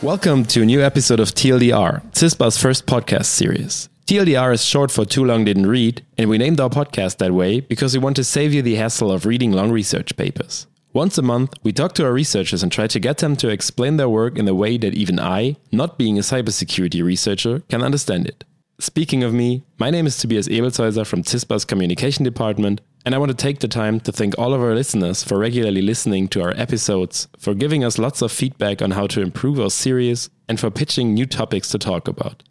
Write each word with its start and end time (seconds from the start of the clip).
Welcome 0.00 0.44
to 0.44 0.62
a 0.62 0.66
new 0.66 0.82
episode 0.82 1.18
of 1.18 1.30
TLDR, 1.30 2.02
CISPA's 2.12 2.56
first 2.58 2.86
podcast 2.86 3.24
series. 3.24 3.88
TLDR 4.06 4.52
is 4.52 4.62
short 4.64 4.90
for 4.90 5.04
Too 5.04 5.24
Long 5.24 5.44
Didn't 5.44 5.66
Read, 5.66 6.04
and 6.18 6.28
we 6.28 6.38
named 6.38 6.60
our 6.60 6.68
podcast 6.68 7.16
that 7.18 7.32
way 7.32 7.60
because 7.60 7.94
we 7.96 8.02
want 8.02 8.16
to 8.16 8.24
save 8.24 8.52
you 8.52 8.62
the 8.62 8.74
hassle 8.74 9.10
of 9.10 9.26
reading 9.26 9.50
long 9.50 9.70
research 9.72 10.16
papers. 10.16 10.66
Once 10.92 11.18
a 11.18 11.22
month, 11.22 11.54
we 11.62 11.72
talk 11.72 11.94
to 11.94 12.04
our 12.04 12.12
researchers 12.12 12.62
and 12.62 12.70
try 12.70 12.86
to 12.86 13.00
get 13.00 13.18
them 13.18 13.34
to 13.34 13.48
explain 13.48 13.96
their 13.96 14.08
work 14.08 14.38
in 14.38 14.46
a 14.46 14.54
way 14.54 14.76
that 14.76 14.94
even 14.94 15.18
I, 15.18 15.56
not 15.72 15.98
being 15.98 16.18
a 16.18 16.22
cybersecurity 16.22 17.02
researcher, 17.02 17.60
can 17.68 17.82
understand 17.82 18.26
it. 18.28 18.44
Speaking 18.78 19.22
of 19.22 19.32
me, 19.32 19.62
my 19.78 19.88
name 19.90 20.06
is 20.06 20.18
Tobias 20.18 20.48
Ebelshäuser 20.48 21.06
from 21.06 21.22
CISPA's 21.22 21.64
Communication 21.64 22.24
Department, 22.24 22.80
and 23.04 23.14
I 23.14 23.18
want 23.18 23.30
to 23.30 23.36
take 23.36 23.60
the 23.60 23.68
time 23.68 24.00
to 24.00 24.12
thank 24.12 24.38
all 24.38 24.54
of 24.54 24.62
our 24.62 24.74
listeners 24.74 25.22
for 25.22 25.38
regularly 25.38 25.82
listening 25.82 26.26
to 26.28 26.42
our 26.42 26.54
episodes, 26.56 27.28
for 27.38 27.54
giving 27.54 27.84
us 27.84 27.98
lots 27.98 28.22
of 28.22 28.32
feedback 28.32 28.80
on 28.80 28.92
how 28.92 29.06
to 29.08 29.20
improve 29.20 29.60
our 29.60 29.70
series, 29.70 30.30
and 30.48 30.58
for 30.58 30.70
pitching 30.70 31.12
new 31.12 31.26
topics 31.26 31.68
to 31.68 31.78
talk 31.78 32.08
about. 32.08 32.42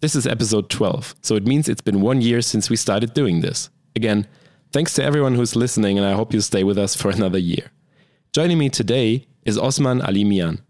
This 0.00 0.14
is 0.14 0.26
episode 0.26 0.68
12, 0.68 1.14
so 1.22 1.34
it 1.34 1.46
means 1.46 1.68
it's 1.68 1.80
been 1.80 2.02
one 2.02 2.20
year 2.20 2.42
since 2.42 2.68
we 2.68 2.76
started 2.76 3.14
doing 3.14 3.40
this. 3.40 3.70
Again, 3.96 4.26
thanks 4.70 4.92
to 4.94 5.04
everyone 5.04 5.34
who's 5.34 5.56
listening, 5.56 5.96
and 5.96 6.06
I 6.06 6.12
hope 6.12 6.34
you 6.34 6.40
stay 6.42 6.62
with 6.62 6.76
us 6.76 6.94
for 6.94 7.10
another 7.10 7.38
year. 7.38 7.70
Joining 8.32 8.58
me 8.58 8.68
today 8.68 9.26
is 9.44 9.56
Osman 9.56 10.02
Ali 10.02 10.24
Mian. 10.24 10.60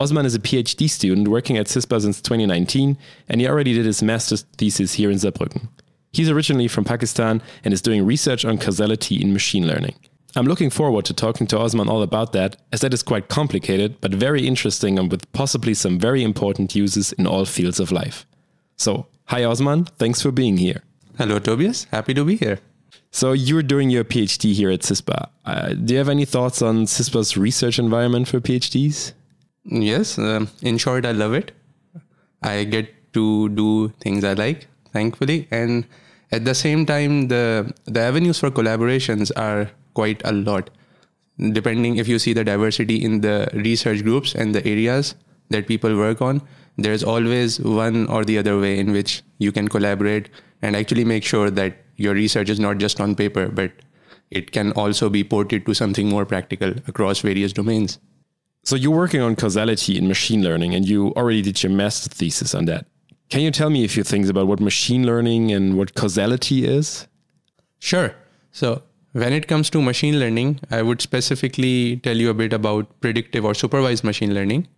Osman 0.00 0.24
is 0.24 0.34
a 0.34 0.38
PhD 0.38 0.88
student 0.88 1.28
working 1.28 1.56
at 1.58 1.66
CISPA 1.66 2.00
since 2.00 2.22
2019, 2.22 2.96
and 3.28 3.40
he 3.40 3.48
already 3.48 3.74
did 3.74 3.84
his 3.84 4.02
master's 4.02 4.42
thesis 4.56 4.94
here 4.94 5.10
in 5.10 5.18
Saarbrücken. 5.18 5.68
He's 6.16 6.30
originally 6.30 6.66
from 6.66 6.84
Pakistan 6.84 7.42
and 7.62 7.74
is 7.74 7.82
doing 7.82 8.06
research 8.06 8.46
on 8.46 8.56
causality 8.56 9.20
in 9.20 9.34
machine 9.34 9.66
learning. 9.66 9.96
I'm 10.34 10.46
looking 10.46 10.70
forward 10.70 11.04
to 11.04 11.12
talking 11.12 11.46
to 11.48 11.58
Osman 11.58 11.90
all 11.90 12.02
about 12.02 12.32
that, 12.32 12.56
as 12.72 12.80
that 12.80 12.94
is 12.94 13.02
quite 13.02 13.28
complicated, 13.28 14.00
but 14.00 14.12
very 14.12 14.46
interesting 14.46 14.98
and 14.98 15.10
with 15.10 15.30
possibly 15.32 15.74
some 15.74 15.98
very 15.98 16.22
important 16.22 16.74
uses 16.74 17.12
in 17.12 17.26
all 17.26 17.44
fields 17.44 17.78
of 17.80 17.92
life. 17.92 18.24
So, 18.78 19.08
hi 19.26 19.44
Osman, 19.44 19.84
thanks 19.98 20.22
for 20.22 20.30
being 20.30 20.56
here. 20.56 20.82
Hello, 21.18 21.38
Tobias. 21.38 21.84
Happy 21.92 22.14
to 22.14 22.24
be 22.24 22.36
here. 22.36 22.60
So, 23.10 23.32
you're 23.32 23.62
doing 23.62 23.90
your 23.90 24.04
PhD 24.04 24.54
here 24.54 24.70
at 24.70 24.80
CISPA. 24.80 25.28
Uh, 25.44 25.74
do 25.74 25.92
you 25.92 25.98
have 25.98 26.08
any 26.08 26.24
thoughts 26.24 26.62
on 26.62 26.86
CISPA's 26.86 27.36
research 27.36 27.78
environment 27.78 28.26
for 28.26 28.40
PhDs? 28.40 29.12
Yes, 29.64 30.18
um, 30.18 30.48
in 30.62 30.78
short, 30.78 31.04
I 31.04 31.12
love 31.12 31.34
it. 31.34 31.52
I 32.42 32.64
get 32.64 33.12
to 33.12 33.50
do 33.50 33.88
things 34.00 34.24
I 34.24 34.32
like, 34.32 34.66
thankfully, 34.94 35.46
and 35.50 35.84
at 36.32 36.44
the 36.44 36.54
same 36.54 36.86
time, 36.86 37.28
the 37.28 37.72
the 37.84 38.00
avenues 38.00 38.38
for 38.38 38.50
collaborations 38.50 39.30
are 39.36 39.70
quite 39.94 40.20
a 40.24 40.32
lot. 40.32 40.70
Depending 41.52 41.96
if 41.96 42.08
you 42.08 42.18
see 42.18 42.32
the 42.32 42.44
diversity 42.44 42.96
in 43.04 43.20
the 43.20 43.48
research 43.52 44.02
groups 44.02 44.34
and 44.34 44.54
the 44.54 44.66
areas 44.66 45.14
that 45.50 45.66
people 45.66 45.96
work 45.96 46.22
on, 46.22 46.40
there's 46.76 47.04
always 47.04 47.60
one 47.60 48.06
or 48.08 48.24
the 48.24 48.38
other 48.38 48.58
way 48.58 48.78
in 48.78 48.92
which 48.92 49.22
you 49.38 49.52
can 49.52 49.68
collaborate 49.68 50.30
and 50.62 50.74
actually 50.74 51.04
make 51.04 51.24
sure 51.24 51.50
that 51.50 51.76
your 51.96 52.14
research 52.14 52.48
is 52.48 52.58
not 52.58 52.78
just 52.78 53.00
on 53.00 53.14
paper, 53.14 53.48
but 53.48 53.72
it 54.30 54.50
can 54.50 54.72
also 54.72 55.08
be 55.08 55.22
ported 55.22 55.64
to 55.66 55.74
something 55.74 56.08
more 56.08 56.26
practical 56.26 56.70
across 56.88 57.20
various 57.20 57.52
domains. 57.52 57.98
So 58.64 58.74
you're 58.74 58.96
working 58.96 59.20
on 59.20 59.36
causality 59.36 59.96
in 59.96 60.08
machine 60.08 60.42
learning, 60.42 60.74
and 60.74 60.88
you 60.88 61.12
already 61.14 61.42
did 61.42 61.62
your 61.62 61.70
master 61.70 62.10
thesis 62.10 62.54
on 62.54 62.64
that. 62.64 62.86
Can 63.28 63.40
you 63.40 63.50
tell 63.50 63.70
me 63.70 63.84
a 63.84 63.88
few 63.88 64.04
things 64.04 64.28
about 64.28 64.46
what 64.46 64.60
machine 64.60 65.04
learning 65.04 65.50
and 65.52 65.76
what 65.76 65.94
causality 65.94 66.64
is? 66.64 67.08
Sure. 67.80 68.14
So 68.52 68.82
when 69.12 69.32
it 69.32 69.48
comes 69.48 69.68
to 69.70 69.82
machine 69.82 70.20
learning, 70.20 70.60
I 70.70 70.82
would 70.82 71.00
specifically 71.00 71.96
tell 71.96 72.16
you 72.16 72.30
a 72.30 72.34
bit 72.34 72.52
about 72.52 73.00
predictive 73.00 73.44
or 73.44 73.54
supervised 73.54 74.04
machine 74.04 74.34
learning, 74.34 74.68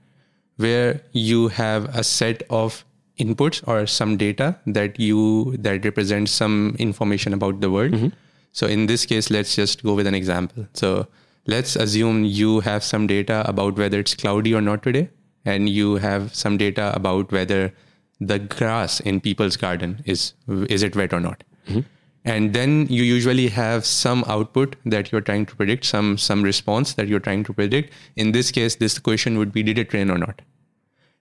where 0.56 1.02
you 1.12 1.48
have 1.48 1.95
a 1.95 2.02
set 2.02 2.42
of 2.48 2.84
inputs 3.18 3.67
or 3.67 3.86
some 3.86 4.17
data 4.17 4.56
that 4.67 4.98
you 4.98 5.56
that 5.58 5.84
represents 5.84 6.33
some 6.33 6.77
information 6.78 7.34
about 7.34 7.61
the 7.61 7.70
world. 7.70 7.92
Mm-hmm. 7.92 8.08
So 8.52 8.67
in 8.67 8.86
this 8.86 9.05
case, 9.05 9.30
let's 9.30 9.55
just 9.55 9.83
go 9.83 9.94
with 9.94 10.06
an 10.06 10.14
example. 10.14 10.67
So 10.73 11.06
let's 11.46 11.77
assume 11.77 12.24
you 12.24 12.61
have 12.61 12.83
some 12.83 13.06
data 13.06 13.44
about 13.46 13.77
whether 13.77 13.98
it's 13.98 14.14
cloudy 14.14 14.55
or 14.55 14.62
not 14.62 14.83
today, 14.83 15.11
and 15.44 15.68
you 15.68 15.96
have 15.96 16.34
some 16.34 16.56
data 16.56 16.92
about 16.94 17.30
whether 17.30 17.74
the 18.20 18.39
grass 18.39 19.01
in 19.01 19.20
people's 19.20 19.56
garden 19.56 20.02
is 20.05 20.34
is 20.68 20.83
it 20.83 20.96
wet 20.96 21.12
or 21.12 21.20
not. 21.20 21.45
Mm-hmm. 21.68 21.80
And 22.24 22.52
then 22.52 22.86
you 22.90 23.05
usually 23.05 23.48
have 23.48 23.86
some 23.86 24.24
output 24.27 24.77
that 24.84 25.11
you're 25.11 25.20
trying 25.20 25.46
to 25.46 25.56
predict, 25.56 25.84
some 25.84 26.18
some 26.18 26.42
response 26.42 26.95
that 26.95 27.08
you're 27.08 27.20
trying 27.20 27.45
to 27.45 27.52
predict. 27.52 27.92
In 28.17 28.33
this 28.33 28.51
case, 28.51 28.77
this 28.77 28.98
question 28.98 29.39
would 29.39 29.52
be 29.52 29.62
did 29.62 29.79
it 29.79 29.92
rain 29.92 30.11
or 30.11 30.18
not? 30.18 30.42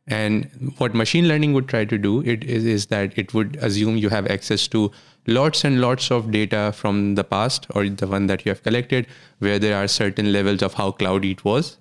And 0.07 0.73
what 0.77 0.93
machine 0.95 1.27
learning 1.27 1.53
would 1.53 1.67
try 1.67 1.83
to 1.83 1.97
do 1.97 2.21
it 2.21 2.43
is, 2.45 2.63
is 2.65 2.85
that 2.87 3.17
it 3.17 3.33
would 3.33 3.57
assume 3.57 3.97
you 3.97 4.09
have 4.09 4.27
access 4.27 4.67
to 4.69 4.89
lots 5.27 5.65
and 5.65 5.81
lots 5.81 6.09
of 6.11 6.31
data 6.31 6.71
from 6.73 7.15
the 7.15 7.25
past 7.25 7.67
or 7.75 7.87
the 7.89 8.07
one 8.07 8.27
that 8.27 8.45
you 8.45 8.49
have 8.49 8.63
collected 8.63 9.05
where 9.39 9.59
there 9.59 9.75
are 9.75 9.87
certain 9.87 10.31
levels 10.31 10.61
of 10.61 10.75
how 10.75 10.91
cloudy 10.91 11.31
it 11.31 11.43
was 11.43 11.77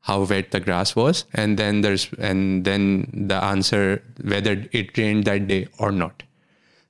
how 0.00 0.22
wet 0.22 0.50
the 0.50 0.60
grass 0.60 0.94
was 0.96 1.24
and 1.34 1.58
then 1.58 1.80
there's 1.82 2.08
and 2.18 2.64
then 2.64 3.26
the 3.28 3.42
answer 3.42 4.02
whether 4.22 4.64
it 4.72 4.96
rained 4.96 5.24
that 5.24 5.46
day 5.46 5.66
or 5.78 5.92
not. 5.92 6.22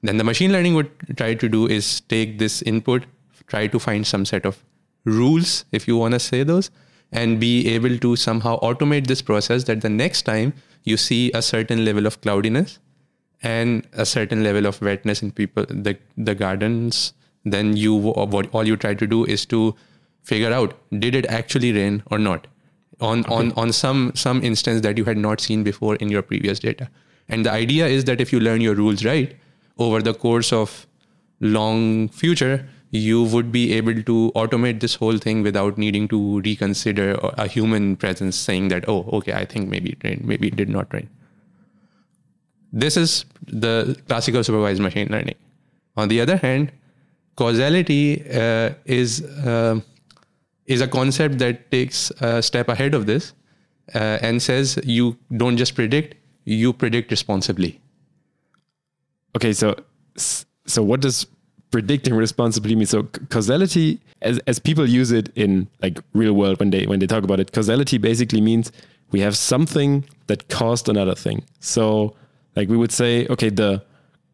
Then 0.02 0.16
the 0.16 0.24
machine 0.24 0.52
learning 0.52 0.74
would 0.74 0.90
try 1.16 1.34
to 1.34 1.48
do 1.48 1.66
is 1.66 2.00
take 2.02 2.38
this 2.38 2.62
input 2.62 3.04
try 3.48 3.66
to 3.66 3.78
find 3.78 4.06
some 4.06 4.24
set 4.24 4.46
of 4.46 4.62
rules 5.04 5.64
if 5.72 5.88
you 5.88 5.96
want 5.96 6.14
to 6.14 6.20
say 6.20 6.42
those 6.42 6.70
and 7.10 7.40
be 7.40 7.68
able 7.68 7.96
to 7.98 8.14
somehow 8.16 8.58
automate 8.60 9.06
this 9.06 9.22
process 9.22 9.64
that 9.64 9.80
the 9.80 9.88
next 9.88 10.22
time 10.22 10.52
you 10.84 10.96
see 10.96 11.32
a 11.32 11.42
certain 11.42 11.84
level 11.84 12.06
of 12.06 12.20
cloudiness 12.20 12.78
and 13.42 13.86
a 13.92 14.04
certain 14.04 14.42
level 14.42 14.66
of 14.66 14.80
wetness 14.82 15.22
in 15.22 15.30
people 15.30 15.64
the 15.68 15.96
the 16.16 16.34
gardens 16.34 17.12
then 17.44 17.76
you 17.76 17.94
what 17.94 18.52
all 18.52 18.66
you 18.66 18.76
try 18.76 18.92
to 18.94 19.06
do 19.06 19.24
is 19.24 19.46
to 19.46 19.74
figure 20.22 20.52
out 20.52 20.76
did 20.98 21.14
it 21.14 21.26
actually 21.26 21.72
rain 21.72 22.02
or 22.10 22.18
not 22.18 22.46
on 23.00 23.20
okay. 23.20 23.34
on 23.34 23.52
on 23.52 23.72
some 23.72 24.12
some 24.14 24.42
instance 24.42 24.80
that 24.82 24.98
you 24.98 25.04
had 25.04 25.16
not 25.16 25.40
seen 25.40 25.62
before 25.62 25.96
in 25.96 26.08
your 26.08 26.22
previous 26.22 26.58
data 26.58 26.88
and 27.28 27.46
the 27.46 27.50
idea 27.50 27.86
is 27.86 28.04
that 28.04 28.20
if 28.20 28.32
you 28.32 28.40
learn 28.40 28.60
your 28.60 28.74
rules 28.74 29.04
right 29.04 29.36
over 29.78 30.00
the 30.02 30.14
course 30.14 30.52
of 30.52 30.86
long 31.40 32.08
future 32.08 32.68
you 32.90 33.22
would 33.22 33.52
be 33.52 33.72
able 33.74 34.02
to 34.02 34.32
automate 34.34 34.80
this 34.80 34.94
whole 34.94 35.18
thing 35.18 35.42
without 35.42 35.76
needing 35.76 36.08
to 36.08 36.40
reconsider 36.40 37.12
a 37.36 37.46
human 37.46 37.94
presence 37.96 38.36
saying 38.36 38.68
that 38.68 38.88
oh 38.88 39.04
okay 39.12 39.34
i 39.34 39.44
think 39.44 39.68
maybe 39.68 39.90
it 39.90 40.04
rained 40.04 40.24
maybe 40.24 40.48
it 40.48 40.56
did 40.56 40.68
not 40.68 40.92
rain 40.92 41.08
this 42.72 42.96
is 42.96 43.24
the 43.46 43.98
classical 44.08 44.44
supervised 44.44 44.80
machine 44.80 45.08
learning. 45.10 45.36
On 45.96 46.08
the 46.08 46.20
other 46.20 46.36
hand, 46.36 46.72
causality 47.36 48.22
uh, 48.30 48.70
is 48.84 49.22
uh, 49.22 49.80
is 50.68 50.80
a 50.80 50.86
concept 50.86 51.38
that 51.38 51.70
takes 51.70 52.10
a 52.20 52.42
step 52.42 52.68
ahead 52.68 52.94
of 52.94 53.06
this 53.06 53.32
uh, 53.94 54.18
and 54.20 54.40
says 54.40 54.78
you 54.84 55.16
don't 55.36 55.56
just 55.56 55.74
predict, 55.74 56.14
you 56.44 56.72
predict 56.72 57.10
responsibly. 57.10 57.80
Okay, 59.34 59.52
so 59.52 59.74
so 60.16 60.82
what 60.82 61.00
does 61.00 61.26
predicting 61.70 62.14
responsibly 62.14 62.76
mean? 62.76 62.86
So 62.86 63.04
causality, 63.30 64.00
as 64.22 64.38
as 64.46 64.58
people 64.58 64.86
use 64.86 65.10
it 65.10 65.30
in 65.34 65.68
like 65.82 66.00
real 66.12 66.34
world 66.34 66.60
when 66.60 66.70
they 66.70 66.86
when 66.86 66.98
they 67.00 67.06
talk 67.06 67.24
about 67.24 67.40
it, 67.40 67.52
causality 67.52 67.98
basically 67.98 68.40
means 68.40 68.70
we 69.10 69.20
have 69.20 69.36
something 69.36 70.04
that 70.26 70.48
caused 70.48 70.88
another 70.88 71.14
thing. 71.14 71.44
So 71.60 72.14
like 72.56 72.68
we 72.68 72.76
would 72.76 72.92
say, 72.92 73.26
okay, 73.28 73.48
the 73.48 73.82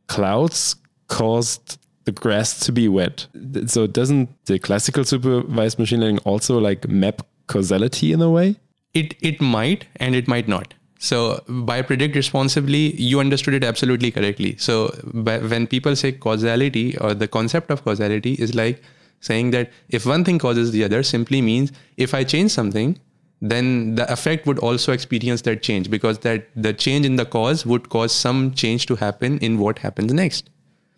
clouds 0.09 0.77
caused 1.09 1.79
the 2.05 2.13
grass 2.13 2.59
to 2.61 2.73
be 2.73 2.89
wet. 2.89 3.27
So 3.67 3.87
doesn't 3.87 4.31
the 4.47 4.59
classical 4.59 5.05
supervised 5.05 5.79
machine 5.79 6.01
learning 6.01 6.19
also 6.21 6.59
like 6.59 6.89
map 6.89 7.27
causality 7.47 8.13
in 8.13 8.21
a 8.21 8.31
way? 8.31 8.57
It 8.93 9.15
it 9.21 9.41
might 9.41 9.87
and 9.97 10.15
it 10.15 10.29
might 10.29 10.49
not. 10.49 10.75
So 10.99 11.43
by 11.49 11.83
predict 11.83 12.17
responsibly, 12.17 12.95
you 13.01 13.21
understood 13.21 13.55
it 13.55 13.65
absolutely 13.65 14.11
correctly. 14.11 14.57
So 14.57 14.89
when 15.13 15.67
people 15.67 15.97
say 15.97 16.13
causality 16.13 16.97
or 16.99 17.15
the 17.15 17.29
concept 17.29 17.71
of 17.71 17.85
causality 17.85 18.35
is 18.35 18.55
like 18.55 18.83
saying 19.21 19.51
that 19.51 19.71
if 19.89 20.07
one 20.07 20.25
thing 20.25 20.39
causes 20.39 20.71
the 20.71 20.85
other 20.85 21.03
simply 21.03 21.43
means 21.43 21.73
if 21.97 22.15
I 22.15 22.25
change 22.25 22.53
something, 22.53 22.99
then 23.41 23.97
the 23.97 24.11
effect 24.11 24.47
would 24.47 24.59
also 24.59 24.93
experience 24.93 25.43
that 25.43 25.63
change 25.63 25.91
because 25.91 26.21
that 26.21 26.49
the 26.57 26.73
change 26.73 27.05
in 27.05 27.17
the 27.17 27.27
cause 27.27 27.67
would 27.67 27.89
cause 27.91 28.13
some 28.13 28.55
change 28.55 28.87
to 28.87 28.97
happen 28.97 29.39
in 29.39 29.59
what 29.59 29.79
happens 29.79 30.13
next 30.13 30.49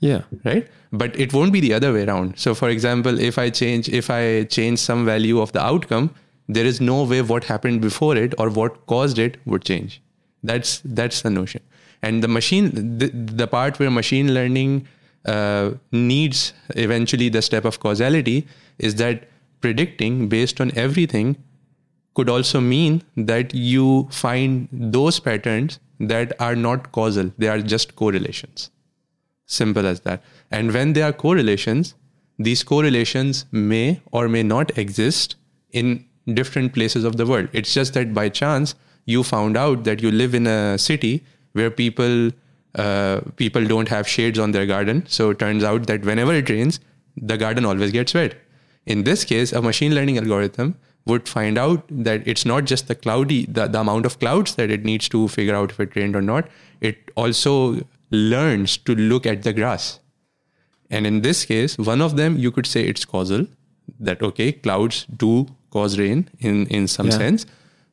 yeah. 0.00 0.22
Right? 0.44 0.68
But 0.92 1.18
it 1.18 1.32
won't 1.32 1.52
be 1.52 1.60
the 1.60 1.72
other 1.74 1.92
way 1.92 2.04
around. 2.04 2.38
So 2.38 2.54
for 2.54 2.68
example 2.68 3.18
if 3.18 3.38
i 3.38 3.50
change 3.50 3.88
if 3.88 4.10
i 4.10 4.44
change 4.44 4.78
some 4.78 5.04
value 5.04 5.40
of 5.40 5.52
the 5.52 5.62
outcome 5.62 6.14
there 6.48 6.64
is 6.64 6.80
no 6.80 7.02
way 7.02 7.22
what 7.22 7.44
happened 7.44 7.80
before 7.80 8.16
it 8.16 8.34
or 8.38 8.48
what 8.50 8.86
caused 8.86 9.18
it 9.18 9.38
would 9.46 9.64
change. 9.64 10.00
That's 10.42 10.80
that's 10.84 11.22
the 11.22 11.30
notion. 11.30 11.62
And 12.02 12.22
the 12.22 12.28
machine 12.28 12.98
the, 12.98 13.08
the 13.08 13.46
part 13.46 13.78
where 13.78 13.90
machine 13.90 14.34
learning 14.34 14.86
uh, 15.24 15.72
needs 15.90 16.52
eventually 16.76 17.28
the 17.28 17.42
step 17.42 17.64
of 17.64 17.80
causality 17.80 18.46
is 18.78 18.94
that 18.96 19.28
predicting 19.60 20.28
based 20.28 20.60
on 20.60 20.70
everything 20.76 21.36
could 22.14 22.30
also 22.30 22.60
mean 22.60 23.02
that 23.16 23.54
you 23.54 24.08
find 24.10 24.68
those 24.72 25.18
patterns 25.20 25.78
that 25.98 26.32
are 26.40 26.54
not 26.54 26.92
causal, 26.92 27.30
they 27.38 27.48
are 27.48 27.60
just 27.60 27.96
correlations. 27.96 28.70
Simple 29.46 29.86
as 29.86 30.00
that. 30.00 30.22
And 30.50 30.72
when 30.72 30.92
there 30.92 31.04
are 31.08 31.12
correlations, 31.12 31.94
these 32.38 32.62
correlations 32.62 33.46
may 33.50 34.00
or 34.12 34.28
may 34.28 34.42
not 34.42 34.76
exist 34.76 35.36
in 35.70 36.04
different 36.34 36.74
places 36.74 37.04
of 37.04 37.16
the 37.16 37.26
world. 37.26 37.48
It's 37.52 37.72
just 37.72 37.94
that 37.94 38.12
by 38.12 38.28
chance 38.28 38.74
you 39.04 39.22
found 39.22 39.56
out 39.56 39.84
that 39.84 40.02
you 40.02 40.10
live 40.10 40.34
in 40.34 40.46
a 40.46 40.76
city 40.76 41.24
where 41.52 41.70
people 41.70 42.32
uh, 42.74 43.20
people 43.36 43.64
don't 43.64 43.88
have 43.88 44.06
shades 44.06 44.38
on 44.38 44.50
their 44.50 44.66
garden. 44.66 45.04
So 45.08 45.30
it 45.30 45.38
turns 45.38 45.64
out 45.64 45.86
that 45.86 46.04
whenever 46.04 46.34
it 46.34 46.50
rains, 46.50 46.78
the 47.16 47.38
garden 47.38 47.64
always 47.64 47.90
gets 47.90 48.12
wet. 48.12 48.34
In 48.84 49.04
this 49.04 49.24
case, 49.24 49.52
a 49.52 49.62
machine 49.62 49.94
learning 49.94 50.18
algorithm 50.18 50.76
would 51.06 51.28
find 51.28 51.56
out 51.56 51.84
that 51.88 52.26
it's 52.26 52.44
not 52.44 52.64
just 52.64 52.88
the 52.88 52.94
cloudy, 52.94 53.46
the, 53.46 53.66
the 53.68 53.80
amount 53.80 54.04
of 54.04 54.18
clouds 54.18 54.56
that 54.56 54.70
it 54.70 54.84
needs 54.84 55.08
to 55.08 55.28
figure 55.28 55.54
out 55.54 55.70
if 55.70 55.80
it 55.80 55.96
rained 55.96 56.14
or 56.14 56.20
not. 56.20 56.48
It 56.80 57.10
also 57.14 57.80
learns 58.10 58.76
to 58.78 58.94
look 58.94 59.26
at 59.26 59.42
the 59.42 59.52
grass. 59.52 60.00
And 60.90 61.06
in 61.06 61.22
this 61.22 61.44
case, 61.44 61.76
one 61.78 62.00
of 62.00 62.16
them, 62.16 62.38
you 62.38 62.50
could 62.50 62.66
say 62.66 62.82
it's 62.84 63.04
causal, 63.04 63.46
that 64.00 64.22
okay, 64.22 64.52
clouds 64.52 65.04
do 65.16 65.46
cause 65.70 65.98
rain 65.98 66.28
in, 66.38 66.66
in 66.66 66.86
some 66.86 67.06
yeah. 67.06 67.18
sense, 67.18 67.46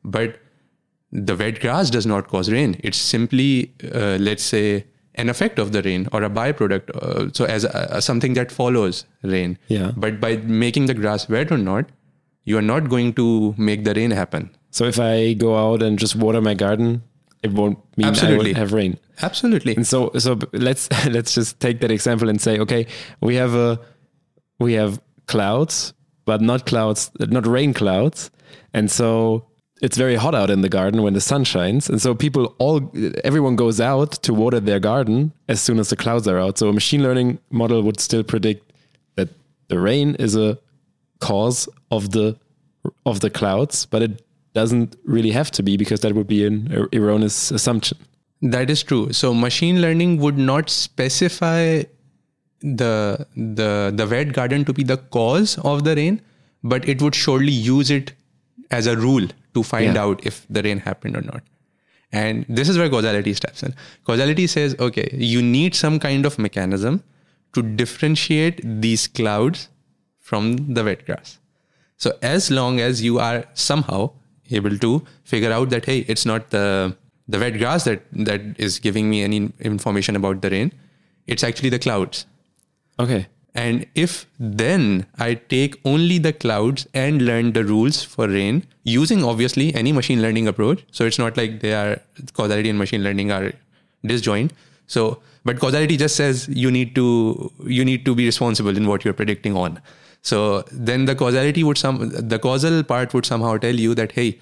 but 0.04 0.38
the 1.10 1.36
wet 1.36 1.60
grass 1.60 1.90
does 1.90 2.06
not 2.06 2.28
cause 2.28 2.50
rain. 2.50 2.80
It's 2.80 2.98
simply, 2.98 3.72
uh, 3.92 4.18
let's 4.20 4.42
say, 4.42 4.84
an 5.14 5.28
effect 5.28 5.58
of 5.58 5.72
the 5.72 5.82
rain 5.82 6.08
or 6.12 6.22
a 6.24 6.30
byproduct. 6.30 6.90
Uh, 6.90 7.30
so 7.32 7.44
as 7.44 7.64
a, 7.64 7.88
a, 7.90 8.02
something 8.02 8.34
that 8.34 8.50
follows 8.50 9.04
rain. 9.22 9.58
Yeah. 9.68 9.92
But 9.96 10.20
by 10.20 10.36
making 10.38 10.86
the 10.86 10.94
grass 10.94 11.28
wet 11.28 11.52
or 11.52 11.58
not, 11.58 11.86
you 12.44 12.58
are 12.58 12.62
not 12.62 12.88
going 12.88 13.14
to 13.14 13.54
make 13.56 13.84
the 13.84 13.94
rain 13.94 14.10
happen. 14.10 14.50
So 14.70 14.84
if 14.84 14.98
I 14.98 15.34
go 15.34 15.56
out 15.56 15.82
and 15.82 15.98
just 15.98 16.16
water 16.16 16.40
my 16.40 16.54
garden, 16.54 17.02
it 17.44 17.52
won't 17.52 17.78
mean 17.96 18.08
Absolutely. 18.08 18.50
I 18.50 18.52
will 18.54 18.60
have 18.60 18.72
rain. 18.72 18.98
Absolutely. 19.22 19.76
And 19.76 19.86
so 19.86 20.10
so 20.18 20.38
let's 20.52 20.88
let's 21.10 21.34
just 21.34 21.60
take 21.60 21.80
that 21.80 21.90
example 21.90 22.28
and 22.28 22.40
say, 22.40 22.58
okay, 22.58 22.86
we 23.20 23.36
have 23.36 23.54
a 23.54 23.78
we 24.58 24.72
have 24.72 25.00
clouds, 25.26 25.92
but 26.24 26.40
not 26.40 26.66
clouds, 26.66 27.10
not 27.18 27.46
rain 27.46 27.74
clouds. 27.74 28.30
And 28.72 28.90
so 28.90 29.46
it's 29.82 29.98
very 29.98 30.14
hot 30.14 30.34
out 30.34 30.50
in 30.50 30.62
the 30.62 30.68
garden 30.68 31.02
when 31.02 31.12
the 31.12 31.20
sun 31.20 31.44
shines 31.44 31.90
and 31.90 32.00
so 32.00 32.14
people 32.14 32.54
all 32.58 32.90
everyone 33.24 33.56
goes 33.56 33.80
out 33.80 34.12
to 34.12 34.32
water 34.32 34.60
their 34.60 34.78
garden 34.78 35.32
as 35.48 35.60
soon 35.60 35.80
as 35.80 35.90
the 35.90 35.96
clouds 35.96 36.28
are 36.28 36.38
out 36.38 36.56
so 36.56 36.68
a 36.68 36.72
machine 36.72 37.02
learning 37.02 37.38
model 37.50 37.82
would 37.82 37.98
still 37.98 38.22
predict 38.22 38.72
that 39.16 39.28
the 39.68 39.78
rain 39.78 40.14
is 40.14 40.36
a 40.36 40.56
cause 41.18 41.68
of 41.90 42.12
the 42.12 42.36
of 43.04 43.18
the 43.18 43.28
clouds 43.28 43.84
but 43.84 44.00
it 44.00 44.22
doesn't 44.54 44.96
really 45.04 45.30
have 45.30 45.50
to 45.50 45.62
be 45.62 45.76
because 45.76 46.00
that 46.00 46.14
would 46.14 46.26
be 46.26 46.44
an 46.46 46.72
er, 46.72 46.88
erroneous 46.92 47.50
assumption 47.50 47.98
that 48.40 48.70
is 48.70 48.82
true 48.82 49.12
so 49.12 49.32
machine 49.34 49.80
learning 49.80 50.18
would 50.18 50.38
not 50.38 50.70
specify 50.70 51.82
the 52.60 53.26
the 53.36 53.92
the 53.94 54.06
wet 54.06 54.32
garden 54.32 54.64
to 54.64 54.72
be 54.72 54.82
the 54.82 54.96
cause 55.18 55.58
of 55.58 55.84
the 55.84 55.94
rain 55.96 56.20
but 56.62 56.88
it 56.88 57.02
would 57.02 57.14
surely 57.14 57.52
use 57.52 57.90
it 57.90 58.12
as 58.70 58.86
a 58.86 58.96
rule 58.96 59.28
to 59.54 59.62
find 59.62 59.94
yeah. 59.94 60.02
out 60.02 60.24
if 60.26 60.46
the 60.48 60.62
rain 60.62 60.78
happened 60.78 61.16
or 61.16 61.22
not. 61.22 61.42
And 62.12 62.46
this 62.48 62.68
is 62.68 62.78
where 62.78 62.88
causality 62.88 63.34
steps 63.34 63.62
in. 63.62 63.74
Causality 64.04 64.46
says, 64.46 64.76
okay, 64.78 65.08
you 65.12 65.42
need 65.42 65.74
some 65.74 65.98
kind 65.98 66.26
of 66.26 66.38
mechanism 66.38 67.02
to 67.52 67.62
differentiate 67.62 68.60
these 68.80 69.06
clouds 69.06 69.68
from 70.20 70.74
the 70.74 70.84
wet 70.84 71.04
grass. 71.06 71.38
So 71.96 72.16
as 72.22 72.50
long 72.50 72.80
as 72.80 73.02
you 73.02 73.18
are 73.18 73.44
somehow 73.54 74.12
able 74.50 74.78
to 74.78 75.04
figure 75.24 75.52
out 75.52 75.70
that 75.70 75.84
hey, 75.84 75.98
it's 76.08 76.26
not 76.26 76.50
the 76.50 76.96
the 77.28 77.38
wet 77.38 77.58
grass 77.58 77.84
that 77.84 78.02
that 78.12 78.40
is 78.58 78.78
giving 78.78 79.08
me 79.08 79.22
any 79.22 79.52
information 79.60 80.16
about 80.16 80.42
the 80.42 80.50
rain, 80.50 80.72
it's 81.26 81.42
actually 81.42 81.70
the 81.70 81.78
clouds. 81.78 82.26
Okay. 82.98 83.26
And 83.54 83.86
if 83.94 84.26
then 84.38 85.06
I 85.16 85.34
take 85.34 85.80
only 85.84 86.18
the 86.18 86.32
clouds 86.32 86.88
and 86.92 87.22
learn 87.22 87.52
the 87.52 87.64
rules 87.64 88.02
for 88.02 88.26
rain 88.26 88.66
using 88.82 89.22
obviously 89.24 89.72
any 89.74 89.92
machine 89.92 90.20
learning 90.20 90.48
approach. 90.48 90.84
So 90.90 91.04
it's 91.04 91.20
not 91.20 91.36
like 91.36 91.60
they 91.60 91.72
are 91.72 92.00
causality 92.32 92.68
and 92.68 92.78
machine 92.78 93.04
learning 93.04 93.30
are 93.30 93.52
disjoint. 94.04 94.52
So, 94.88 95.22
but 95.44 95.60
causality 95.60 95.96
just 95.96 96.16
says 96.16 96.48
you 96.48 96.70
need 96.70 96.94
to 96.96 97.52
you 97.64 97.84
need 97.84 98.04
to 98.06 98.14
be 98.14 98.26
responsible 98.26 98.76
in 98.76 98.88
what 98.88 99.04
you're 99.04 99.14
predicting 99.14 99.56
on. 99.56 99.80
So 100.24 100.64
then 100.72 101.04
the 101.04 101.14
causality 101.14 101.62
would 101.62 101.78
some 101.78 102.08
the 102.34 102.38
causal 102.38 102.82
part 102.82 103.12
would 103.14 103.26
somehow 103.26 103.56
tell 103.58 103.74
you 103.74 103.94
that 103.94 104.12
hey, 104.12 104.38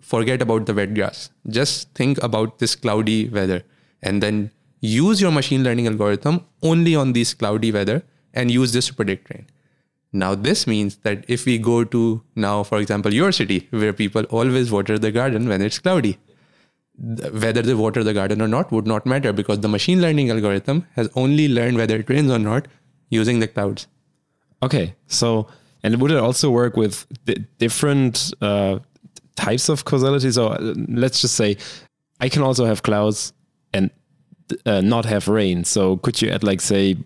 forget 0.00 0.40
about 0.42 0.66
the 0.66 0.74
wet 0.74 0.94
grass. 0.94 1.30
Just 1.48 1.92
think 1.94 2.22
about 2.22 2.58
this 2.58 2.74
cloudy 2.74 3.28
weather, 3.28 3.62
and 4.02 4.22
then 4.22 4.50
use 4.80 5.20
your 5.20 5.30
machine 5.30 5.62
learning 5.62 5.86
algorithm 5.88 6.40
only 6.62 6.94
on 6.96 7.12
this 7.12 7.34
cloudy 7.34 7.70
weather 7.72 8.02
and 8.32 8.50
use 8.50 8.72
this 8.72 8.86
to 8.86 8.94
predict 8.94 9.30
rain. 9.34 9.46
Now, 10.12 10.34
this 10.34 10.66
means 10.66 10.96
that 11.08 11.24
if 11.28 11.44
we 11.44 11.58
go 11.58 11.84
to 11.84 12.22
now, 12.34 12.62
for 12.62 12.78
example, 12.78 13.12
your 13.12 13.30
city, 13.30 13.66
where 13.70 13.92
people 13.92 14.22
always 14.30 14.70
water 14.70 14.98
the 14.98 15.10
garden 15.10 15.48
when 15.48 15.60
it's 15.60 15.78
cloudy, 15.78 16.16
whether 16.98 17.60
they 17.60 17.74
water 17.74 18.02
the 18.02 18.14
garden 18.14 18.40
or 18.40 18.48
not 18.48 18.72
would 18.72 18.86
not 18.86 19.04
matter 19.04 19.32
because 19.34 19.60
the 19.60 19.68
machine 19.68 20.00
learning 20.00 20.30
algorithm 20.30 20.86
has 20.94 21.10
only 21.14 21.46
learned 21.48 21.76
whether 21.76 21.96
it 21.96 22.08
rains 22.08 22.30
or 22.30 22.38
not 22.38 22.66
using 23.10 23.40
the 23.40 23.48
clouds. 23.48 23.86
Okay. 24.62 24.94
So, 25.06 25.48
and 25.82 26.00
would 26.00 26.10
it 26.10 26.18
also 26.18 26.50
work 26.50 26.76
with 26.76 27.06
different 27.58 28.32
uh, 28.40 28.80
types 29.36 29.68
of 29.68 29.84
causality? 29.84 30.30
So, 30.30 30.48
uh, 30.48 30.74
let's 30.88 31.20
just 31.20 31.34
say 31.34 31.56
I 32.20 32.28
can 32.28 32.42
also 32.42 32.64
have 32.64 32.82
clouds 32.82 33.32
and 33.72 33.90
uh, 34.66 34.80
not 34.80 35.04
have 35.04 35.28
rain. 35.28 35.64
So 35.64 35.98
could 35.98 36.20
you 36.20 36.30
add 36.30 36.42
like 36.42 36.60
say 36.60 36.96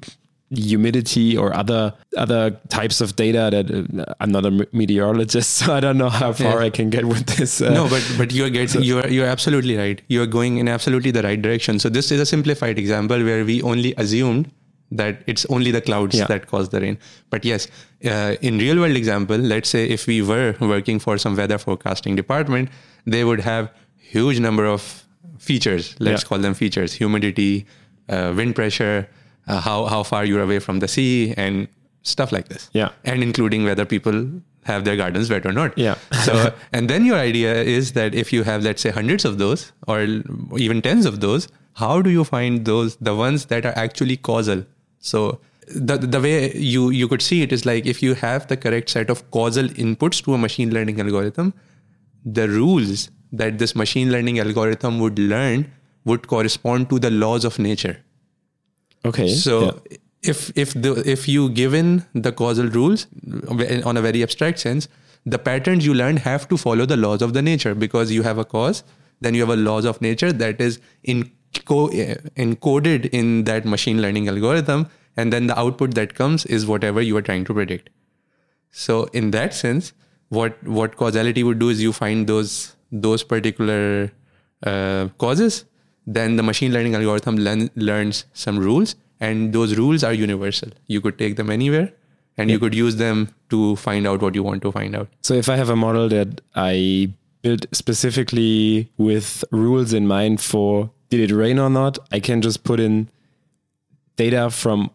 humidity 0.50 1.34
or 1.37 1.54
other 1.54 1.94
other 2.16 2.50
types 2.69 3.00
of 3.00 3.16
data 3.16 3.49
that 3.50 3.70
uh, 3.70 4.14
I'm 4.20 4.31
not 4.31 4.44
a 4.44 4.69
meteorologist, 4.72 5.50
so 5.58 5.75
I 5.75 5.81
don't 5.81 5.98
know 5.98 6.10
how 6.10 6.32
far 6.32 6.60
yeah. 6.60 6.66
I 6.66 6.70
can 6.70 6.90
get 6.90 7.05
with 7.05 7.26
this. 7.26 7.60
Uh, 7.60 7.72
no, 7.72 7.88
but 7.88 8.02
but 8.19 8.32
you're 8.32 8.50
getting 8.50 8.69
so, 8.69 8.81
you're 8.81 9.06
you're 9.08 9.26
absolutely 9.26 9.76
right. 9.76 10.00
You're 10.08 10.26
going 10.26 10.58
in 10.58 10.69
absolutely 10.69 11.10
the 11.10 11.22
right 11.22 11.40
direction. 11.40 11.78
So 11.78 11.88
this 11.88 12.10
is 12.10 12.20
a 12.20 12.26
simplified 12.26 12.78
example 12.78 13.22
where 13.25 13.44
we 13.44 13.62
only 13.62 13.94
assumed 13.96 14.50
that 14.97 15.23
it's 15.27 15.44
only 15.47 15.71
the 15.71 15.81
clouds 15.81 16.19
yeah. 16.19 16.27
that 16.27 16.47
cause 16.47 16.69
the 16.69 16.81
rain. 16.81 16.99
But 17.31 17.44
yes, 17.44 17.69
uh, 18.05 18.37
in 18.41 18.59
real 18.59 18.79
world 18.79 18.97
example, 18.97 19.37
let's 19.37 19.69
say 19.69 19.89
if 19.89 20.06
we 20.06 20.22
were 20.22 20.55
working 20.61 20.99
for 20.99 21.19
some 21.19 21.37
weather 21.37 21.58
forecasting 21.58 22.17
department, 22.17 22.69
they 23.06 23.25
would 23.25 23.41
have 23.41 23.70
huge 23.96 24.39
number 24.39 24.67
of 24.67 25.05
features. 25.39 25.96
Let's 25.99 26.22
yeah. 26.22 26.29
call 26.29 26.39
them 26.39 26.55
features: 26.55 26.93
humidity, 26.93 27.67
uh, 28.08 28.32
wind 28.37 28.55
pressure, 28.55 29.08
uh, 29.46 29.61
how 29.61 29.87
how 29.87 30.03
far 30.03 30.25
you're 30.25 30.43
away 30.43 30.58
from 30.58 30.81
the 30.81 30.89
sea, 30.89 31.34
and 31.37 31.69
stuff 32.03 32.32
like 32.32 32.49
this. 32.49 32.70
Yeah, 32.72 32.91
and 33.05 33.22
including 33.22 33.65
whether 33.65 33.84
people 33.84 34.27
have 34.65 34.84
their 34.84 34.96
gardens 34.96 35.29
wet 35.29 35.44
or 35.44 35.53
not. 35.53 35.77
Yeah. 35.77 35.96
so, 36.25 36.55
and 36.72 36.89
then 36.89 37.05
your 37.05 37.17
idea 37.17 37.55
is 37.63 37.93
that 37.93 38.15
if 38.15 38.32
you 38.32 38.44
have, 38.44 38.63
let's 38.63 38.82
say, 38.82 38.91
hundreds 38.91 39.25
of 39.25 39.39
those 39.39 39.72
or 39.89 40.03
even 40.56 40.81
tens 40.82 41.05
of 41.05 41.20
those, 41.20 41.49
how 41.75 42.03
do 42.03 42.11
you 42.11 42.25
find 42.25 42.65
those 42.65 42.96
the 42.96 43.15
ones 43.15 43.46
that 43.46 43.67
are 43.67 43.77
actually 43.77 44.17
causal? 44.17 44.65
So 45.03 45.41
the 45.67 45.99
the 45.99 46.21
way 46.21 46.55
you 46.56 46.91
you 46.91 47.09
could 47.09 47.23
see 47.23 47.43
it 47.43 47.53
is 47.53 47.67
like 47.67 47.87
if 47.87 48.03
you 48.03 48.15
have 48.15 48.47
the 48.47 48.56
correct 48.56 48.89
set 48.97 49.11
of 49.11 49.23
causal 49.31 49.69
inputs 49.87 50.23
to 50.25 50.35
a 50.35 50.39
machine 50.39 50.73
learning 50.73 51.01
algorithm, 51.01 51.53
the 52.25 52.49
rules 52.49 53.11
that 53.32 53.59
this 53.59 53.75
machine 53.82 54.13
learning 54.13 54.39
algorithm 54.39 54.99
would 55.01 55.19
learn 55.19 55.71
would 56.05 56.27
correspond 56.29 56.89
to 56.91 56.99
the 56.99 57.11
laws 57.11 57.44
of 57.44 57.59
nature. 57.59 57.97
Okay. 59.05 59.29
So 59.29 59.61
yeah. 59.61 59.99
if 60.23 60.56
if 60.56 60.75
the 60.75 60.94
if 61.17 61.29
you 61.29 61.49
given 61.51 62.05
the 62.15 62.32
causal 62.32 62.67
rules 62.67 63.06
on 63.85 63.97
a 63.97 64.03
very 64.03 64.23
abstract 64.23 64.59
sense, 64.61 64.89
the 65.27 65.39
patterns 65.39 65.87
you 65.87 65.94
learn 65.94 66.17
have 66.17 66.49
to 66.49 66.56
follow 66.56 66.87
the 66.87 66.97
laws 66.97 67.23
of 67.23 67.32
the 67.32 67.43
nature 67.43 67.75
because 67.75 68.13
you 68.13 68.23
have 68.23 68.39
a 68.39 68.44
cause, 68.44 68.82
then 69.21 69.35
you 69.35 69.41
have 69.41 69.51
a 69.51 69.56
laws 69.56 69.85
of 69.85 70.01
nature 70.01 70.32
that 70.32 70.61
is 70.61 70.81
in 71.03 71.31
encoded 71.53 73.09
in 73.11 73.44
that 73.44 73.65
machine 73.65 74.01
learning 74.03 74.29
algorithm, 74.29 74.89
and 75.17 75.32
then 75.32 75.47
the 75.47 75.59
output 75.59 75.94
that 75.94 76.15
comes 76.15 76.47
is 76.47 76.67
whatever 76.67 77.01
you 77.01 77.17
are 77.17 77.23
trying 77.23 77.44
to 77.44 77.55
predict. 77.55 77.91
So 78.71 79.05
in 79.13 79.31
that 79.32 79.55
sense, 79.55 79.93
what 80.29 80.63
what 80.65 80.97
causality 80.97 81.43
would 81.43 81.59
do 81.59 81.69
is 81.69 81.82
you 81.82 81.93
find 81.93 82.27
those 82.27 82.77
those 82.91 83.23
particular 83.23 84.13
uh, 84.65 85.09
causes, 85.19 85.65
then 86.06 86.37
the 86.37 86.43
machine 86.43 86.73
learning 86.73 86.94
algorithm 86.94 87.37
learn, 87.37 87.71
learns 87.75 88.25
some 88.32 88.59
rules, 88.59 88.97
and 89.21 89.53
those 89.53 89.77
rules 89.77 90.03
are 90.03 90.13
universal. 90.13 90.71
You 90.87 91.01
could 91.01 91.19
take 91.19 91.37
them 91.37 91.51
anywhere, 91.51 91.93
and 92.37 92.51
you 92.51 92.59
could 92.59 92.75
use 92.75 92.97
them 92.97 93.35
to 93.51 93.77
find 93.77 94.06
out 94.06 94.23
what 94.23 94.35
you 94.35 94.43
want 94.43 94.63
to 94.63 94.73
find 94.73 94.97
out. 94.97 95.09
So 95.23 95.35
if 95.35 95.49
I 95.49 95.56
have 95.56 95.69
a 95.69 95.77
model 95.77 96.09
that 96.09 96.41
I 96.55 97.13
built 97.43 97.67
specifically 97.73 98.91
with 98.97 99.44
rules 99.51 99.93
in 99.93 100.06
mind 100.06 100.41
for 100.41 100.91
did 101.12 101.31
it 101.31 101.34
rain 101.34 101.58
or 101.58 101.69
not, 101.69 101.98
I 102.10 102.20
can 102.20 102.40
just 102.40 102.64
put 102.64 102.81
in 102.81 103.10
data 104.16 104.50
from 104.50 104.90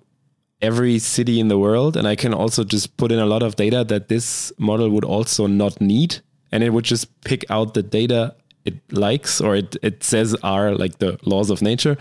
every 0.61 0.97
city 0.97 1.39
in 1.39 1.47
the 1.47 1.59
world 1.59 1.95
and 1.95 2.07
I 2.07 2.15
can 2.15 2.33
also 2.33 2.63
just 2.63 2.97
put 2.97 3.11
in 3.11 3.19
a 3.19 3.25
lot 3.25 3.43
of 3.43 3.55
data 3.55 3.83
that 3.83 4.07
this 4.07 4.51
model 4.57 4.89
would 4.89 5.05
also 5.05 5.45
not 5.45 5.79
need 5.79 6.17
and 6.51 6.63
it 6.63 6.71
would 6.71 6.85
just 6.85 7.05
pick 7.21 7.45
out 7.51 7.75
the 7.75 7.83
data 7.83 8.35
it 8.65 8.75
likes 8.91 9.39
or 9.39 9.55
it, 9.55 9.75
it 9.83 10.03
says 10.03 10.35
are 10.43 10.73
like 10.73 10.97
the 10.97 11.19
laws 11.23 11.51
of 11.51 11.61
nature 11.61 11.95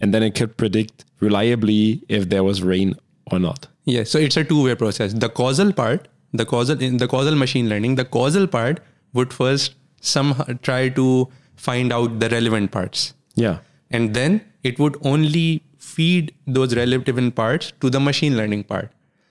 and 0.00 0.12
then 0.12 0.22
it 0.22 0.34
could 0.34 0.56
predict 0.58 1.06
reliably 1.20 2.02
if 2.08 2.28
there 2.28 2.44
was 2.44 2.62
rain 2.62 2.94
or 3.30 3.38
not. 3.38 3.68
Yeah, 3.86 4.04
so 4.04 4.18
it's 4.18 4.36
a 4.36 4.44
two-way 4.44 4.74
process. 4.74 5.14
The 5.14 5.30
causal 5.30 5.72
part, 5.72 6.08
the 6.32 6.44
causal 6.44 6.80
in 6.82 6.98
the 6.98 7.08
causal 7.08 7.34
machine 7.34 7.68
learning, 7.68 7.94
the 7.94 8.04
causal 8.04 8.46
part 8.46 8.80
would 9.14 9.32
first 9.32 9.74
somehow 10.00 10.44
try 10.62 10.88
to 10.90 11.28
find 11.56 11.92
out 11.92 12.20
the 12.20 12.28
relevant 12.28 12.72
parts. 12.72 13.14
Yeah. 13.34 13.58
And 13.90 14.14
then 14.14 14.40
it 14.62 14.78
would 14.78 14.96
only 15.02 15.62
feed 15.78 16.34
those 16.46 16.74
relevant 16.76 17.34
parts 17.34 17.72
to 17.80 17.90
the 17.90 18.00
machine 18.00 18.36
learning 18.36 18.64
part. 18.64 18.90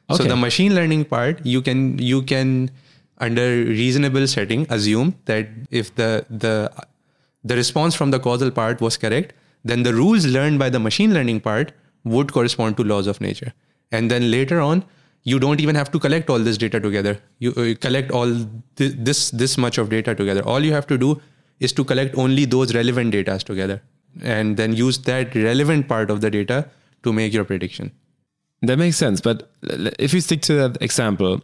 Okay. 0.10 0.24
So 0.24 0.30
the 0.30 0.36
machine 0.36 0.76
learning 0.76 1.06
part, 1.06 1.46
you 1.46 1.62
can 1.62 1.98
you 1.98 2.22
can 2.22 2.72
under 3.20 3.48
reasonable 3.66 4.28
setting 4.28 4.66
assume 4.70 5.16
that 5.26 5.48
if 5.70 5.94
the 5.96 6.26
the 6.30 6.72
the 7.44 7.56
response 7.56 7.96
from 7.96 8.12
the 8.12 8.20
causal 8.20 8.52
part 8.52 8.82
was 8.82 8.98
correct, 8.98 9.34
then 9.64 9.84
the 9.84 9.94
rules 9.94 10.26
learned 10.26 10.60
by 10.60 10.70
the 10.70 10.80
machine 10.80 11.14
learning 11.14 11.40
part 11.40 11.72
would 12.04 12.34
correspond 12.34 12.78
to 12.78 12.84
laws 12.84 13.08
of 13.08 13.22
nature. 13.22 13.54
And 13.92 14.10
then 14.10 14.32
later 14.32 14.60
on, 14.60 14.84
you 15.24 15.40
don't 15.40 15.60
even 15.62 15.76
have 15.76 15.92
to 15.92 16.00
collect 16.00 16.30
all 16.30 16.40
this 16.40 16.58
data 16.58 16.80
together. 16.80 17.20
You, 17.40 17.52
uh, 17.52 17.74
collect 17.80 18.12
all 18.12 18.34
th- 18.76 18.96
this 18.98 19.30
this 19.32 19.58
much 19.58 19.78
of 19.78 19.90
data 19.90 20.16
together. 20.16 20.44
All 20.44 20.60
you 20.60 20.74
have 20.74 20.88
to 20.88 20.98
do 20.98 21.22
is 21.60 21.74
to 21.74 21.84
collect 21.84 22.18
only 22.18 22.46
those 22.46 22.74
relevant 22.74 23.12
data 23.12 23.38
together, 23.38 23.82
and 24.22 24.58
then 24.58 24.74
use 24.74 24.98
that 25.00 25.34
relevant 25.36 25.88
part 25.88 26.10
of 26.10 26.22
the 26.22 26.30
data 26.30 26.70
to 27.04 27.14
make 27.14 27.34
your 27.34 27.44
prediction. 27.44 27.92
That 28.62 28.78
makes 28.78 28.98
sense. 28.98 29.22
But 29.22 29.50
if 30.00 30.14
you 30.14 30.22
stick 30.22 30.42
to 30.44 30.54
that 30.56 30.82
example, 30.82 31.42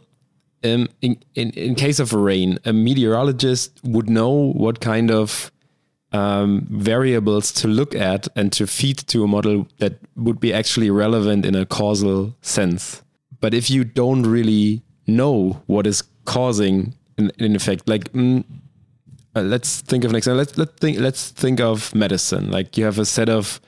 um, 0.64 0.88
in, 1.00 1.18
in, 1.34 1.50
in 1.50 1.74
case 1.74 1.98
of 1.98 2.12
rain, 2.12 2.58
a 2.64 2.72
meteorologist 2.72 3.80
would 3.84 4.08
know 4.08 4.52
what 4.52 4.80
kind 4.80 5.10
of 5.10 5.50
um, 6.12 6.66
variables 6.70 7.52
to 7.52 7.68
look 7.68 7.94
at 7.94 8.28
and 8.34 8.52
to 8.52 8.66
feed 8.66 8.98
to 8.98 9.24
a 9.24 9.26
model 9.26 9.68
that 9.78 9.98
would 10.16 10.40
be 10.40 10.52
actually 10.52 10.90
relevant 10.90 11.44
in 11.44 11.54
a 11.54 11.66
causal 11.66 12.34
sense. 12.40 13.02
But 13.40 13.54
if 13.54 13.70
you 13.70 13.84
don't 13.84 14.24
really 14.24 14.82
know 15.06 15.62
what 15.66 15.86
is 15.86 16.02
causing 16.24 16.94
an, 17.16 17.32
effect, 17.38 17.88
like 17.88 18.12
mm, 18.12 18.44
uh, 19.38 19.42
let's 19.42 19.80
think 19.80 20.04
of 20.04 20.10
an 20.10 20.16
example. 20.16 20.38
Let's 20.38 20.58
let 20.58 20.76
think. 20.78 20.98
Let's 20.98 21.30
think 21.30 21.60
of 21.60 21.94
medicine. 21.94 22.50
Like 22.50 22.76
you 22.76 22.84
have 22.84 22.98
a 22.98 23.04
set 23.04 23.28
of 23.28 23.60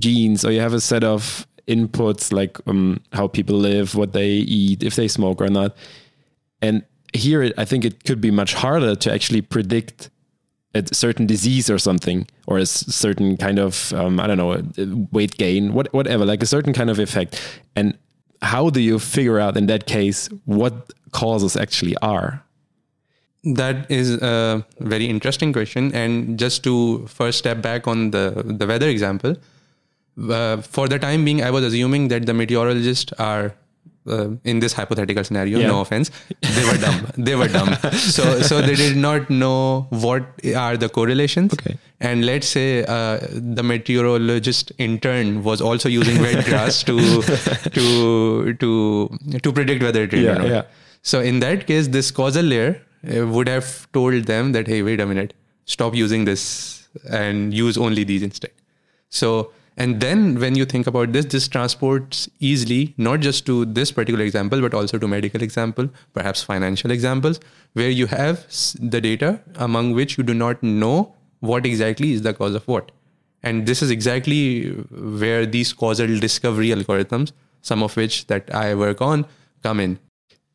genes, 0.00 0.44
or 0.44 0.52
you 0.52 0.60
have 0.60 0.74
a 0.74 0.80
set 0.80 1.04
of 1.04 1.46
inputs, 1.66 2.32
like 2.32 2.58
um, 2.66 3.00
how 3.12 3.26
people 3.28 3.56
live, 3.56 3.94
what 3.94 4.12
they 4.12 4.28
eat, 4.28 4.82
if 4.82 4.96
they 4.96 5.08
smoke 5.08 5.40
or 5.40 5.48
not. 5.48 5.76
And 6.62 6.84
here, 7.12 7.42
it, 7.42 7.54
I 7.58 7.64
think 7.64 7.84
it 7.84 8.04
could 8.04 8.20
be 8.20 8.30
much 8.30 8.54
harder 8.54 8.94
to 8.94 9.12
actually 9.12 9.42
predict 9.42 10.10
a 10.74 10.94
certain 10.94 11.26
disease 11.26 11.70
or 11.70 11.78
something, 11.78 12.26
or 12.46 12.58
a 12.58 12.66
certain 12.66 13.36
kind 13.36 13.58
of 13.58 13.92
um, 13.94 14.20
I 14.20 14.26
don't 14.26 14.36
know 14.36 15.08
weight 15.12 15.36
gain, 15.38 15.72
what, 15.72 15.92
whatever, 15.92 16.24
like 16.24 16.42
a 16.42 16.46
certain 16.46 16.72
kind 16.72 16.90
of 16.90 16.98
effect. 16.98 17.40
And 17.74 17.96
how 18.42 18.70
do 18.70 18.80
you 18.80 18.98
figure 18.98 19.40
out 19.40 19.56
in 19.56 19.66
that 19.66 19.86
case 19.86 20.28
what 20.44 20.92
causes 21.12 21.56
actually 21.56 21.96
are? 21.98 22.45
That 23.54 23.88
is 23.90 24.14
a 24.14 24.64
very 24.80 25.06
interesting 25.06 25.52
question. 25.52 25.94
And 25.94 26.38
just 26.38 26.64
to 26.64 27.06
first 27.06 27.38
step 27.38 27.62
back 27.62 27.86
on 27.86 28.10
the, 28.10 28.42
the 28.44 28.66
weather 28.66 28.88
example, 28.88 29.36
uh, 30.30 30.56
for 30.62 30.88
the 30.88 30.98
time 30.98 31.24
being, 31.24 31.42
I 31.44 31.50
was 31.50 31.62
assuming 31.64 32.08
that 32.08 32.26
the 32.26 32.34
meteorologists 32.34 33.12
are 33.18 33.54
uh, 34.08 34.28
in 34.44 34.60
this 34.60 34.72
hypothetical 34.72 35.22
scenario, 35.24 35.58
Yeah. 35.58 35.66
no 35.68 35.80
offense, 35.80 36.10
they 36.40 36.64
were 36.64 36.76
dumb. 36.78 37.06
they 37.16 37.34
were 37.36 37.48
dumb. 37.48 37.76
So, 37.92 38.40
so 38.40 38.60
they 38.62 38.74
did 38.76 38.96
not 38.96 39.28
know 39.30 39.86
what 39.90 40.24
are 40.56 40.76
the 40.76 40.88
correlations. 40.88 41.52
Okay. 41.52 41.76
And 42.00 42.24
let's 42.24 42.46
say 42.46 42.84
uh, 42.84 43.18
the 43.32 43.62
meteorologist 43.64 44.70
in 44.78 44.98
turn 45.00 45.42
was 45.44 45.60
also 45.60 45.88
using 45.88 46.20
wet 46.20 46.44
grass 46.46 46.82
to 46.84 46.96
to 47.76 48.54
to 48.54 49.18
to 49.42 49.52
predict 49.52 49.82
whether 49.82 50.02
it 50.04 50.12
rained 50.12 50.24
Yeah, 50.24 50.32
or 50.36 50.38
not. 50.38 50.48
yeah. 50.48 50.62
So 51.02 51.20
in 51.20 51.40
that 51.40 51.66
case, 51.66 51.88
this 51.88 52.10
causal 52.10 52.44
layer 52.44 52.80
Uh, 53.04 53.26
would 53.26 53.48
have 53.48 53.90
told 53.92 54.24
them 54.24 54.52
that, 54.52 54.66
hey, 54.66 54.82
wait 54.82 55.00
a 55.00 55.06
minute, 55.06 55.34
stop 55.64 55.94
using 55.94 56.24
this 56.24 56.88
and 57.10 57.52
use 57.52 57.76
only 57.76 58.04
these 58.04 58.22
instead. 58.22 58.50
So, 59.10 59.52
and 59.76 60.00
then 60.00 60.40
when 60.40 60.54
you 60.56 60.64
think 60.64 60.86
about 60.86 61.12
this, 61.12 61.26
this 61.26 61.46
transports 61.46 62.28
easily, 62.40 62.94
not 62.96 63.20
just 63.20 63.44
to 63.46 63.66
this 63.66 63.92
particular 63.92 64.24
example, 64.24 64.60
but 64.60 64.72
also 64.72 64.98
to 64.98 65.06
medical 65.06 65.42
example, 65.42 65.88
perhaps 66.14 66.42
financial 66.42 66.90
examples, 66.90 67.38
where 67.74 67.90
you 67.90 68.06
have 68.06 68.46
the 68.80 69.00
data 69.00 69.40
among 69.56 69.92
which 69.92 70.16
you 70.16 70.24
do 70.24 70.34
not 70.34 70.62
know 70.62 71.14
what 71.40 71.66
exactly 71.66 72.12
is 72.12 72.22
the 72.22 72.32
cause 72.32 72.54
of 72.54 72.66
what. 72.66 72.90
And 73.42 73.66
this 73.66 73.82
is 73.82 73.90
exactly 73.90 74.70
where 74.70 75.46
these 75.46 75.72
causal 75.72 76.18
discovery 76.18 76.68
algorithms, 76.68 77.32
some 77.60 77.82
of 77.82 77.96
which 77.96 78.26
that 78.28 78.52
I 78.54 78.74
work 78.74 79.02
on, 79.02 79.26
come 79.62 79.78
in. 79.78 79.98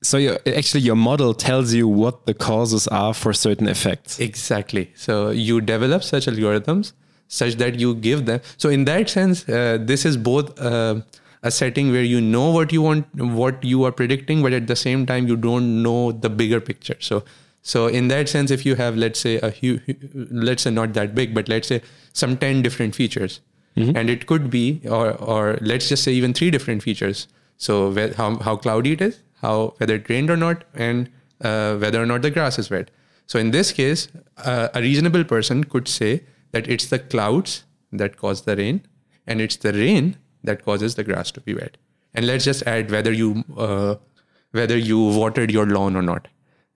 So 0.03 0.37
actually, 0.47 0.81
your 0.81 0.95
model 0.95 1.33
tells 1.33 1.73
you 1.73 1.87
what 1.87 2.25
the 2.25 2.33
causes 2.33 2.87
are 2.87 3.13
for 3.13 3.33
certain 3.33 3.67
effects. 3.67 4.19
Exactly. 4.19 4.91
So 4.95 5.29
you 5.29 5.61
develop 5.61 6.03
such 6.03 6.25
algorithms 6.25 6.93
such 7.27 7.55
that 7.55 7.79
you 7.79 7.95
give 7.95 8.25
them. 8.25 8.41
So 8.57 8.69
in 8.69 8.85
that 8.85 9.09
sense, 9.09 9.47
uh, 9.47 9.77
this 9.79 10.05
is 10.05 10.17
both 10.17 10.59
uh, 10.59 11.01
a 11.43 11.49
setting 11.49 11.91
where 11.91 12.03
you 12.03 12.19
know 12.19 12.51
what 12.51 12.73
you 12.73 12.81
want, 12.81 13.07
what 13.15 13.63
you 13.63 13.83
are 13.85 13.91
predicting, 13.91 14.41
but 14.41 14.51
at 14.53 14.67
the 14.67 14.75
same 14.75 15.05
time 15.05 15.27
you 15.27 15.37
don't 15.37 15.81
know 15.81 16.11
the 16.11 16.29
bigger 16.29 16.59
picture. 16.59 16.97
So 16.99 17.23
so 17.61 17.87
in 17.87 18.09
that 18.09 18.27
sense, 18.27 18.51
if 18.51 18.65
you 18.65 18.75
have 18.75 18.97
let's 18.97 19.19
say 19.19 19.37
a 19.39 19.49
huge, 19.49 19.81
let's 20.13 20.63
say 20.63 20.71
not 20.71 20.93
that 20.93 21.15
big, 21.15 21.33
but 21.33 21.47
let's 21.47 21.67
say 21.67 21.81
some 22.11 22.35
ten 22.37 22.61
different 22.61 22.95
features, 22.95 23.39
and 23.75 24.09
it 24.09 24.25
could 24.25 24.49
be 24.49 24.81
or 24.85 25.11
or 25.13 25.57
let's 25.61 25.87
just 25.87 26.03
say 26.03 26.11
even 26.11 26.33
three 26.33 26.51
different 26.51 26.83
features. 26.83 27.27
So 27.57 27.75
how 28.17 28.37
how 28.39 28.55
cloudy 28.57 28.93
it 28.93 29.01
is, 29.01 29.19
how 29.41 29.73
whether 29.77 29.95
it 29.95 30.09
rained 30.09 30.29
or 30.29 30.37
not, 30.37 30.63
and 30.73 31.09
uh, 31.41 31.75
whether 31.77 32.01
or 32.01 32.05
not 32.05 32.21
the 32.21 32.31
grass 32.31 32.59
is 32.59 32.69
wet. 32.69 32.91
So 33.25 33.39
in 33.39 33.51
this 33.51 33.71
case, 33.71 34.07
uh, 34.37 34.69
a 34.73 34.81
reasonable 34.81 35.23
person 35.23 35.63
could 35.63 35.87
say 35.87 36.23
that 36.51 36.67
it's 36.67 36.87
the 36.87 36.99
clouds 36.99 37.63
that 37.91 38.17
cause 38.17 38.43
the 38.43 38.55
rain, 38.55 38.81
and 39.27 39.41
it's 39.41 39.55
the 39.55 39.73
rain 39.73 40.17
that 40.43 40.65
causes 40.65 40.95
the 40.95 41.03
grass 41.03 41.31
to 41.31 41.41
be 41.41 41.53
wet. 41.53 41.77
And 42.13 42.27
let's 42.27 42.43
just 42.43 42.63
add 42.63 42.91
whether 42.91 43.11
you 43.11 43.43
uh, 43.57 43.95
whether 44.51 44.77
you 44.77 44.99
watered 44.99 45.51
your 45.51 45.65
lawn 45.65 45.95
or 45.95 46.01
not 46.01 46.27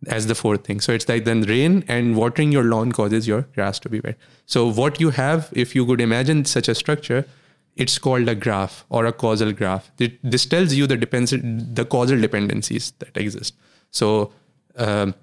as 0.07 0.27
the 0.27 0.36
fourth 0.36 0.63
thing. 0.65 0.79
So 0.79 0.93
it's 0.93 1.07
like 1.10 1.25
then 1.25 1.41
rain 1.43 1.84
and 1.88 2.15
watering 2.15 2.51
your 2.51 2.63
lawn 2.63 2.91
causes 2.91 3.27
your 3.27 3.41
grass 3.53 3.79
to 3.79 3.89
be 3.89 4.00
wet. 4.00 4.17
So 4.45 4.72
what 4.72 5.00
you 5.00 5.10
have, 5.10 5.50
if 5.53 5.75
you 5.75 5.86
could 5.86 6.01
imagine 6.01 6.45
such 6.45 6.67
a 6.67 6.75
structure, 6.75 7.25
it's 7.75 7.98
called 8.00 8.27
a 8.29 8.36
graph 8.36 8.86
or 8.89 9.05
a 9.05 9.12
causal 9.12 9.51
graph. 9.51 9.91
It, 10.00 10.20
this 10.24 10.46
tells 10.46 10.74
you 10.74 10.88
the 10.88 10.98
depends 10.98 11.32
the 11.32 11.86
causal 11.86 12.20
dependencies 12.20 12.91
that 13.00 13.15
exist. 13.17 13.53
So 13.91 14.32
um, 14.77 15.13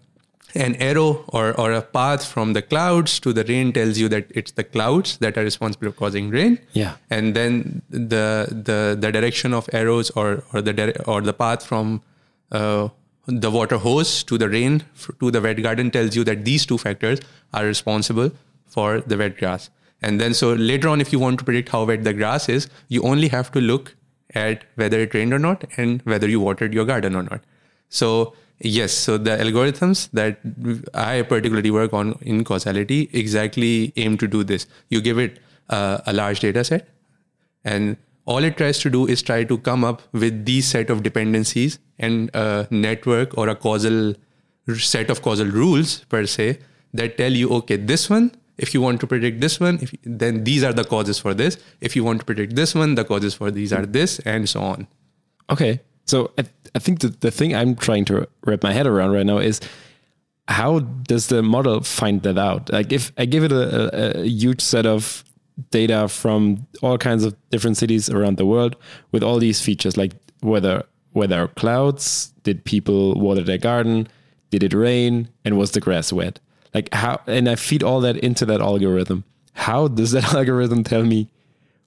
an 0.54 0.74
arrow 0.76 1.24
or, 1.28 1.58
or 1.58 1.72
a 1.72 1.80
path 1.80 2.26
from 2.26 2.52
the 2.52 2.60
clouds 2.60 3.18
to 3.20 3.32
the 3.32 3.44
rain 3.44 3.72
tells 3.72 3.98
you 3.98 4.08
that 4.10 4.26
it's 4.30 4.52
the 4.52 4.64
clouds 4.64 5.16
that 5.18 5.38
are 5.38 5.42
responsible 5.42 5.90
for 5.90 5.96
causing 5.96 6.28
rain. 6.30 6.58
Yeah. 6.72 6.96
And 7.08 7.34
then 7.34 7.82
the 7.88 8.46
the 8.50 8.96
the 9.00 9.10
direction 9.10 9.54
of 9.54 9.68
arrows 9.72 10.10
or 10.10 10.44
or 10.52 10.60
the 10.60 10.74
dire- 10.74 11.02
or 11.06 11.22
the 11.22 11.32
path 11.32 11.64
from 11.64 12.02
uh, 12.50 12.88
the 13.26 13.50
water 13.50 13.78
hose 13.78 14.22
to 14.24 14.36
the 14.36 14.48
rain 14.48 14.82
f- 14.94 15.10
to 15.20 15.30
the 15.30 15.40
wet 15.40 15.62
garden 15.62 15.90
tells 15.90 16.14
you 16.14 16.24
that 16.24 16.44
these 16.44 16.66
two 16.66 16.76
factors 16.76 17.20
are 17.54 17.64
responsible 17.64 18.30
for 18.66 19.00
the 19.00 19.16
wet 19.16 19.38
grass. 19.38 19.70
And 20.02 20.20
then 20.20 20.34
so 20.34 20.52
later 20.52 20.88
on, 20.88 21.00
if 21.00 21.12
you 21.12 21.18
want 21.18 21.38
to 21.38 21.44
predict 21.44 21.68
how 21.68 21.84
wet 21.84 22.04
the 22.04 22.12
grass 22.12 22.48
is, 22.48 22.68
you 22.88 23.02
only 23.02 23.28
have 23.28 23.50
to 23.52 23.60
look 23.60 23.94
at 24.34 24.64
whether 24.74 24.98
it 24.98 25.14
rained 25.14 25.32
or 25.32 25.38
not 25.38 25.64
and 25.76 26.02
whether 26.02 26.28
you 26.28 26.40
watered 26.40 26.74
your 26.74 26.84
garden 26.84 27.14
or 27.14 27.22
not. 27.22 27.40
So 27.88 28.34
yes, 28.58 28.92
so 28.92 29.18
the 29.18 29.30
algorithms 29.30 30.10
that 30.12 30.40
I 30.94 31.22
particularly 31.22 31.70
work 31.70 31.92
on 31.92 32.18
in 32.22 32.42
causality 32.44 33.10
exactly 33.12 33.92
aim 33.96 34.18
to 34.18 34.26
do 34.26 34.42
this. 34.42 34.66
You 34.88 35.00
give 35.00 35.18
it 35.18 35.38
uh, 35.68 35.98
a 36.06 36.12
large 36.12 36.40
data 36.40 36.64
set, 36.64 36.88
and 37.64 37.96
all 38.24 38.44
it 38.44 38.56
tries 38.56 38.78
to 38.80 38.90
do 38.90 39.06
is 39.06 39.22
try 39.22 39.44
to 39.44 39.58
come 39.58 39.84
up 39.84 40.02
with 40.12 40.44
these 40.44 40.66
set 40.66 40.90
of 40.90 41.02
dependencies 41.02 41.78
and 41.98 42.30
a 42.34 42.66
network 42.70 43.36
or 43.36 43.48
a 43.48 43.54
causal 43.54 44.14
set 44.78 45.10
of 45.10 45.22
causal 45.22 45.46
rules 45.46 46.04
per 46.04 46.24
se 46.26 46.58
that 46.94 47.18
tell 47.18 47.32
you, 47.32 47.50
okay, 47.50 47.76
this 47.76 48.08
one. 48.08 48.32
If 48.62 48.72
you 48.74 48.80
want 48.80 49.00
to 49.00 49.06
predict 49.06 49.40
this 49.40 49.58
one, 49.60 49.78
if, 49.82 49.94
then 50.04 50.44
these 50.44 50.62
are 50.62 50.72
the 50.72 50.84
causes 50.84 51.18
for 51.18 51.34
this. 51.34 51.58
If 51.80 51.96
you 51.96 52.04
want 52.04 52.20
to 52.20 52.24
predict 52.24 52.56
this 52.56 52.74
one, 52.74 52.94
the 52.94 53.04
causes 53.04 53.34
for 53.34 53.50
these 53.50 53.72
are 53.72 53.84
this, 53.84 54.20
and 54.20 54.48
so 54.48 54.62
on. 54.62 54.86
Okay. 55.50 55.80
So 56.06 56.30
I, 56.38 56.44
I 56.74 56.78
think 56.78 57.00
the, 57.00 57.08
the 57.08 57.30
thing 57.30 57.54
I'm 57.54 57.74
trying 57.76 58.04
to 58.06 58.28
wrap 58.44 58.62
my 58.62 58.72
head 58.72 58.86
around 58.86 59.12
right 59.12 59.26
now 59.26 59.38
is 59.38 59.60
how 60.48 60.80
does 60.80 61.26
the 61.28 61.42
model 61.42 61.80
find 61.82 62.22
that 62.22 62.38
out? 62.38 62.72
Like 62.72 62.92
if 62.92 63.12
I 63.18 63.24
give 63.26 63.44
it 63.44 63.52
a, 63.52 64.20
a, 64.20 64.22
a 64.22 64.26
huge 64.26 64.60
set 64.60 64.86
of 64.86 65.24
data 65.70 66.08
from 66.08 66.66
all 66.82 66.98
kinds 66.98 67.24
of 67.24 67.36
different 67.50 67.76
cities 67.76 68.08
around 68.08 68.36
the 68.36 68.46
world 68.46 68.76
with 69.12 69.22
all 69.22 69.38
these 69.38 69.60
features 69.60 69.96
like 69.96 70.12
whether 70.40 70.84
whether 71.12 71.46
clouds, 71.48 72.32
did 72.42 72.64
people 72.64 73.14
water 73.14 73.42
their 73.42 73.58
garden, 73.58 74.08
did 74.50 74.62
it 74.62 74.72
rain, 74.72 75.28
and 75.44 75.58
was 75.58 75.72
the 75.72 75.80
grass 75.80 76.12
wet? 76.12 76.40
Like 76.74 76.92
how 76.94 77.20
and 77.26 77.48
I 77.48 77.56
feed 77.56 77.82
all 77.82 78.00
that 78.00 78.16
into 78.16 78.46
that 78.46 78.60
algorithm. 78.60 79.24
How 79.52 79.88
does 79.88 80.12
that 80.12 80.32
algorithm 80.34 80.84
tell 80.84 81.04
me 81.04 81.28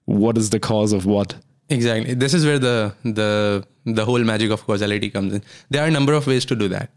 what 0.05 0.37
is 0.37 0.51
the 0.51 0.59
cause 0.59 0.93
of 0.93 1.05
what? 1.05 1.35
Exactly. 1.69 2.13
This 2.13 2.33
is 2.33 2.45
where 2.45 2.59
the 2.59 2.93
the 3.03 3.65
the 3.85 4.05
whole 4.05 4.23
magic 4.23 4.51
of 4.51 4.65
causality 4.65 5.09
comes 5.09 5.33
in. 5.33 5.43
There 5.69 5.83
are 5.83 5.87
a 5.87 5.91
number 5.91 6.13
of 6.13 6.27
ways 6.27 6.45
to 6.45 6.55
do 6.55 6.67
that. 6.69 6.89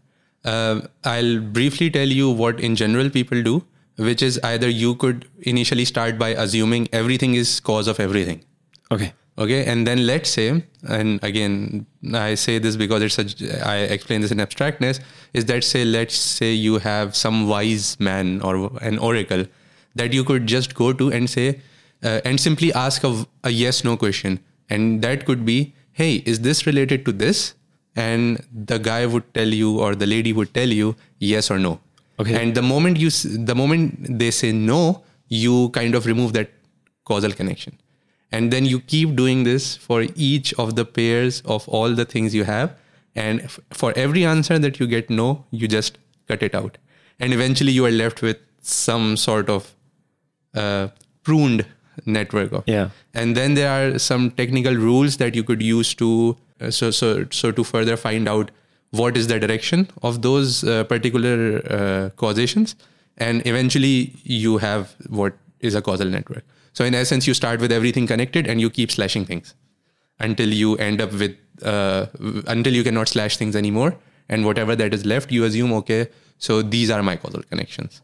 Uh, 0.45 0.81
I'll 1.03 1.39
briefly 1.39 1.89
tell 1.89 2.07
you 2.07 2.29
what 2.31 2.59
in 2.59 2.75
general 2.75 3.09
people 3.09 3.41
do, 3.43 3.63
which 3.97 4.21
is 4.21 4.39
either 4.43 4.69
you 4.69 4.95
could 4.95 5.25
initially 5.41 5.85
start 5.85 6.17
by 6.17 6.29
assuming 6.29 6.87
everything 6.93 7.33
is 7.33 7.59
cause 7.59 7.87
of 7.87 7.99
everything. 7.99 8.43
Okay. 8.91 9.13
Okay, 9.39 9.63
and 9.65 9.87
then 9.87 10.05
let's 10.05 10.29
say, 10.29 10.61
and 10.85 11.23
again, 11.23 11.85
I 12.13 12.35
say 12.35 12.59
this 12.59 12.75
because 12.75 13.01
it's 13.01 13.41
a, 13.41 13.65
I 13.65 13.77
explain 13.77 14.19
this 14.19 14.31
in 14.31 14.41
abstractness, 14.41 14.99
is 15.33 15.45
that 15.45 15.63
say, 15.63 15.85
let's 15.85 16.15
say 16.15 16.51
you 16.51 16.79
have 16.79 17.15
some 17.15 17.47
wise 17.47 17.97
man 18.01 18.41
or 18.41 18.69
an 18.81 18.97
oracle 18.97 19.45
that 19.95 20.11
you 20.11 20.25
could 20.25 20.45
just 20.45 20.75
go 20.75 20.91
to 20.91 21.09
and 21.09 21.29
say, 21.29 21.61
uh, 22.03 22.19
and 22.25 22.37
simply 22.37 22.73
ask 22.73 23.05
a, 23.05 23.25
a 23.45 23.49
yes 23.49 23.85
no 23.85 23.95
question. 23.95 24.41
And 24.69 25.01
that 25.03 25.25
could 25.25 25.45
be, 25.45 25.73
hey, 25.93 26.15
is 26.25 26.41
this 26.41 26.65
related 26.65 27.05
to 27.05 27.13
this? 27.13 27.53
And 27.95 28.45
the 28.53 28.77
guy 28.77 29.05
would 29.05 29.33
tell 29.33 29.47
you, 29.47 29.79
or 29.79 29.95
the 29.95 30.05
lady 30.05 30.33
would 30.33 30.53
tell 30.53 30.67
you, 30.67 30.97
yes 31.19 31.49
or 31.49 31.57
no. 31.57 31.79
Okay. 32.19 32.41
And 32.41 32.55
the 32.55 32.61
moment 32.61 32.97
you, 32.97 33.09
the 33.09 33.55
moment 33.55 34.19
they 34.19 34.31
say 34.31 34.51
no, 34.51 35.03
you 35.29 35.69
kind 35.69 35.95
of 35.95 36.05
remove 36.05 36.33
that 36.33 36.49
causal 37.05 37.31
connection 37.31 37.77
and 38.31 38.51
then 38.53 38.65
you 38.65 38.79
keep 38.79 39.15
doing 39.15 39.43
this 39.43 39.75
for 39.75 40.05
each 40.15 40.53
of 40.55 40.75
the 40.75 40.85
pairs 40.85 41.41
of 41.45 41.67
all 41.67 41.95
the 41.95 42.05
things 42.05 42.35
you 42.35 42.43
have. 42.43 42.75
And 43.15 43.41
f- 43.41 43.59
for 43.71 43.91
every 43.97 44.23
answer 44.25 44.59
that 44.59 44.79
you 44.79 44.87
get 44.87 45.09
no 45.09 45.45
you 45.51 45.67
just 45.67 45.97
cut 46.27 46.43
it 46.43 46.53
out. 46.53 46.77
And 47.19 47.33
eventually 47.33 47.71
you 47.71 47.85
are 47.85 47.91
left 47.91 48.21
with 48.21 48.37
some 48.61 49.17
sort 49.17 49.49
of 49.49 49.73
uh, 50.53 50.89
pruned 51.23 51.65
network 52.05 52.51
of. 52.53 52.63
Yeah. 52.67 52.89
and 53.13 53.35
then 53.35 53.55
there 53.55 53.69
are 53.69 53.99
some 53.99 54.31
technical 54.31 54.73
rules 54.75 55.17
that 55.17 55.35
you 55.35 55.43
could 55.43 55.61
use 55.61 55.93
to 55.95 56.37
uh, 56.61 56.69
so 56.71 56.91
so 56.91 57.25
so 57.29 57.51
to 57.51 57.63
further 57.63 57.97
find 57.97 58.27
out 58.27 58.51
what 58.91 59.17
is 59.17 59.27
the 59.27 59.39
direction 59.39 59.87
of 60.01 60.21
those 60.21 60.63
uh, 60.63 60.83
particular 60.85 61.61
uh, 61.79 62.09
causations. 62.15 62.75
And 63.17 63.45
eventually 63.45 64.13
you 64.23 64.57
have 64.59 64.95
what 65.09 65.33
is 65.59 65.75
a 65.75 65.81
causal 65.81 66.07
network 66.07 66.43
so 66.73 66.85
in 66.85 66.95
essence 66.95 67.27
you 67.27 67.33
start 67.33 67.59
with 67.59 67.71
everything 67.71 68.07
connected 68.07 68.47
and 68.47 68.61
you 68.61 68.69
keep 68.69 68.91
slashing 68.91 69.25
things 69.25 69.53
until 70.19 70.49
you 70.49 70.75
end 70.77 71.01
up 71.01 71.11
with 71.13 71.35
uh, 71.63 72.05
until 72.47 72.73
you 72.73 72.83
cannot 72.83 73.07
slash 73.07 73.37
things 73.37 73.55
anymore. 73.55 73.95
And 74.31 74.45
whatever 74.45 74.75
that 74.75 74.93
is 74.93 75.05
left 75.05 75.31
you 75.31 75.43
assume 75.43 75.73
okay 75.73 76.07
so 76.37 76.61
these 76.61 76.89
are 76.89 77.01
my 77.01 77.15
causal 77.15 77.43
connections. 77.43 78.01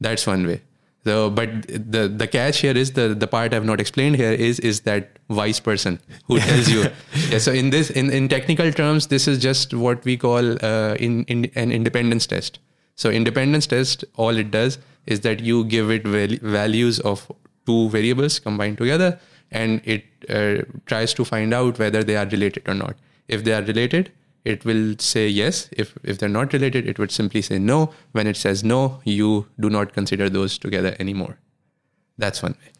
That's 0.00 0.26
one 0.26 0.46
way. 0.46 0.62
So 1.04 1.30
but 1.30 1.50
the 1.68 2.08
the 2.08 2.26
catch 2.26 2.60
here 2.60 2.76
is 2.76 2.92
the 2.92 3.14
the 3.14 3.26
part 3.26 3.54
i've 3.54 3.64
not 3.64 3.80
explained 3.80 4.16
here 4.16 4.32
is 4.32 4.58
is 4.60 4.80
that 4.80 5.18
wise 5.28 5.60
person 5.60 6.00
who 6.26 6.38
tells 6.38 6.68
you. 6.68 6.86
Yeah 7.30 7.38
so 7.38 7.52
in 7.52 7.70
this 7.70 7.90
in 7.90 8.10
in 8.10 8.28
technical 8.28 8.72
terms 8.72 9.06
this 9.08 9.28
is 9.28 9.38
just 9.38 9.74
what 9.74 10.04
we 10.04 10.16
call 10.16 10.52
uh, 10.64 10.94
in, 10.94 11.24
in 11.24 11.50
an 11.54 11.70
independence 11.70 12.26
test. 12.26 12.58
So 12.96 13.10
independence 13.10 13.66
test 13.66 14.04
all 14.16 14.36
it 14.36 14.50
does 14.50 14.78
is 15.06 15.20
that 15.20 15.40
you 15.40 15.64
give 15.64 15.90
it 15.90 16.06
val- 16.06 16.40
values 16.42 16.98
of 17.00 17.30
two 17.68 17.88
variables 17.96 18.38
combined 18.38 18.78
together 18.78 19.10
and 19.50 19.80
it 19.84 20.04
uh, 20.28 20.62
tries 20.86 21.14
to 21.14 21.24
find 21.24 21.54
out 21.54 21.78
whether 21.78 22.02
they 22.04 22.16
are 22.16 22.26
related 22.26 22.68
or 22.68 22.74
not. 22.74 22.96
If 23.28 23.44
they 23.44 23.52
are 23.52 23.62
related 23.62 24.12
it 24.44 24.64
will 24.64 24.94
say 24.98 25.28
yes. 25.28 25.68
If 25.72 25.94
if 26.02 26.18
they're 26.18 26.36
not 26.36 26.52
related 26.52 26.88
it 26.88 26.98
would 26.98 27.12
simply 27.18 27.42
say 27.42 27.58
no. 27.58 27.78
When 28.12 28.26
it 28.26 28.36
says 28.36 28.64
no 28.64 28.80
you 29.04 29.46
do 29.66 29.70
not 29.76 29.92
consider 29.92 30.28
those 30.38 30.58
together 30.66 30.96
anymore. 30.98 31.38
That's 32.16 32.42
one 32.42 32.56
way. 32.62 32.72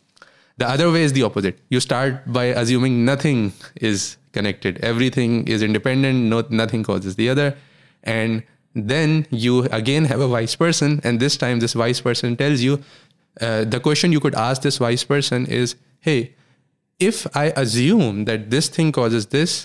The 0.59 0.69
other 0.69 0.91
way 0.91 1.03
is 1.09 1.13
the 1.13 1.23
opposite. 1.23 1.59
You 1.71 1.81
start 1.81 2.33
by 2.39 2.47
assuming 2.61 3.05
nothing 3.05 3.53
is 3.77 4.17
connected. 4.33 4.79
Everything 4.93 5.47
is 5.57 5.63
independent 5.63 6.25
no, 6.35 6.45
nothing 6.51 6.83
causes 6.83 7.17
the 7.17 7.29
other. 7.29 7.57
And 8.03 8.43
then 8.75 9.27
you 9.31 9.65
again 9.67 10.05
have 10.05 10.21
a 10.21 10.29
vice 10.29 10.55
person 10.55 11.01
and 11.05 11.21
this 11.21 11.37
time 11.37 11.61
this 11.61 11.73
vice 11.73 12.01
person 12.01 12.37
tells 12.37 12.61
you 12.61 12.83
uh, 13.41 13.65
the 13.65 13.81
question 13.81 14.13
you 14.13 14.21
could 14.21 14.35
ask 14.35 14.63
this 14.63 14.79
wise 14.81 15.05
person 15.05 15.47
is 15.47 15.75
hey 16.01 16.33
if 16.99 17.27
i 17.37 17.47
assume 17.65 18.25
that 18.25 18.51
this 18.51 18.69
thing 18.69 18.93
causes 18.93 19.27
this 19.27 19.57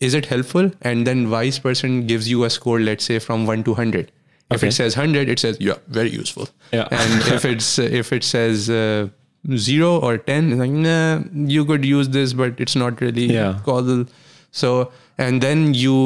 is 0.00 0.14
it 0.14 0.26
helpful 0.26 0.70
and 0.82 1.06
then 1.06 1.30
wise 1.30 1.58
person 1.58 2.06
gives 2.06 2.28
you 2.28 2.44
a 2.44 2.50
score 2.50 2.80
let's 2.80 3.04
say 3.04 3.18
from 3.18 3.46
1 3.46 3.64
to 3.64 3.70
100 3.72 4.10
if 4.50 4.56
Okay. 4.58 4.68
it 4.68 4.72
says 4.72 4.96
100 4.96 5.28
it 5.34 5.38
says 5.38 5.56
yeah 5.60 5.78
very 5.88 6.10
useful 6.10 6.48
Yeah. 6.72 6.88
and 7.02 7.28
if 7.36 7.44
it's 7.50 7.78
if 7.78 8.12
it 8.12 8.24
says 8.24 8.68
uh, 8.70 9.08
0 9.56 9.92
or 10.08 10.18
10 10.18 10.50
it's 10.52 10.58
like 10.64 10.70
nah 10.70 11.20
you 11.54 11.64
could 11.64 11.84
use 11.84 12.08
this 12.18 12.32
but 12.42 12.60
it's 12.66 12.76
not 12.84 13.00
really 13.00 13.26
Yeah. 13.36 13.60
causal 13.70 14.04
so 14.50 14.74
and 15.18 15.40
then 15.48 15.72
you 15.74 15.96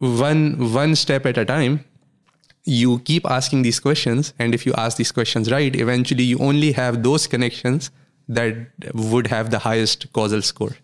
one 0.00 0.42
one 0.74 0.94
step 1.04 1.24
at 1.32 1.38
a 1.38 1.44
time 1.44 1.78
you 2.76 2.98
keep 3.10 3.26
asking 3.36 3.62
these 3.66 3.80
questions 3.86 4.32
and 4.38 4.54
if 4.58 4.66
you 4.66 4.72
ask 4.84 4.96
these 5.02 5.12
questions 5.18 5.50
right 5.52 5.76
eventually 5.84 6.24
you 6.32 6.38
only 6.50 6.72
have 6.80 7.02
those 7.08 7.26
connections 7.34 7.90
that 8.38 8.54
would 9.12 9.26
have 9.34 9.50
the 9.54 9.60
highest 9.66 10.06
causal 10.18 10.42
score 10.50 10.74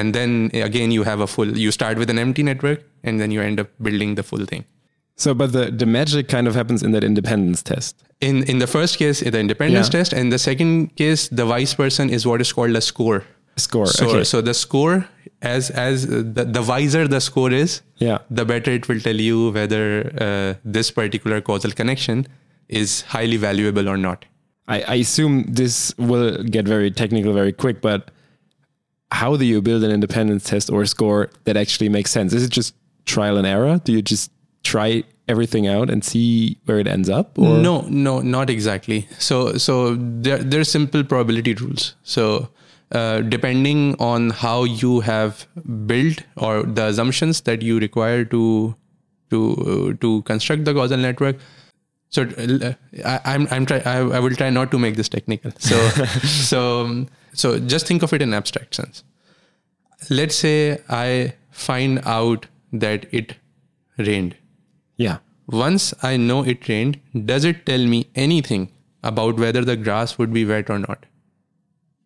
and 0.00 0.14
then 0.18 0.50
again 0.68 0.90
you 0.96 1.02
have 1.10 1.20
a 1.20 1.26
full 1.36 1.56
you 1.66 1.70
start 1.78 1.98
with 2.02 2.10
an 2.14 2.18
empty 2.24 2.42
network 2.50 2.82
and 3.04 3.20
then 3.20 3.30
you 3.36 3.40
end 3.48 3.58
up 3.64 3.68
building 3.88 4.14
the 4.20 4.22
full 4.32 4.44
thing 4.54 4.64
So, 5.22 5.32
but 5.40 5.52
the, 5.54 5.64
the 5.80 5.86
magic 5.94 6.28
kind 6.34 6.48
of 6.50 6.54
happens 6.58 6.82
in 6.86 6.92
that 6.96 7.04
independence 7.08 7.62
test. 7.70 7.94
in 8.28 8.36
in 8.52 8.58
the 8.62 8.68
first 8.74 8.98
case 9.02 9.18
the 9.34 9.40
independence 9.46 9.88
Yeah. 9.88 9.96
test 9.98 10.12
and 10.20 10.34
the 10.36 10.38
second 10.44 10.72
case 11.00 11.22
the 11.40 11.46
vice 11.54 11.74
person 11.82 12.10
is 12.18 12.26
what 12.30 12.40
is 12.44 12.52
called 12.58 12.76
a 12.82 12.84
score 12.92 13.18
Score. 13.56 13.86
so, 13.86 14.08
okay. 14.08 14.24
so 14.24 14.40
the 14.40 14.54
score 14.54 15.06
as 15.42 15.70
as 15.70 16.04
uh, 16.06 16.22
the, 16.24 16.44
the 16.44 16.62
wiser 16.62 17.06
the 17.06 17.20
score 17.20 17.50
is 17.52 17.82
Yeah. 17.98 18.18
the 18.30 18.44
better 18.44 18.70
it 18.70 18.88
will 18.88 19.00
tell 19.00 19.16
you 19.16 19.50
whether 19.50 20.12
uh, 20.20 20.54
this 20.64 20.90
particular 20.90 21.40
causal 21.40 21.70
connection 21.72 22.26
is 22.68 23.02
highly 23.02 23.36
valuable 23.36 23.88
or 23.88 23.96
not 23.96 24.24
I, 24.68 24.82
I 24.82 24.94
assume 24.94 25.44
this 25.48 25.94
will 25.98 26.42
get 26.44 26.66
very 26.66 26.90
technical 26.90 27.32
very 27.32 27.52
quick, 27.52 27.80
but 27.80 28.10
how 29.10 29.36
do 29.36 29.44
you 29.44 29.60
build 29.60 29.82
an 29.84 29.90
independence 29.90 30.44
test 30.44 30.70
or 30.70 30.86
score 30.86 31.30
that 31.44 31.56
actually 31.56 31.88
makes 31.88 32.10
sense? 32.10 32.32
Is 32.32 32.44
it 32.44 32.50
just 32.50 32.74
trial 33.04 33.36
and 33.36 33.46
error? 33.46 33.80
Do 33.84 33.92
you 33.92 34.00
just 34.00 34.30
try 34.62 35.02
everything 35.28 35.66
out 35.66 35.90
and 35.90 36.04
see 36.04 36.58
where 36.64 36.78
it 36.78 36.86
ends 36.86 37.10
up? 37.10 37.38
Or 37.38 37.58
no 37.58 37.82
no 37.88 38.20
not 38.20 38.48
exactly 38.50 39.08
so 39.18 39.54
so 39.58 39.96
there 39.96 40.38
there's 40.38 40.70
simple 40.70 41.04
probability 41.04 41.54
rules 41.54 41.94
so 42.02 42.48
uh, 42.92 43.20
depending 43.20 43.96
on 43.98 44.30
how 44.30 44.64
you 44.64 45.00
have 45.00 45.46
built 45.86 46.22
or 46.36 46.62
the 46.62 46.86
assumptions 46.86 47.40
that 47.42 47.62
you 47.62 47.78
require 47.78 48.24
to 48.24 48.74
to 49.30 49.40
uh, 49.72 50.00
to 50.00 50.22
construct 50.22 50.64
the 50.64 50.74
causal 50.74 50.98
network. 50.98 51.36
So 52.10 52.22
uh, 52.22 52.72
I, 53.04 53.20
I'm 53.24 53.48
I'm 53.50 53.66
try 53.66 53.78
I, 53.86 53.98
I 53.98 54.18
will 54.18 54.34
try 54.34 54.50
not 54.50 54.70
to 54.72 54.78
make 54.78 54.96
this 54.96 55.08
technical. 55.08 55.52
So 55.58 55.88
so 56.48 57.06
so 57.32 57.58
just 57.58 57.86
think 57.86 58.02
of 58.02 58.12
it 58.12 58.22
in 58.22 58.34
abstract 58.34 58.74
sense. 58.74 59.04
Let's 60.10 60.36
say 60.36 60.80
I 60.88 61.34
find 61.50 62.00
out 62.04 62.46
that 62.72 63.06
it 63.12 63.36
rained. 63.98 64.36
Yeah. 64.96 65.18
once 65.46 65.92
I 66.02 66.16
know 66.16 66.42
it 66.42 66.68
rained, 66.68 67.00
does 67.26 67.44
it 67.44 67.64
tell 67.66 67.84
me 67.86 68.06
anything 68.14 68.70
about 69.02 69.38
whether 69.38 69.64
the 69.64 69.76
grass 69.76 70.18
would 70.18 70.32
be 70.32 70.44
wet 70.44 70.70
or 70.70 70.78
not? 70.78 71.06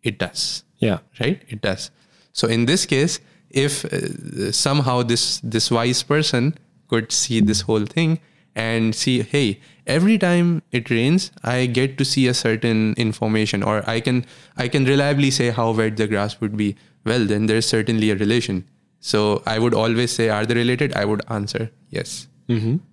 It 0.03 0.19
does, 0.19 0.65
Yeah. 0.79 0.99
right? 1.21 1.43
It 1.49 1.63
does. 1.63 1.91
So 2.33 2.49
in 2.49 2.67
this 2.67 2.87
case, 2.87 3.21
if 3.51 3.85
uh, 3.87 4.53
somehow 4.53 5.03
this 5.03 5.41
this 5.43 5.71
wise 5.71 6.03
person 6.03 6.57
could 6.89 7.13
see 7.13 7.41
this 7.41 7.63
whole 7.63 7.87
thing 7.87 8.21
and 8.55 8.95
see, 8.95 9.23
hey, 9.23 9.61
every 9.87 10.19
time 10.19 10.63
it 10.73 10.91
rains, 10.91 11.31
I 11.43 11.67
get 11.67 11.97
to 11.99 12.05
see 12.05 12.27
a 12.29 12.35
certain 12.35 12.95
information, 12.97 13.63
or 13.63 13.89
I 13.89 14.01
can 14.01 14.25
I 14.57 14.69
can 14.69 14.85
reliably 14.85 15.31
say 15.31 15.51
how 15.51 15.71
wet 15.73 15.97
the 15.97 16.07
grass 16.07 16.41
would 16.41 16.57
be. 16.57 16.77
Well, 17.05 17.25
then 17.25 17.47
there's 17.47 17.67
certainly 17.67 18.11
a 18.11 18.17
relation. 18.17 18.65
So 19.01 19.43
I 19.47 19.59
would 19.59 19.75
always 19.75 20.11
say, 20.13 20.29
are 20.29 20.45
they 20.45 20.55
related? 20.55 20.93
I 20.95 21.05
would 21.05 21.23
answer 21.31 21.71
yes 21.91 22.27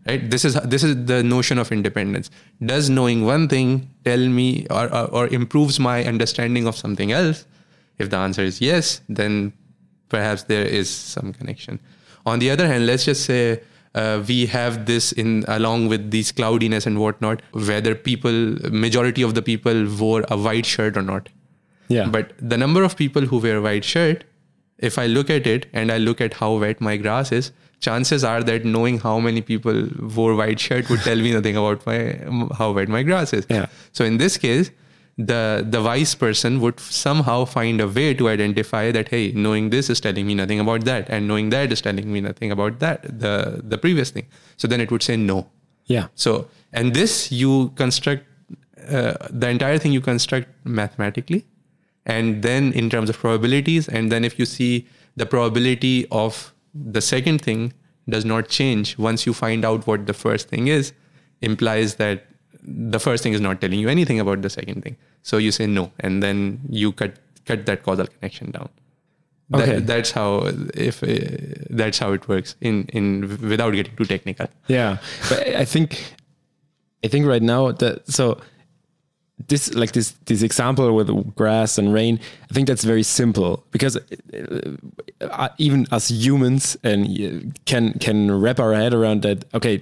right 0.08 0.32
this 0.32 0.44
is 0.46 0.56
this 0.74 0.84
is 0.84 1.06
the 1.06 1.22
notion 1.24 1.60
of 1.60 1.72
independence 1.72 2.32
does 2.66 2.90
knowing 2.90 3.24
one 3.24 3.48
thing 3.48 3.88
tell 4.04 4.18
me 4.28 4.66
or, 4.72 4.92
or, 4.94 5.06
or 5.18 5.28
improves 5.28 5.80
my 5.80 6.04
understanding 6.06 6.66
of 6.66 6.76
something 6.76 7.12
else 7.12 7.46
if 7.98 8.10
the 8.10 8.18
answer 8.18 8.42
is 8.42 8.62
yes 8.62 9.02
then 9.10 9.54
perhaps 10.10 10.44
there 10.44 10.66
is 10.66 10.90
some 10.90 11.34
connection 11.34 11.80
on 12.26 12.40
the 12.40 12.50
other 12.50 12.68
hand 12.68 12.86
let's 12.86 13.06
just 13.06 13.26
say 13.26 13.62
uh, 13.96 14.24
we 14.28 14.46
have 14.48 14.86
this 14.88 15.12
in 15.12 15.46
along 15.48 15.88
with 15.88 16.10
these 16.12 16.32
cloudiness 16.32 16.86
and 16.86 17.00
whatnot 17.00 17.42
whether 17.52 17.94
people 17.94 18.32
majority 18.72 19.22
of 19.22 19.34
the 19.36 19.42
people 19.42 19.86
wore 20.00 20.24
a 20.30 20.38
white 20.38 20.66
shirt 20.66 20.98
or 20.98 21.02
not 21.02 21.30
Yeah. 21.94 22.08
But 22.14 22.30
the 22.52 22.58
number 22.60 22.82
of 22.88 22.94
people 23.00 23.26
who 23.32 23.40
wear 23.40 23.62
white 23.64 23.84
shirt, 23.88 24.24
if 24.90 24.98
I 25.02 25.06
look 25.16 25.30
at 25.34 25.48
it 25.54 25.66
and 25.74 25.92
I 25.96 25.98
look 26.04 26.22
at 26.22 26.34
how 26.42 26.48
wet 26.62 26.80
my 26.88 26.94
grass 27.02 27.32
is, 27.38 27.50
chances 27.88 28.24
are 28.30 28.42
that 28.50 28.64
knowing 28.76 29.00
how 29.00 29.20
many 29.26 29.42
people 29.50 29.82
wore 30.16 30.30
white 30.40 30.64
shirt 30.68 30.90
would 30.94 31.02
tell 31.02 31.18
me 31.26 31.34
nothing 31.38 31.60
about 31.64 31.86
my 31.90 31.98
how 32.62 32.72
wet 32.78 32.94
my 32.96 33.04
grass 33.10 33.34
is. 33.34 33.46
Yeah. 33.50 33.68
So 33.92 34.06
in 34.06 34.18
this 34.24 34.38
case, 34.46 34.72
the 35.18 35.66
the 35.70 35.82
wise 35.82 36.16
person 36.16 36.60
would 36.60 36.80
somehow 36.80 37.46
find 37.46 37.80
a 37.80 37.88
way 37.88 38.14
to 38.16 38.30
identify 38.30 38.92
that 38.92 39.10
hey, 39.10 39.32
knowing 39.32 39.70
this 39.70 39.90
is 39.90 40.00
telling 40.00 40.26
me 40.26 40.34
nothing 40.34 40.60
about 40.60 40.86
that, 40.86 41.10
and 41.10 41.28
knowing 41.28 41.50
that 41.50 41.72
is 41.72 41.82
telling 41.82 42.12
me 42.12 42.22
nothing 42.22 42.52
about 42.52 42.80
that 42.80 43.04
the 43.20 43.62
the 43.64 43.78
previous 43.78 44.10
thing. 44.10 44.26
So 44.58 44.68
then 44.68 44.82
it 44.82 44.92
would 44.92 45.04
say 45.04 45.18
no. 45.18 45.50
Yeah. 45.86 46.08
So 46.16 46.48
and 46.72 46.94
this 46.94 47.32
you 47.32 47.72
construct 47.76 48.26
uh, 48.90 49.14
the 49.30 49.50
entire 49.50 49.78
thing 49.78 49.92
you 49.92 50.02
construct 50.02 50.50
mathematically, 50.64 51.46
and 52.06 52.42
then 52.42 52.74
in 52.74 52.90
terms 52.90 53.10
of 53.10 53.18
probabilities, 53.18 53.88
and 53.88 54.12
then 54.12 54.26
if 54.26 54.40
you 54.40 54.46
see 54.46 54.88
the 55.16 55.28
probability 55.28 56.08
of 56.12 56.54
the 56.74 57.02
second 57.02 57.40
thing 57.42 57.74
does 58.10 58.26
not 58.26 58.50
change 58.50 58.98
once 58.98 59.26
you 59.26 59.34
find 59.34 59.64
out 59.64 59.86
what 59.86 60.08
the 60.08 60.14
first 60.14 60.50
thing 60.50 60.68
is, 60.68 60.92
implies 61.42 61.96
that 61.96 62.26
the 62.66 63.00
first 63.00 63.24
thing 63.24 63.34
is 63.34 63.42
not 63.42 63.60
telling 63.62 63.80
you 63.80 63.90
anything 63.90 64.20
about 64.20 64.42
the 64.42 64.50
second 64.50 64.84
thing. 64.84 64.96
So 65.22 65.38
you 65.38 65.52
say 65.52 65.68
no, 65.68 65.92
and 66.00 66.22
then 66.24 66.62
you 66.70 66.92
cut 66.92 67.16
cut 67.46 67.66
that 67.66 67.84
causal 67.84 68.08
connection 68.08 68.52
down. 68.52 68.70
That- 69.50 69.62
Okay. 69.70 69.80
that's 69.80 70.12
how 70.12 70.28
if 70.74 71.04
uh, 71.04 71.16
that's 71.70 72.00
how 72.00 72.14
it 72.14 72.28
works 72.28 72.56
in 72.62 72.86
in 72.94 73.38
without 73.54 73.72
getting 73.74 73.96
too 73.96 74.06
technical. 74.06 74.48
Yeah, 74.68 74.98
but 75.30 75.48
I 75.48 75.66
think 75.66 75.98
I 77.04 77.08
think 77.10 77.26
right 77.28 77.42
now 77.42 77.72
that 77.72 78.10
so 78.10 78.38
this 79.48 79.74
like 79.74 79.92
this 79.94 80.12
this 80.26 80.42
example 80.42 80.94
with 80.94 81.36
grass 81.36 81.78
and 81.78 81.94
rain. 81.94 82.20
I 82.50 82.54
think 82.54 82.68
that's 82.68 82.84
very 82.84 83.04
simple 83.04 83.64
because 83.72 83.98
uh, 83.98 84.76
uh, 85.22 85.50
even 85.58 85.88
as 85.92 86.10
humans 86.10 86.78
and 86.84 87.08
uh, 87.08 87.50
can 87.66 87.94
can 88.00 88.32
wrap 88.40 88.60
our 88.60 88.74
head 88.74 88.94
around 88.94 89.24
that. 89.24 89.46
Okay, 89.54 89.82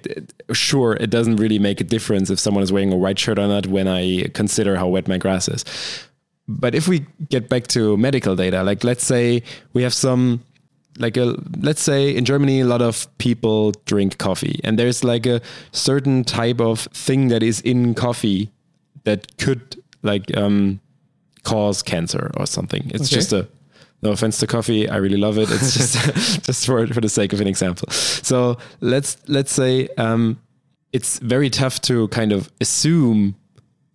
sure, 0.53 0.93
it 0.93 1.09
doesn't 1.09 1.37
really 1.37 1.59
make 1.59 1.81
a 1.81 1.83
difference 1.83 2.29
if 2.29 2.39
someone 2.39 2.63
is 2.63 2.71
wearing 2.71 2.93
a 2.93 2.97
white 2.97 3.19
shirt 3.19 3.39
or 3.39 3.47
not 3.47 3.67
when 3.67 3.87
I 3.87 4.27
consider 4.33 4.75
how 4.75 4.87
wet 4.87 5.07
my 5.07 5.17
grass 5.17 5.47
is. 5.47 5.65
But 6.47 6.75
if 6.75 6.87
we 6.87 7.05
get 7.29 7.49
back 7.49 7.67
to 7.67 7.97
medical 7.97 8.35
data, 8.35 8.63
like 8.63 8.83
let's 8.83 9.05
say 9.05 9.43
we 9.73 9.83
have 9.83 9.93
some 9.93 10.43
like 10.97 11.17
a 11.17 11.35
let's 11.59 11.81
say 11.81 12.15
in 12.15 12.25
Germany 12.25 12.61
a 12.61 12.65
lot 12.65 12.81
of 12.81 13.07
people 13.17 13.71
drink 13.85 14.17
coffee 14.17 14.59
and 14.63 14.77
there's 14.77 15.03
like 15.03 15.25
a 15.25 15.41
certain 15.71 16.23
type 16.23 16.59
of 16.59 16.81
thing 16.93 17.29
that 17.29 17.41
is 17.41 17.61
in 17.61 17.93
coffee 17.93 18.51
that 19.03 19.37
could 19.37 19.81
like 20.03 20.35
um 20.37 20.79
cause 21.43 21.81
cancer 21.81 22.31
or 22.37 22.45
something. 22.45 22.89
It's 22.93 23.07
Okay. 23.07 23.15
just 23.15 23.33
a 23.33 23.47
no 24.03 24.11
offense 24.11 24.39
to 24.39 24.47
coffee, 24.47 24.89
I 24.89 24.97
really 24.97 25.17
love 25.17 25.37
it. 25.37 25.49
It's 25.51 25.73
just 25.73 26.43
just 26.45 26.65
for 26.65 26.87
for 26.87 27.01
the 27.01 27.09
sake 27.09 27.33
of 27.33 27.41
an 27.41 27.47
example. 27.47 27.87
So 27.91 28.57
let's 28.79 29.17
let's 29.27 29.51
say 29.51 29.87
um 29.97 30.39
it's 30.93 31.19
very 31.19 31.49
tough 31.49 31.79
to 31.81 32.07
kind 32.09 32.31
of 32.31 32.51
assume 32.59 33.35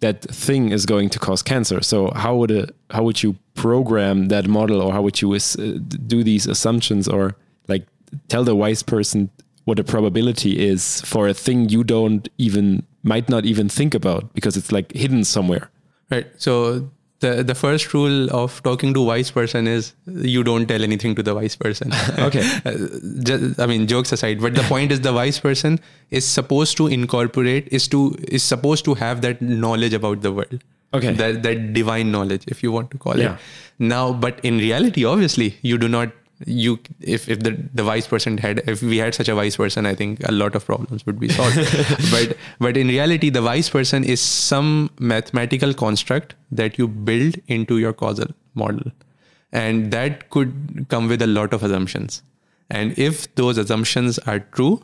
that 0.01 0.23
thing 0.23 0.71
is 0.73 0.87
going 0.87 1.09
to 1.11 1.19
cause 1.19 1.42
cancer. 1.42 1.83
So 1.83 2.11
how 2.14 2.37
would 2.37 2.51
it, 2.51 2.75
how 2.90 3.03
would 3.03 3.23
you 3.23 3.35
program 3.55 4.29
that 4.29 4.47
model, 4.47 4.81
or 4.83 4.92
how 4.92 5.03
would 5.03 5.21
you 5.23 5.33
uh, 5.35 5.38
do 6.07 6.23
these 6.23 6.47
assumptions, 6.47 7.09
or 7.09 7.35
like 7.69 7.87
tell 8.29 8.45
the 8.45 8.55
wise 8.55 8.83
person 8.83 9.31
what 9.64 9.79
the 9.79 9.85
probability 9.85 10.59
is 10.64 11.01
for 11.03 11.29
a 11.29 11.35
thing 11.35 11.69
you 11.71 11.83
don't 11.83 12.29
even 12.38 12.83
might 13.14 13.29
not 13.29 13.45
even 13.55 13.69
think 13.79 13.95
about 13.95 14.29
because 14.35 14.57
it's 14.61 14.71
like 14.73 14.92
hidden 14.92 15.25
somewhere. 15.25 15.71
Right. 16.11 16.27
So 16.37 16.55
the 17.21 17.31
the 17.51 17.55
first 17.55 17.92
rule 17.95 18.29
of 18.38 18.57
talking 18.64 18.92
to 18.97 19.03
wise 19.11 19.31
person 19.37 19.66
is 19.75 19.92
you 20.33 20.42
don't 20.49 20.66
tell 20.73 20.83
anything 20.87 21.14
to 21.21 21.23
the 21.29 21.35
wise 21.38 21.57
person. 21.64 21.92
Okay. 22.27 22.42
Uh, 22.71 22.75
just, 23.31 23.61
I 23.66 23.66
mean, 23.73 23.87
jokes 23.92 24.12
aside, 24.16 24.40
but 24.47 24.55
the 24.61 24.64
point 24.75 24.92
is 24.97 25.01
the 25.07 25.12
wise 25.19 25.38
person 25.47 25.79
is 26.11 26.27
supposed 26.38 26.77
to 26.83 26.88
incorporate 26.99 27.69
is 27.81 27.88
to 27.97 28.03
is 28.38 28.42
supposed 28.55 28.85
to 28.90 28.95
have 29.05 29.23
that 29.29 29.40
knowledge 29.66 29.95
about 30.01 30.21
the 30.29 30.33
world. 30.40 30.62
Okay. 31.01 31.12
That 31.23 31.42
that 31.49 31.64
divine 31.81 32.12
knowledge, 32.19 32.45
if 32.57 32.62
you 32.66 32.73
want 32.79 32.90
to 32.97 32.99
call 33.09 33.19
Yeah. 33.25 33.35
it. 33.35 33.40
Now, 33.95 34.05
but 34.27 34.38
in 34.53 34.59
reality, 34.66 35.05
obviously, 35.16 35.51
you 35.73 35.79
do 35.87 35.88
not. 35.99 36.14
You 36.44 36.79
if 37.01 37.29
if 37.29 37.40
the 37.40 37.57
the 37.72 37.83
wise 37.85 38.07
person 38.07 38.37
had 38.38 38.59
if 38.66 38.83
we 38.83 38.99
had 38.99 39.14
such 39.14 39.29
a 39.29 39.35
wise 39.35 39.57
person, 39.57 39.87
I 39.87 39.94
think 39.94 40.20
a 40.29 40.33
lot 40.33 40.55
of 40.55 40.66
problems 40.66 41.07
would 41.07 41.18
be 41.18 41.29
solved. 41.29 41.57
but 42.11 42.37
but 42.59 42.77
in 42.77 42.88
reality, 42.88 43.31
the 43.31 43.42
wise 43.42 43.70
person 43.70 44.05
is 44.05 44.20
some 44.20 44.90
mathematical 44.99 45.72
construct 45.72 46.35
that 46.53 46.77
you 46.79 46.88
build 46.88 47.37
into 47.49 47.79
your 47.79 47.92
causal 47.94 48.29
model 48.55 48.92
and 49.53 49.90
that 49.92 50.29
could 50.31 50.87
come 50.88 51.09
with 51.09 51.22
a 51.22 51.27
lot 51.27 51.53
of 51.55 51.62
assumptions 51.62 52.22
and 52.68 52.99
if 52.99 53.33
those 53.37 53.59
assumptions 53.59 54.18
are 54.20 54.40
true 54.40 54.83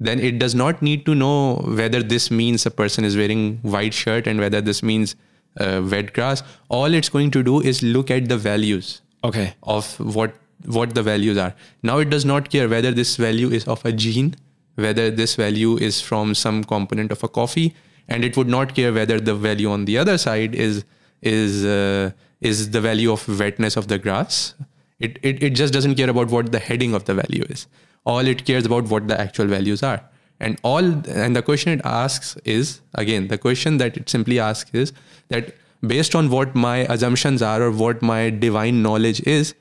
then 0.00 0.18
it 0.18 0.38
does 0.38 0.54
not 0.54 0.80
need 0.82 1.04
to 1.06 1.14
know 1.14 1.54
whether 1.80 2.02
this 2.02 2.30
means 2.30 2.66
a 2.66 2.70
person 2.70 3.04
is 3.04 3.16
wearing 3.16 3.58
white 3.58 3.94
shirt 3.94 4.26
and 4.26 4.40
whether 4.40 4.60
this 4.60 4.82
means 4.82 5.14
uh, 5.60 5.80
wet 5.92 6.12
grass 6.14 6.42
all 6.68 6.92
it's 6.94 7.08
going 7.08 7.30
to 7.30 7.42
do 7.42 7.60
is 7.60 7.82
look 7.82 8.10
at 8.10 8.28
the 8.28 8.36
values 8.36 9.00
Okay. 9.24 9.54
of 9.62 9.94
what 10.16 10.34
what 10.66 10.94
the 10.94 11.02
values 11.02 11.38
are. 11.38 11.54
Now 11.82 11.98
it 11.98 12.10
does 12.10 12.24
not 12.24 12.50
care 12.50 12.68
whether 12.68 12.90
this 12.90 13.16
value 13.16 13.50
is 13.50 13.66
of 13.66 13.84
a 13.84 13.92
gene 13.92 14.36
whether 14.74 15.10
this 15.10 15.34
value 15.34 15.76
is 15.76 16.00
from 16.00 16.34
some 16.34 16.64
component 16.64 17.12
of 17.12 17.22
a 17.22 17.28
coffee 17.28 17.74
and 18.08 18.24
it 18.24 18.36
would 18.36 18.48
not 18.48 18.74
care 18.74 18.92
whether 18.92 19.20
the 19.20 19.34
value 19.34 19.70
on 19.70 19.84
the 19.84 19.98
other 19.98 20.18
side 20.18 20.54
is 20.54 20.84
is 21.20 21.64
uh, 21.64 22.10
is 22.40 22.70
the 22.70 22.80
value 22.80 23.12
of 23.12 23.26
wetness 23.38 23.76
of 23.76 23.88
the 23.88 23.98
grass. 23.98 24.54
It, 24.98 25.18
it 25.22 25.42
it 25.42 25.50
just 25.50 25.72
doesn't 25.72 25.94
care 25.96 26.10
about 26.10 26.30
what 26.30 26.52
the 26.52 26.58
heading 26.58 26.94
of 26.94 27.04
the 27.04 27.14
value 27.14 27.44
is. 27.48 27.66
All 28.04 28.26
it 28.26 28.44
cares 28.44 28.66
about 28.66 28.84
what 28.84 29.08
the 29.08 29.20
actual 29.20 29.46
values 29.46 29.82
are. 29.82 30.02
And 30.40 30.58
all 30.64 30.84
and 31.08 31.36
the 31.36 31.42
question 31.42 31.72
it 31.72 31.80
asks 31.84 32.36
is 32.44 32.80
again 32.94 33.28
the 33.28 33.38
question 33.38 33.76
that 33.78 33.96
it 33.96 34.08
simply 34.08 34.40
asks 34.40 34.70
is 34.72 34.92
that 35.28 35.54
based 35.86 36.14
on 36.14 36.30
what 36.30 36.54
my 36.54 36.78
assumptions 36.96 37.42
are 37.42 37.62
or 37.62 37.70
what 37.70 38.02
my 38.02 38.30
divine 38.30 38.82
knowledge 38.82 39.20
is 39.26 39.54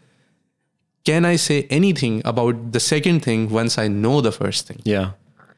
can 1.06 1.26
i 1.26 1.36
say 1.36 1.64
anything 1.70 2.22
about 2.26 2.72
the 2.72 2.80
second 2.80 3.22
thing 3.22 3.50
once 3.50 3.78
i 3.78 3.88
know 3.88 4.22
the 4.22 4.32
first 4.32 4.68
thing? 4.68 4.82
Yeah. 4.84 5.12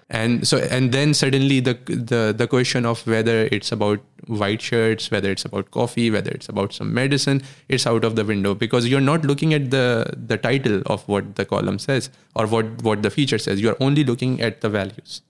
and 0.10 0.48
so 0.48 0.58
and 0.76 0.92
then 0.96 1.14
suddenly 1.18 1.60
the 1.68 1.74
the 2.10 2.18
the 2.40 2.48
question 2.54 2.86
of 2.90 3.00
whether 3.12 3.36
it's 3.58 3.72
about 3.76 4.02
white 4.42 4.62
shirts 4.62 5.10
whether 5.14 5.32
it's 5.36 5.46
about 5.50 5.70
coffee 5.78 6.06
whether 6.16 6.32
it's 6.32 6.50
about 6.54 6.74
some 6.80 6.94
medicine 6.98 7.42
it's 7.78 7.86
out 7.92 8.04
of 8.10 8.16
the 8.20 8.26
window 8.32 8.54
because 8.64 8.88
you're 8.88 9.06
not 9.08 9.26
looking 9.32 9.54
at 9.58 9.70
the 9.76 9.86
the 10.34 10.38
title 10.38 10.82
of 10.96 11.08
what 11.14 11.36
the 11.40 11.46
column 11.54 11.80
says 11.86 12.10
or 12.36 12.46
what 12.56 12.84
what 12.90 13.02
the 13.08 13.10
feature 13.10 13.40
says. 13.46 13.62
You're 13.68 13.80
only 13.88 14.04
looking 14.04 14.36
at 14.50 14.62
the 14.62 14.70
values. 14.70 15.22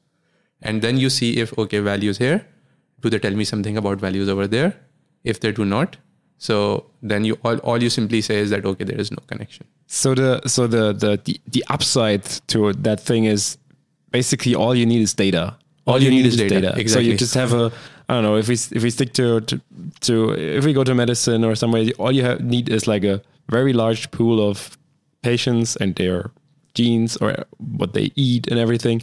And 0.61 0.81
then 0.81 0.97
you 0.97 1.09
see 1.09 1.29
if 1.45 1.57
okay 1.65 1.79
values 1.79 2.17
here. 2.17 2.45
Do 3.01 3.09
they 3.09 3.19
tell 3.19 3.39
me 3.43 3.45
something 3.53 3.77
about 3.77 3.99
values 3.99 4.29
over 4.29 4.47
there? 4.47 4.75
If 5.23 5.39
they 5.39 5.51
do 5.51 5.65
not 5.65 5.97
so 6.37 6.85
then 7.01 7.23
you 7.23 7.37
all, 7.43 7.57
all 7.59 7.81
you 7.81 7.89
simply 7.89 8.21
say 8.21 8.37
is 8.37 8.49
that 8.49 8.65
okay 8.65 8.83
there 8.83 8.99
is 8.99 9.11
no 9.11 9.17
connection 9.27 9.65
So 9.87 10.15
the 10.15 10.41
so 10.47 10.67
the 10.67 10.93
the 10.93 11.19
the, 11.23 11.39
the 11.47 11.63
upside 11.69 12.23
to 12.47 12.73
that 12.73 12.99
thing 12.99 13.25
is 13.25 13.57
basically 14.11 14.55
all 14.55 14.73
you 14.73 14.85
need 14.85 15.01
is 15.01 15.13
data. 15.13 15.55
All 15.85 15.99
you 16.01 16.09
need 16.09 16.25
is 16.25 16.37
data, 16.37 16.71
So 16.73 16.79
exactly. 16.79 17.11
you 17.11 17.17
just 17.17 17.35
have 17.35 17.53
a 17.53 17.71
I 18.09 18.13
don't 18.15 18.23
know 18.23 18.37
if 18.37 18.47
we 18.47 18.53
if 18.77 18.81
we 18.83 18.89
stick 18.89 19.13
to 19.13 19.41
to, 19.41 19.61
to 20.07 20.13
if 20.59 20.65
we 20.65 20.73
go 20.73 20.83
to 20.83 20.95
medicine 20.95 21.43
or 21.43 21.55
somewhere, 21.55 21.85
all 21.99 22.11
you 22.11 22.23
have, 22.23 22.39
need 22.41 22.69
is 22.69 22.87
like 22.87 23.03
a 23.03 23.21
very 23.49 23.73
large 23.73 24.09
pool 24.11 24.39
of 24.49 24.77
patients 25.21 25.75
and 25.75 25.95
their 25.95 26.31
genes 26.73 27.17
or 27.17 27.45
what 27.77 27.93
they 27.93 28.11
eat 28.15 28.47
and 28.49 28.57
everything, 28.59 29.01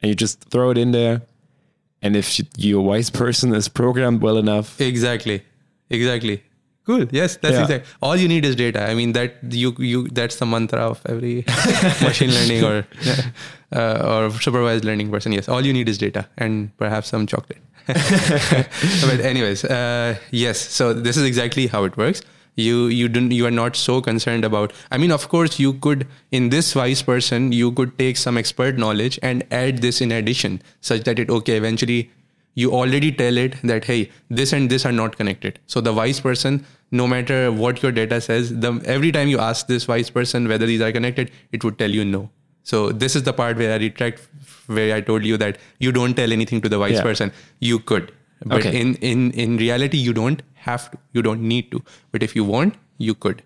and 0.00 0.08
you 0.08 0.14
just 0.14 0.40
throw 0.50 0.70
it 0.70 0.78
in 0.78 0.92
there. 0.92 1.20
And 2.02 2.16
if 2.16 2.38
you, 2.38 2.44
you 2.56 2.78
a 2.78 2.82
wise 2.82 3.10
person 3.10 3.54
is 3.54 3.68
programmed 3.68 4.22
well 4.22 4.38
enough, 4.38 4.80
Exactly. 4.80 5.42
Exactly. 5.90 6.42
Cool. 6.84 7.06
Yes, 7.12 7.36
that's 7.36 7.54
Yeah. 7.54 7.62
exact. 7.62 7.86
All 8.02 8.16
you 8.16 8.26
need 8.28 8.44
is 8.44 8.56
data. 8.56 8.82
I 8.90 8.94
mean 8.94 9.12
that 9.12 9.36
you 9.50 9.74
you 9.78 10.08
that's 10.08 10.36
the 10.36 10.46
mantra 10.46 10.80
of 10.80 11.00
every 11.06 11.44
machine 12.02 12.30
learning 12.36 12.64
or 12.64 12.84
uh, 13.72 14.08
or 14.14 14.30
supervised 14.40 14.84
learning 14.84 15.10
person. 15.10 15.32
Yes, 15.32 15.48
all 15.48 15.64
you 15.64 15.72
need 15.72 15.88
is 15.88 15.98
data 15.98 16.26
and 16.38 16.76
perhaps 16.78 17.08
some 17.08 17.26
chocolate. 17.26 17.62
but 17.86 19.20
anyways, 19.20 19.64
uh, 19.64 20.16
yes. 20.30 20.58
So 20.60 20.92
this 20.92 21.16
is 21.16 21.24
exactly 21.24 21.66
how 21.66 21.84
it 21.84 21.96
works. 21.96 22.22
You 22.54 22.86
you 22.88 23.08
don't 23.08 23.30
you 23.30 23.46
are 23.46 23.50
not 23.58 23.76
so 23.76 24.00
concerned 24.00 24.44
about. 24.44 24.72
I 24.90 24.98
mean, 24.98 25.12
of 25.12 25.28
course, 25.28 25.58
you 25.58 25.74
could 25.74 26.06
in 26.30 26.48
this 26.50 26.74
wise 26.74 27.02
person 27.02 27.52
you 27.52 27.70
could 27.72 27.96
take 27.98 28.16
some 28.16 28.36
expert 28.36 28.76
knowledge 28.76 29.18
and 29.22 29.44
add 29.50 29.78
this 29.86 30.00
in 30.00 30.12
addition, 30.12 30.60
such 30.80 31.04
that 31.04 31.18
it 31.18 31.30
okay 31.30 31.56
eventually 31.56 32.10
you 32.54 32.70
already 32.72 33.10
tell 33.12 33.36
it 33.42 33.56
that 33.62 33.84
hey 33.84 34.10
this 34.28 34.52
and 34.52 34.70
this 34.70 34.84
are 34.84 34.92
not 34.92 35.16
connected 35.16 35.58
so 35.66 35.80
the 35.80 35.92
wise 35.92 36.20
person 36.20 36.64
no 36.90 37.06
matter 37.06 37.50
what 37.50 37.82
your 37.82 37.92
data 37.98 38.20
says 38.20 38.50
the 38.64 38.72
every 38.84 39.10
time 39.12 39.28
you 39.28 39.38
ask 39.38 39.66
this 39.66 39.88
wise 39.88 40.10
person 40.10 40.48
whether 40.48 40.66
these 40.66 40.80
are 40.88 40.92
connected 40.92 41.30
it 41.52 41.64
would 41.64 41.78
tell 41.78 41.90
you 41.90 42.04
no 42.04 42.28
so 42.62 42.80
this 43.04 43.16
is 43.16 43.22
the 43.28 43.32
part 43.32 43.56
where 43.56 43.72
i 43.72 43.76
retract 43.76 44.28
where 44.66 44.94
i 44.94 45.00
told 45.00 45.24
you 45.24 45.36
that 45.44 45.56
you 45.78 45.92
don't 46.00 46.14
tell 46.22 46.32
anything 46.32 46.60
to 46.60 46.68
the 46.68 46.78
wise 46.78 46.98
Yeah. 46.98 47.02
person 47.10 47.32
you 47.60 47.78
could 47.92 48.12
but 48.44 48.58
Okay. 48.66 48.78
in 48.80 48.94
in 49.12 49.30
in 49.46 49.56
reality 49.56 49.98
you 49.98 50.12
don't 50.12 50.42
have 50.66 50.90
to. 50.90 50.98
You 51.12 51.22
don't 51.26 51.42
need 51.50 51.70
to. 51.72 51.80
But 52.12 52.22
if 52.24 52.34
you 52.36 52.42
want, 52.44 52.74
you 52.98 53.14
could. 53.14 53.42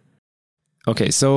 Okay, 0.93 1.11
so 1.11 1.31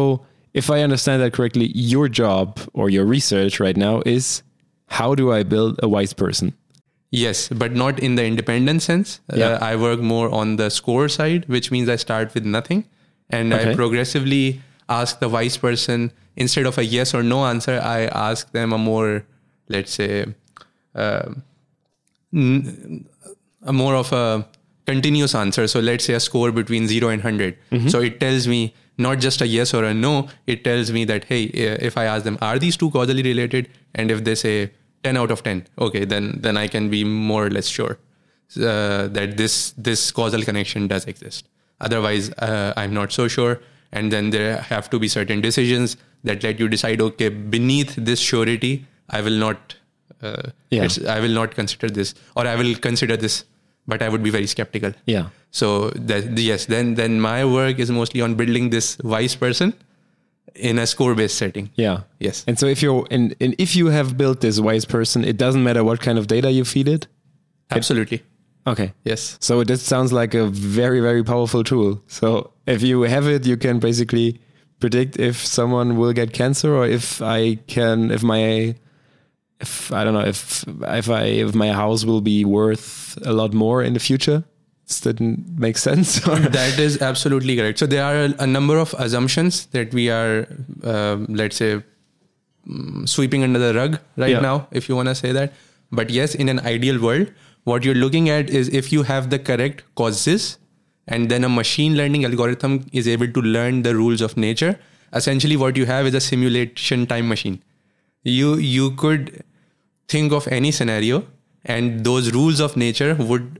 if 0.53 0.69
I 0.75 0.81
understand 0.81 1.21
that 1.23 1.33
correctly, 1.33 1.67
your 1.89 2.07
job 2.19 2.59
or 2.73 2.89
your 2.89 3.05
research 3.05 3.59
right 3.59 3.75
now 3.83 4.01
is 4.05 4.43
how 4.99 5.13
do 5.21 5.31
I 5.33 5.43
build 5.43 5.79
a 5.83 5.89
wise 5.89 6.13
person? 6.13 6.53
Yes, 7.11 7.49
but 7.49 7.73
not 7.73 7.99
in 7.99 8.15
the 8.15 8.23
independent 8.25 8.81
sense. 8.83 9.19
Yeah. 9.33 9.47
Uh, 9.53 9.65
I 9.65 9.75
work 9.75 9.99
more 9.99 10.29
on 10.29 10.57
the 10.57 10.69
score 10.69 11.09
side, 11.09 11.45
which 11.47 11.71
means 11.71 11.89
I 11.89 11.95
start 11.95 12.33
with 12.35 12.45
nothing 12.45 12.85
and 13.29 13.53
Okay. 13.53 13.71
I 13.71 13.75
progressively 13.75 14.61
ask 14.87 15.19
the 15.19 15.27
vice 15.27 15.57
person 15.57 16.11
instead 16.35 16.65
of 16.65 16.77
a 16.77 16.85
yes 16.85 17.13
or 17.13 17.23
no 17.23 17.45
answer, 17.45 17.79
I 17.83 18.05
ask 18.05 18.51
them 18.51 18.71
a 18.73 18.77
more, 18.77 19.23
let's 19.67 19.91
say, 19.93 20.25
uh, 20.95 21.29
n- 22.33 23.05
a 23.63 23.73
more 23.73 23.95
of 23.95 24.11
a 24.13 24.47
continuous 24.85 25.35
answer. 25.35 25.67
So 25.67 25.79
let's 25.79 26.05
say 26.05 26.13
a 26.13 26.19
score 26.19 26.51
between 26.51 26.87
zero 26.87 27.09
and 27.09 27.23
100. 27.23 27.57
So 27.89 28.01
it 28.01 28.19
tells 28.19 28.47
me 28.47 28.73
not 28.97 29.19
just 29.19 29.41
a 29.41 29.47
yes 29.47 29.73
or 29.73 29.83
a 29.83 29.93
no, 29.93 30.27
it 30.47 30.63
tells 30.63 30.91
me 30.91 31.05
that, 31.05 31.25
hey, 31.25 31.45
uh, 31.47 31.77
if 31.81 31.97
I 31.97 32.05
ask 32.05 32.23
them, 32.23 32.37
are 32.41 32.57
these 32.59 32.77
two 32.77 32.89
causally 32.91 33.23
related? 33.23 33.69
And 33.95 34.11
if 34.11 34.23
they 34.23 34.35
say 34.35 34.71
10 35.03 35.17
out 35.17 35.31
of 35.31 35.43
10, 35.43 35.65
okay, 35.79 36.05
then, 36.05 36.39
then 36.41 36.57
I 36.57 36.67
can 36.67 36.89
be 36.89 37.03
more 37.03 37.45
or 37.45 37.49
less 37.49 37.67
sure 37.67 37.97
uh, 38.57 39.07
that 39.07 39.37
this, 39.37 39.71
this 39.77 40.11
causal 40.11 40.41
connection 40.43 40.87
does 40.87 41.05
exist. 41.05 41.47
Otherwise, 41.81 42.31
uh, 42.39 42.73
I'm 42.75 42.93
not 42.93 43.11
so 43.11 43.27
sure. 43.27 43.61
And 43.91 44.11
then 44.11 44.29
there 44.29 44.57
have 44.61 44.89
to 44.91 44.99
be 44.99 45.07
certain 45.07 45.41
decisions 45.41 45.97
that 46.23 46.43
let 46.43 46.59
you 46.59 46.67
decide, 46.67 47.01
okay, 47.01 47.29
beneath 47.29 47.95
this 47.95 48.19
surety, 48.19 48.85
I 49.09 49.21
will 49.21 49.37
not, 49.37 49.75
uh, 50.21 50.43
Yeah. 50.69 50.83
it's, 50.83 51.03
I 51.05 51.19
will 51.19 51.33
not 51.33 51.55
consider 51.55 51.89
this, 51.89 52.13
or 52.35 52.45
I 52.45 52.55
will 52.55 52.75
consider 52.75 53.17
this, 53.17 53.45
but 53.87 54.01
I 54.03 54.09
would 54.09 54.21
be 54.21 54.29
very 54.29 54.45
skeptical. 54.47 54.93
Yeah. 55.05 55.29
So 55.51 55.89
that 55.91 56.37
yes, 56.37 56.65
then 56.67 56.93
then 56.93 57.19
my 57.19 57.43
work 57.45 57.79
is 57.79 57.89
mostly 57.89 58.21
on 58.21 58.35
building 58.35 58.69
this 58.69 58.97
wise 58.99 59.35
person 59.35 59.73
in 60.55 60.79
a 60.79 60.87
score 60.87 61.15
based 61.15 61.37
setting. 61.37 61.69
Yeah. 61.75 62.01
Yes. 62.19 62.43
And 62.47 62.57
so 62.59 62.65
if 62.65 62.81
you're 62.81 63.05
and, 63.11 63.35
and 63.39 63.55
if 63.57 63.75
you 63.75 63.87
have 63.87 64.17
built 64.17 64.41
this 64.41 64.59
wise 64.59 64.85
person, 64.85 65.23
it 65.23 65.37
doesn't 65.37 65.63
matter 65.63 65.83
what 65.83 66.01
kind 66.01 66.17
of 66.17 66.27
data 66.27 66.51
you 66.51 66.65
feed 66.65 66.87
it. 66.87 67.07
Absolutely. 67.71 68.23
Okay. 68.67 68.93
Yes. 69.03 69.37
So 69.39 69.63
this 69.63 69.81
sounds 69.81 70.11
like 70.11 70.33
a 70.33 70.47
very, 70.47 70.99
very 70.99 71.23
powerful 71.23 71.63
tool. 71.63 72.01
So 72.07 72.51
if 72.67 72.81
you 72.83 73.01
have 73.03 73.27
it, 73.27 73.45
you 73.45 73.57
can 73.57 73.79
basically 73.79 74.39
predict 74.79 75.19
if 75.19 75.45
someone 75.45 75.97
will 75.97 76.13
get 76.13 76.33
cancer 76.33 76.75
or 76.75 76.85
if 76.85 77.21
I 77.21 77.55
can, 77.67 78.11
if 78.11 78.23
my, 78.23 78.75
if 79.59 79.91
I 79.91 80.03
don't 80.03 80.13
know, 80.13 80.25
if 80.25 80.65
if 80.67 81.09
I 81.09 81.23
if 81.23 81.55
my 81.55 81.71
house 81.71 82.05
will 82.05 82.21
be 82.21 82.45
worth 82.45 83.17
a 83.25 83.33
lot 83.33 83.53
more 83.53 83.83
in 83.83 83.93
the 83.93 83.99
future. 83.99 84.43
That 84.97 85.19
make 85.19 85.77
sense? 85.77 86.19
That 86.25 86.79
is 86.79 87.01
absolutely 87.01 87.55
correct. 87.55 87.79
So 87.79 87.85
there 87.85 88.03
are 88.03 88.15
a, 88.25 88.35
a 88.39 88.47
number 88.47 88.77
of 88.77 88.93
assumptions 88.97 89.65
that 89.67 89.93
we 89.93 90.09
are, 90.09 90.47
um, 90.83 91.27
let's 91.29 91.55
say, 91.57 91.83
mm, 92.67 93.07
sweeping 93.07 93.43
under 93.43 93.59
the 93.59 93.73
rug 93.73 93.99
right 94.17 94.31
Yeah. 94.31 94.39
now, 94.39 94.67
if 94.71 94.89
you 94.89 94.95
want 94.95 95.07
to 95.09 95.15
say 95.15 95.31
that. 95.31 95.53
But 95.91 96.09
yes, 96.09 96.33
in 96.35 96.49
an 96.49 96.59
ideal 96.61 96.99
world, 97.01 97.31
what 97.65 97.83
you're 97.85 97.95
looking 97.95 98.29
at 98.29 98.49
is 98.49 98.67
if 98.69 98.91
you 98.91 99.03
have 99.03 99.29
the 99.29 99.39
correct 99.39 99.83
causes, 99.95 100.57
and 101.07 101.29
then 101.29 101.43
a 101.43 101.49
machine 101.49 101.95
learning 101.97 102.25
algorithm 102.25 102.85
is 102.91 103.07
able 103.07 103.27
to 103.27 103.41
learn 103.41 103.81
the 103.83 103.95
rules 103.95 104.21
of 104.21 104.37
nature. 104.37 104.79
Essentially, 105.13 105.57
what 105.57 105.75
you 105.77 105.85
have 105.85 106.05
is 106.05 106.13
a 106.13 106.21
simulation 106.21 107.05
time 107.07 107.27
machine. 107.27 107.61
You 108.23 108.57
you 108.57 108.91
could 108.91 109.43
think 110.07 110.31
of 110.31 110.47
any 110.47 110.71
scenario, 110.71 111.23
and 111.65 112.03
those 112.03 112.31
rules 112.31 112.59
of 112.59 112.77
nature 112.77 113.15
would 113.15 113.59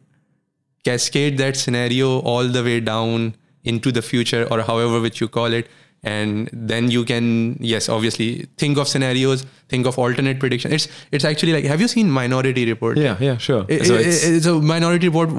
cascade 0.84 1.38
that 1.38 1.56
scenario 1.58 2.20
all 2.20 2.48
the 2.48 2.64
way 2.64 2.80
down 2.80 3.36
into 3.64 3.92
the 3.92 4.02
future 4.02 4.48
or 4.52 4.62
however 4.62 5.00
which 5.02 5.20
you 5.22 5.28
call 5.28 5.54
it 5.54 5.68
and 6.02 6.50
then 6.54 6.90
you 6.90 7.04
can 7.04 7.58
yes 7.60 7.90
obviously 7.90 8.48
think 8.58 8.78
of 8.78 8.88
scenarios 8.88 9.46
think 9.68 9.86
of 9.86 9.98
alternate 10.00 10.40
prediction 10.40 10.72
it's 10.72 10.88
it's 11.12 11.26
actually 11.26 11.52
like 11.52 11.66
have 11.66 11.82
you 11.82 11.90
seen 11.90 12.10
minority 12.10 12.66
report 12.66 12.98
Yeah, 12.98 13.18
yeah, 13.20 13.36
sure. 13.38 13.66
it- 13.68 13.86
so 13.86 13.96
it's, 13.96 14.46
a 14.46 14.54
minority 14.62 15.10
report 15.10 15.30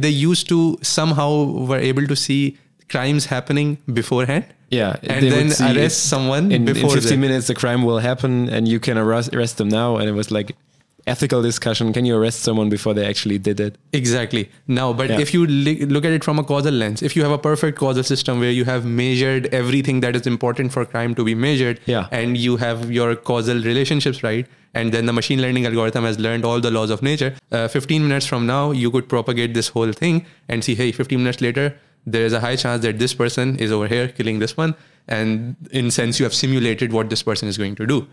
they 0.00 0.08
used 0.10 0.48
to 0.50 0.78
somehow 0.82 1.30
were 1.72 1.78
able 1.78 2.06
to 2.06 2.14
see 2.14 2.56
crimes 2.88 3.26
happening 3.26 3.78
beforehand 3.92 4.44
yeah, 4.70 4.96
and 5.04 5.24
then 5.30 5.52
arrest 5.76 6.06
someone 6.08 6.50
in, 6.50 6.66
in 6.68 6.74
15 6.74 7.00
that. 7.00 7.16
minutes 7.18 7.46
the 7.46 7.54
crime 7.54 7.84
will 7.84 7.98
happen 7.98 8.48
and 8.48 8.66
you 8.66 8.80
can 8.80 8.98
arrest, 8.98 9.32
arrest 9.32 9.58
them 9.58 9.68
now. 9.68 9.96
And 9.96 10.08
it 10.08 10.12
was 10.12 10.32
like 10.32 10.56
ethical 11.06 11.40
discussion. 11.42 11.92
Can 11.92 12.04
you 12.04 12.16
arrest 12.16 12.40
someone 12.40 12.68
before 12.68 12.92
they 12.94 13.06
actually 13.06 13.38
did 13.38 13.60
it? 13.60 13.76
Exactly. 13.92 14.48
Now, 14.66 14.92
but 14.92 15.10
Yeah. 15.10 15.20
if 15.20 15.32
you 15.32 15.46
look 15.46 16.04
at 16.04 16.12
it 16.12 16.24
from 16.24 16.38
a 16.38 16.44
causal 16.44 16.74
lens, 16.74 17.02
if 17.02 17.14
you 17.16 17.22
have 17.22 17.30
a 17.32 17.38
perfect 17.38 17.78
causal 17.78 18.02
system 18.02 18.40
where 18.40 18.50
you 18.50 18.64
have 18.64 18.84
measured 18.84 19.46
everything 19.52 20.00
that 20.00 20.16
is 20.16 20.26
important 20.26 20.72
for 20.72 20.84
crime 20.84 21.14
to 21.14 21.24
be 21.24 21.34
measured, 21.34 21.80
Yeah. 21.86 22.06
and 22.10 22.36
you 22.36 22.56
have 22.56 22.90
your 22.90 23.14
causal 23.14 23.62
relationships 23.62 24.22
right, 24.22 24.46
and 24.74 24.92
then 24.92 25.06
the 25.06 25.12
machine 25.12 25.40
learning 25.40 25.64
algorithm 25.66 26.04
has 26.04 26.18
learned 26.18 26.44
all 26.44 26.60
the 26.60 26.70
laws 26.70 26.90
of 26.90 27.02
nature, 27.02 27.34
uh, 27.52 27.68
15 27.68 28.02
minutes 28.08 28.26
from 28.26 28.46
now, 28.46 28.72
you 28.72 28.90
could 28.90 29.08
propagate 29.08 29.54
this 29.54 29.68
whole 29.68 29.92
thing 29.92 30.24
and 30.48 30.64
see, 30.64 30.74
hey, 30.74 30.90
15 30.92 31.20
minutes 31.20 31.40
later, 31.40 31.74
there 32.04 32.24
is 32.26 32.32
a 32.32 32.40
high 32.40 32.56
chance 32.56 32.82
that 32.82 32.98
this 32.98 33.14
person 33.14 33.56
is 33.56 33.72
over 33.72 33.86
here 33.88 34.08
killing 34.08 34.38
this 34.40 34.56
one. 34.56 34.74
And 35.08 35.56
in 35.70 35.90
sense, 35.92 36.18
you 36.18 36.24
have 36.24 36.34
simulated 36.34 36.92
what 36.92 37.10
this 37.10 37.22
person 37.22 37.48
is 37.48 37.56
going 37.56 37.74
to 37.76 37.86
do. 37.86 38.06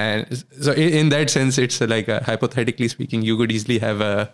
And 0.00 0.44
so, 0.60 0.72
in, 0.72 1.08
that 1.10 1.30
sense, 1.30 1.58
it's 1.58 1.80
like 1.80 2.08
a, 2.08 2.22
hypothetically 2.24 2.88
speaking, 2.88 3.22
you 3.22 3.36
could 3.36 3.52
easily 3.52 3.78
have 3.78 4.00
a, 4.00 4.30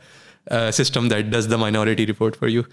a 0.46 0.72
system 0.72 1.08
that 1.08 1.30
does 1.30 1.48
the 1.48 1.58
minority 1.58 2.06
report 2.06 2.36
for 2.36 2.48
you. 2.48 2.66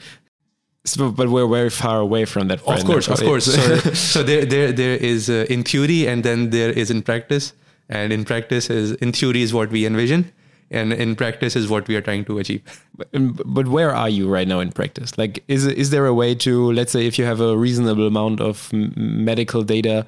So, 0.85 1.11
but 1.11 1.29
we're 1.29 1.47
very 1.47 1.69
far 1.69 1.99
away 1.99 2.25
from 2.25 2.49
that. 2.49 2.59
Of 2.59 2.85
course, 2.85 3.07
of 3.07 3.19
course. 3.19 3.47
So, 3.55 3.77
so 4.13 4.23
there, 4.23 4.45
there, 4.45 4.71
there 4.71 4.97
is 4.97 5.29
uh, 5.29 5.45
in 5.49 5.63
theory, 5.63 6.07
and 6.07 6.23
then 6.23 6.49
there 6.49 6.71
is 6.71 6.91
in 6.91 7.01
practice. 7.01 7.53
And 7.89 8.13
in 8.13 8.25
practice 8.25 8.69
is 8.69 8.93
in 8.93 9.11
theory 9.11 9.41
is 9.41 9.53
what 9.53 9.69
we 9.69 9.85
envision, 9.85 10.31
and 10.71 10.93
in 10.93 11.15
practice 11.15 11.55
is 11.55 11.67
what 11.69 11.87
we 11.87 11.95
are 11.95 12.01
trying 12.01 12.25
to 12.25 12.39
achieve. 12.39 12.61
But, 12.97 13.09
but 13.57 13.67
where 13.67 13.93
are 13.93 14.09
you 14.09 14.29
right 14.29 14.47
now 14.47 14.59
in 14.59 14.71
practice? 14.71 15.17
Like, 15.17 15.43
is 15.47 15.65
is 15.65 15.89
there 15.89 16.05
a 16.05 16.13
way 16.13 16.35
to, 16.45 16.71
let's 16.71 16.91
say, 16.91 17.05
if 17.05 17.19
you 17.19 17.25
have 17.25 17.41
a 17.41 17.57
reasonable 17.57 18.07
amount 18.07 18.39
of 18.41 18.69
m- 18.73 18.93
medical 18.95 19.63
data, 19.63 20.05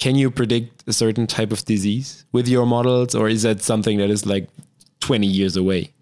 can 0.00 0.16
you 0.16 0.30
predict 0.30 0.82
a 0.88 0.92
certain 0.92 1.26
type 1.28 1.52
of 1.52 1.64
disease 1.64 2.24
with 2.32 2.48
your 2.48 2.66
models, 2.66 3.14
or 3.14 3.28
is 3.28 3.42
that 3.42 3.62
something 3.62 3.98
that 3.98 4.10
is 4.10 4.26
like 4.26 4.48
twenty 4.98 5.28
years 5.28 5.56
away? 5.56 5.92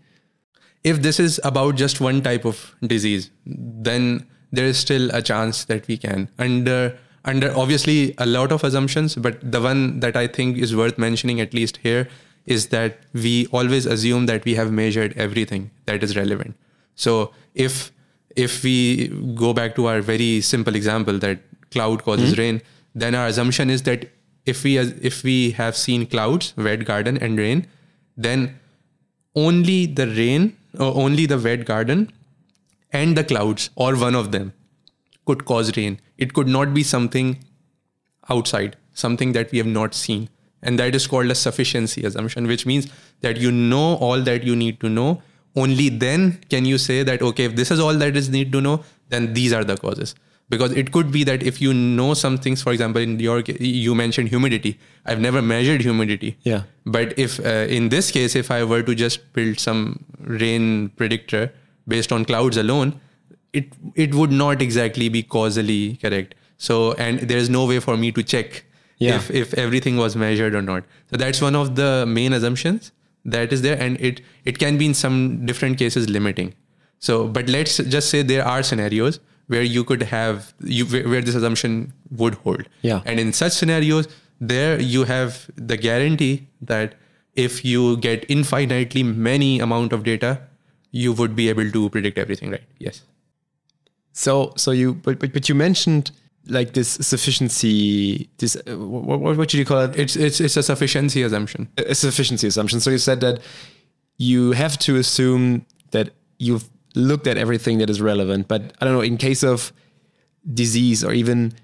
if 0.85 1.03
this 1.03 1.19
is 1.21 1.41
about 1.45 1.77
just 1.77 2.01
one 2.01 2.23
type 2.23 2.45
of 2.45 2.75
disease, 2.83 3.31
then 3.47 4.27
there 4.53 4.65
is 4.65 4.79
still 4.79 5.11
a 5.13 5.21
chance 5.21 5.65
that 5.65 5.87
we 5.89 5.97
can 5.97 6.29
under 6.39 6.97
under 7.25 7.53
obviously 7.59 8.15
a 8.19 8.25
lot 8.25 8.53
of 8.53 8.65
assumptions, 8.65 9.15
but 9.17 9.39
the 9.53 9.61
one 9.61 10.01
that 10.01 10.17
I 10.17 10.27
think 10.27 10.57
is 10.57 10.75
worth 10.75 10.97
mentioning 10.97 11.41
at 11.41 11.53
least 11.53 11.79
here 11.79 12.09
is 12.47 12.69
that 12.69 13.01
we 13.13 13.47
always 13.49 13.85
assume 13.85 14.27
that 14.27 14.45
we 14.45 14.55
have 14.55 14.73
measured 14.73 15.13
everything 15.17 15.71
that 15.85 16.03
is 16.03 16.17
relevant. 16.17 16.57
So 16.95 17.33
if 17.55 17.93
if 18.37 18.63
we 18.63 19.09
go 19.35 19.53
back 19.53 19.75
to 19.77 19.87
our 19.87 20.01
very 20.01 20.41
simple 20.41 20.75
example 20.75 21.19
that 21.19 21.41
cloud 21.71 22.05
causes 22.05 22.35
hmm. 22.35 22.41
rain, 22.41 22.63
then 23.01 23.15
our 23.15 23.27
assumption 23.27 23.71
is 23.71 23.83
that 23.83 24.09
if 24.45 24.65
we 24.65 24.79
if 24.79 25.23
we 25.23 25.51
have 25.53 25.77
seen 25.77 26.07
clouds, 26.07 26.55
wet 26.57 26.85
garden, 26.85 27.19
and 27.19 27.39
rain, 27.39 27.67
then 28.17 28.59
only 29.35 29.87
the 29.87 30.07
rain 30.07 30.57
or 30.79 30.95
only 30.97 31.27
the 31.27 31.39
wet 31.39 31.65
garden 31.65 32.11
and 32.93 33.17
the 33.17 33.25
clouds 33.25 33.71
or 33.77 33.95
one 33.97 34.15
of 34.15 34.33
them 34.33 34.53
could 35.27 35.45
cause 35.45 35.77
rain. 35.77 36.01
It 36.17 36.35
could 36.35 36.49
not 36.49 36.75
be 36.75 36.83
something 36.83 37.39
outside 38.29 38.77
something 38.99 39.33
that 39.33 39.53
we 39.53 39.59
have 39.59 39.67
not 39.67 39.95
seen. 39.95 40.29
And 40.63 40.79
that 40.79 40.95
is 40.95 41.07
called 41.07 41.31
a 41.31 41.35
sufficiency 41.35 42.05
assumption 42.05 42.47
which 42.47 42.67
means 42.67 42.89
that 43.21 43.37
you 43.37 43.53
know 43.53 43.97
all 43.97 44.21
that 44.23 44.43
you 44.43 44.57
need 44.57 44.81
to 44.81 44.89
know. 44.89 45.23
Only 45.57 45.89
then 45.89 46.41
can 46.51 46.65
you 46.65 46.79
say 46.79 47.03
that 47.03 47.23
okay 47.23 47.45
if 47.45 47.57
this 47.57 47.71
is 47.71 47.81
all 47.81 47.95
that 47.95 48.17
is 48.17 48.29
need 48.29 48.53
to 48.53 48.61
know 48.61 48.85
then 49.09 49.33
these 49.35 49.53
are 49.53 49.65
the 49.65 49.77
causes 49.77 50.15
because 50.55 50.73
it 50.73 50.91
could 50.93 51.11
be 51.15 51.23
that 51.29 51.43
if 51.43 51.61
you 51.63 51.73
know 51.75 52.15
some 52.15 52.37
things 52.45 52.63
for 52.67 52.73
example 52.73 53.03
in 53.07 53.19
your 53.25 53.41
you 53.61 53.95
mentioned 53.95 54.29
humidity 54.35 54.71
i've 55.07 55.21
never 55.25 55.43
measured 55.43 55.83
humidity 55.87 56.31
Yeah. 56.51 56.63
but 56.87 57.13
if 57.25 57.39
uh, 57.41 57.67
in 57.79 57.89
this 57.91 58.11
case, 58.11 58.35
if 58.35 58.51
I 58.51 58.65
were 58.65 58.83
to 58.83 58.95
just 58.95 59.33
build 59.35 59.59
some 59.65 60.05
rain 60.43 60.89
predictor 61.01 61.53
based 61.87 62.13
on 62.13 62.25
clouds 62.31 62.57
alone, 62.63 62.95
it 63.53 63.69
it 64.07 64.15
would 64.15 64.33
not 64.33 64.63
exactly 64.69 65.09
be 65.09 65.23
causally 65.23 65.97
correct. 66.03 66.35
So 66.59 66.79
and 67.07 67.21
there 67.33 67.39
is 67.45 67.49
no 67.59 67.67
way 67.73 67.79
for 67.89 67.97
me 68.05 68.11
to 68.19 68.23
check 68.35 68.65
Yeah. 69.05 69.17
if 69.21 69.31
if 69.43 69.55
everything 69.67 69.97
was 70.03 70.17
measured 70.23 70.55
or 70.61 70.63
not. 70.69 70.85
So 71.13 71.17
that's 71.25 71.41
one 71.45 71.57
of 71.63 71.75
the 71.81 71.91
main 72.19 72.33
assumptions 72.39 72.91
that 73.37 73.53
is 73.59 73.63
there, 73.67 73.79
and 73.87 74.01
it 74.11 74.21
it 74.53 74.59
can 74.65 74.79
be 74.83 74.87
in 74.93 74.95
some 75.03 75.21
different 75.53 75.79
cases 75.85 76.09
limiting. 76.19 76.53
So, 77.09 77.19
but 77.39 77.49
let's 77.57 77.77
just 77.97 78.11
say 78.17 78.23
there 78.33 78.45
are 78.55 78.63
scenarios 78.73 79.21
where 79.49 79.63
you 79.63 79.83
could 79.85 80.03
have 80.03 80.55
you 80.61 80.87
where 80.87 81.21
this 81.21 81.35
assumption 81.35 81.93
would 82.11 82.35
hold. 82.35 82.69
Yeah. 82.83 83.03
And 83.05 83.21
in 83.21 83.33
such 83.33 83.53
scenarios, 83.53 84.09
there 84.41 84.81
you 84.81 85.05
have 85.05 85.51
the 85.57 85.77
guarantee 85.77 86.47
that 86.63 86.95
if 87.35 87.65
you 87.65 87.97
get 87.97 88.25
infinitely 88.29 89.03
many 89.03 89.59
amount 89.61 89.93
of 89.93 90.05
data, 90.05 90.41
you 90.91 91.13
would 91.13 91.35
be 91.35 91.49
able 91.49 91.71
to 91.71 91.89
predict 91.91 92.19
everything 92.19 92.51
right. 92.51 92.65
Yes. 92.79 93.03
So 94.13 94.53
so 94.57 94.71
you 94.71 94.95
but 94.95 95.19
but, 95.19 95.33
but 95.33 95.49
you 95.49 95.55
mentioned 95.55 96.11
like 96.47 96.73
this 96.73 96.89
sufficiency 96.89 98.31
this 98.39 98.57
uh, 98.57 98.77
what, 98.79 99.21
what 99.21 99.37
what 99.37 99.51
should 99.51 99.59
you 99.59 99.67
call 99.67 99.81
it 99.81 99.99
It's 99.99 100.17
it's 100.17 100.41
it's 100.41 100.57
a 100.57 100.63
sufficiency 100.63 101.23
assumption. 101.23 101.69
a 101.77 101.95
sufficiency 101.95 102.47
assumption. 102.47 102.81
So 102.81 102.91
you 102.91 102.99
said 102.99 103.21
that 103.21 103.41
you 104.17 104.53
have 104.53 104.79
to 104.81 104.97
assume 104.97 105.65
that 105.93 106.11
you've 106.39 106.69
looked 106.99 107.27
at 107.27 107.39
everything 107.39 107.79
that 107.79 107.89
is 107.89 108.01
relevant, 108.01 108.49
but 108.49 108.75
I 108.81 108.85
don't 108.85 108.95
know 108.95 109.01
in 109.01 109.17
case 109.17 109.43
of 109.43 109.73
disease 110.53 111.05
or 111.05 111.13
even 111.13 111.55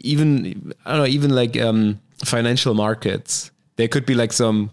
even 0.00 0.72
I 0.84 0.92
don't 0.92 1.00
know 1.00 1.06
even 1.06 1.34
like 1.34 1.56
um, 1.58 2.00
financial 2.24 2.74
markets. 2.74 3.50
There 3.76 3.88
could 3.88 4.04
be 4.04 4.14
like 4.14 4.34
some, 4.34 4.70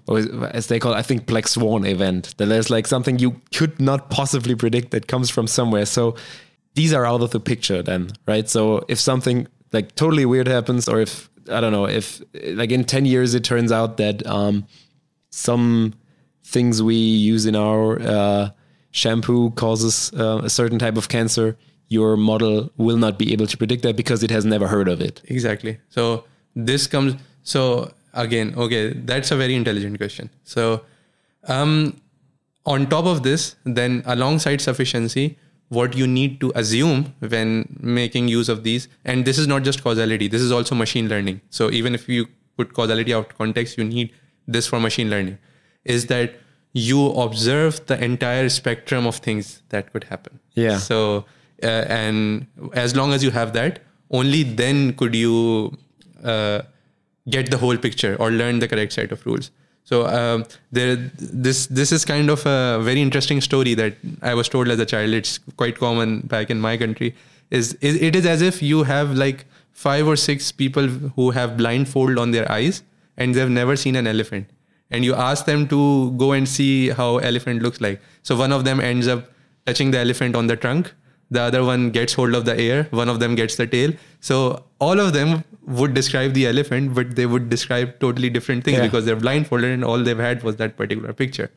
as 0.52 0.68
they 0.68 0.78
call, 0.78 0.92
it, 0.92 0.98
I 0.98 1.02
think, 1.04 1.26
black 1.26 1.48
swan 1.48 1.86
event. 1.86 2.36
That 2.38 2.48
there's 2.48 2.70
like 2.70 2.86
something 2.86 3.18
you 3.18 3.42
could 3.56 3.80
not 3.80 4.10
possibly 4.10 4.56
predict 4.56 4.92
that 4.92 5.08
comes 5.08 5.30
from 5.30 5.48
somewhere. 5.48 5.86
So 5.86 6.16
these 6.76 6.92
are 6.94 7.06
out 7.06 7.22
of 7.22 7.32
the 7.32 7.40
picture 7.40 7.82
then, 7.82 8.10
right? 8.28 8.50
So 8.50 8.84
if 8.90 9.00
something 9.00 9.48
like 9.72 9.96
totally 9.96 10.26
weird 10.26 10.48
happens, 10.48 10.90
or 10.90 11.00
if 11.00 11.30
I 11.50 11.62
don't 11.62 11.72
know, 11.72 11.88
if 11.88 12.22
like 12.34 12.72
in 12.72 12.84
ten 12.84 13.06
years 13.06 13.34
it 13.36 13.44
turns 13.46 13.72
out 13.72 13.98
that 13.98 14.26
um, 14.28 14.68
some 15.30 15.94
things 16.44 16.84
we 16.84 16.96
use 16.96 17.46
in 17.46 17.56
our 17.56 18.02
uh, 18.02 18.50
shampoo 18.92 19.52
causes 19.52 20.12
uh, 20.14 20.42
a 20.44 20.50
certain 20.50 20.80
type 20.80 20.98
of 20.98 21.10
cancer, 21.10 21.58
your 21.88 22.18
model 22.18 22.72
will 22.78 22.98
not 22.98 23.18
be 23.18 23.34
able 23.34 23.48
to 23.48 23.58
predict 23.58 23.84
that 23.84 23.96
because 23.96 24.24
it 24.24 24.30
has 24.30 24.46
never 24.46 24.68
heard 24.68 24.88
of 24.88 25.02
it. 25.02 25.22
Exactly. 25.26 25.80
So 25.90 26.26
this 26.56 26.88
comes. 26.88 27.16
So 27.44 27.92
again, 28.14 28.54
okay, 28.56 28.94
that's 28.94 29.32
a 29.32 29.36
very 29.36 29.56
intelligent 29.56 29.98
question. 29.98 30.30
So 30.44 30.82
um, 31.48 32.00
on 32.66 32.88
top 32.88 33.06
of 33.06 33.24
this, 33.24 33.56
then 33.66 34.04
alongside 34.06 34.62
sufficiency, 34.62 35.38
what 35.70 35.96
you 35.96 36.08
need 36.08 36.40
to 36.42 36.52
assume 36.56 37.14
when 37.20 37.78
making 37.80 38.28
use 38.28 38.50
of 38.50 38.64
these, 38.64 38.88
and 39.06 39.26
this 39.26 39.38
is 39.38 39.48
not 39.48 39.64
just 39.64 39.84
causality, 39.84 40.28
this 40.28 40.42
is 40.42 40.52
also 40.52 40.76
machine 40.76 41.08
learning. 41.08 41.42
So 41.50 41.72
even 41.72 41.94
if 41.94 42.10
you 42.10 42.28
put 42.58 42.74
causality 42.74 43.14
out 43.14 43.32
of 43.32 43.38
context, 43.38 43.78
you 43.78 43.84
need 43.84 44.12
this 44.48 44.68
for 44.68 44.80
machine 44.80 45.10
learning, 45.10 45.38
is 45.86 46.08
that 46.08 46.34
you 46.74 47.12
observe 47.12 47.86
the 47.88 48.02
entire 48.04 48.50
spectrum 48.50 49.08
of 49.08 49.18
things 49.18 49.62
that 49.70 49.92
could 49.92 50.04
happen. 50.06 50.40
Yeah. 50.54 50.78
So 50.78 51.26
uh, 51.64 51.68
and 51.68 52.48
as 52.74 52.96
long 52.96 53.14
as 53.14 53.24
you 53.24 53.32
have 53.32 53.54
that, 53.54 53.80
only 54.12 54.44
then 54.44 54.94
could 54.94 55.16
you 55.16 55.78
uh, 56.24 56.62
get 57.30 57.52
the 57.52 57.58
whole 57.58 57.78
picture 57.78 58.16
or 58.20 58.32
learn 58.32 58.60
the 58.60 58.68
correct 58.68 58.94
set 58.94 59.12
of 59.12 59.26
rules. 59.26 59.52
So 59.84 60.06
um, 60.08 60.46
there, 60.72 60.96
this 60.96 61.66
this 61.68 61.92
is 61.92 62.06
kind 62.06 62.30
of 62.30 62.46
a 62.46 62.80
very 62.82 63.02
interesting 63.02 63.42
story 63.42 63.74
that 63.74 63.96
I 64.22 64.36
was 64.36 64.48
told 64.48 64.68
as 64.68 64.80
a 64.80 64.86
child. 64.86 65.14
It's 65.14 65.40
quite 65.58 65.80
common 65.80 66.22
back 66.22 66.52
in 66.52 66.60
my 66.60 66.78
country. 66.78 67.16
Is, 67.50 67.74
is 67.82 67.96
it 67.96 68.16
is 68.16 68.26
as 68.26 68.44
if 68.44 68.62
you 68.62 68.84
have 68.84 69.16
like 69.16 69.46
five 69.72 70.08
or 70.08 70.16
six 70.16 70.52
people 70.52 70.88
who 70.88 71.32
have 71.32 71.58
blindfold 71.58 72.20
on 72.20 72.32
their 72.32 72.52
eyes 72.52 72.84
and 73.18 73.34
they've 73.34 73.50
never 73.50 73.76
seen 73.76 73.96
an 73.96 74.06
elephant, 74.06 74.48
and 74.92 75.06
you 75.06 75.14
ask 75.16 75.46
them 75.46 75.68
to 75.68 76.12
go 76.24 76.32
and 76.34 76.48
see 76.48 76.90
how 76.90 77.18
elephant 77.18 77.62
looks 77.62 77.80
like. 77.82 78.02
So 78.24 78.36
one 78.36 78.52
of 78.52 78.64
them 78.66 78.80
ends 78.80 79.08
up 79.08 79.30
touching 79.66 79.92
the 79.92 80.00
elephant 80.00 80.36
on 80.36 80.48
the 80.48 80.56
trunk 80.56 80.94
the 81.32 81.40
other 81.40 81.64
one 81.64 81.92
gets 81.96 82.14
hold 82.14 82.34
of 82.34 82.46
the 82.46 82.60
ear 82.60 82.88
one 83.00 83.08
of 83.08 83.20
them 83.24 83.36
gets 83.36 83.56
the 83.58 83.66
tail 83.68 83.92
so 84.20 84.38
all 84.80 85.00
of 85.00 85.14
them 85.14 85.44
would 85.80 85.94
describe 85.94 86.34
the 86.34 86.48
elephant 86.52 86.96
but 86.96 87.16
they 87.16 87.28
would 87.28 87.50
describe 87.52 87.92
totally 88.00 88.32
different 88.38 88.64
things 88.64 88.78
Yeah. 88.80 88.86
because 88.88 89.06
they're 89.06 89.16
blindfolded 89.26 89.70
and 89.70 89.84
all 89.86 90.00
they've 90.08 90.18
had 90.28 90.42
was 90.42 90.56
that 90.62 90.76
particular 90.76 91.14
picture 91.14 91.52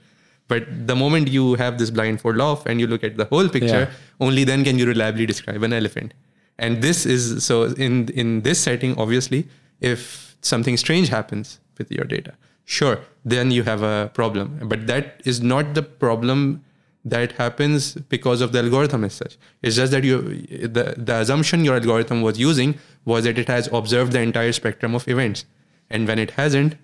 but 0.49 0.67
the 0.91 0.95
moment 0.95 1.29
you 1.37 1.55
have 1.55 1.79
this 1.79 1.91
blindfold 1.91 2.39
off 2.49 2.67
and 2.67 2.81
you 2.85 2.87
look 2.87 3.03
at 3.03 3.17
the 3.17 3.25
whole 3.33 3.49
picture 3.49 3.81
Yeah. 3.87 4.27
only 4.29 4.45
then 4.45 4.63
can 4.69 4.79
you 4.79 4.85
reliably 4.93 5.25
describe 5.33 5.63
an 5.63 5.73
elephant 5.73 6.13
and 6.59 6.83
this 6.83 7.07
is 7.07 7.43
so 7.43 7.63
in 7.89 8.09
in 8.25 8.43
this 8.43 8.61
setting 8.69 8.95
obviously 9.07 9.43
if 9.81 10.37
something 10.43 10.77
strange 10.77 11.09
happens 11.09 11.59
with 11.79 11.91
your 12.01 12.05
data 12.05 12.35
sure 12.65 12.99
then 13.25 13.51
you 13.53 13.63
have 13.63 13.83
a 13.83 14.11
problem. 14.15 14.59
But 14.65 14.87
that 14.89 15.21
is 15.25 15.41
not 15.41 15.75
the 15.75 15.83
problem 15.83 16.65
that 17.05 17.33
happens 17.33 17.95
because 17.95 18.41
of 18.41 18.53
the 18.53 18.59
algorithm 18.61 19.05
as 19.05 19.15
such. 19.15 19.37
It's 19.63 19.77
just 19.77 19.93
that 19.93 20.05
you 20.05 20.21
the, 20.23 20.95
the 20.97 21.17
assumption 21.21 21.65
your 21.65 21.75
algorithm 21.75 22.23
was 22.23 22.39
using 22.39 22.79
was 23.05 23.25
that 23.25 23.39
it 23.39 23.49
has 23.49 23.69
observed 23.73 24.13
the 24.13 24.21
entire 24.21 24.53
spectrum 24.53 24.95
of 24.95 25.07
events. 25.09 25.45
And 25.91 26.07
when 26.09 26.19
it 26.19 26.33
hasn't 26.33 26.77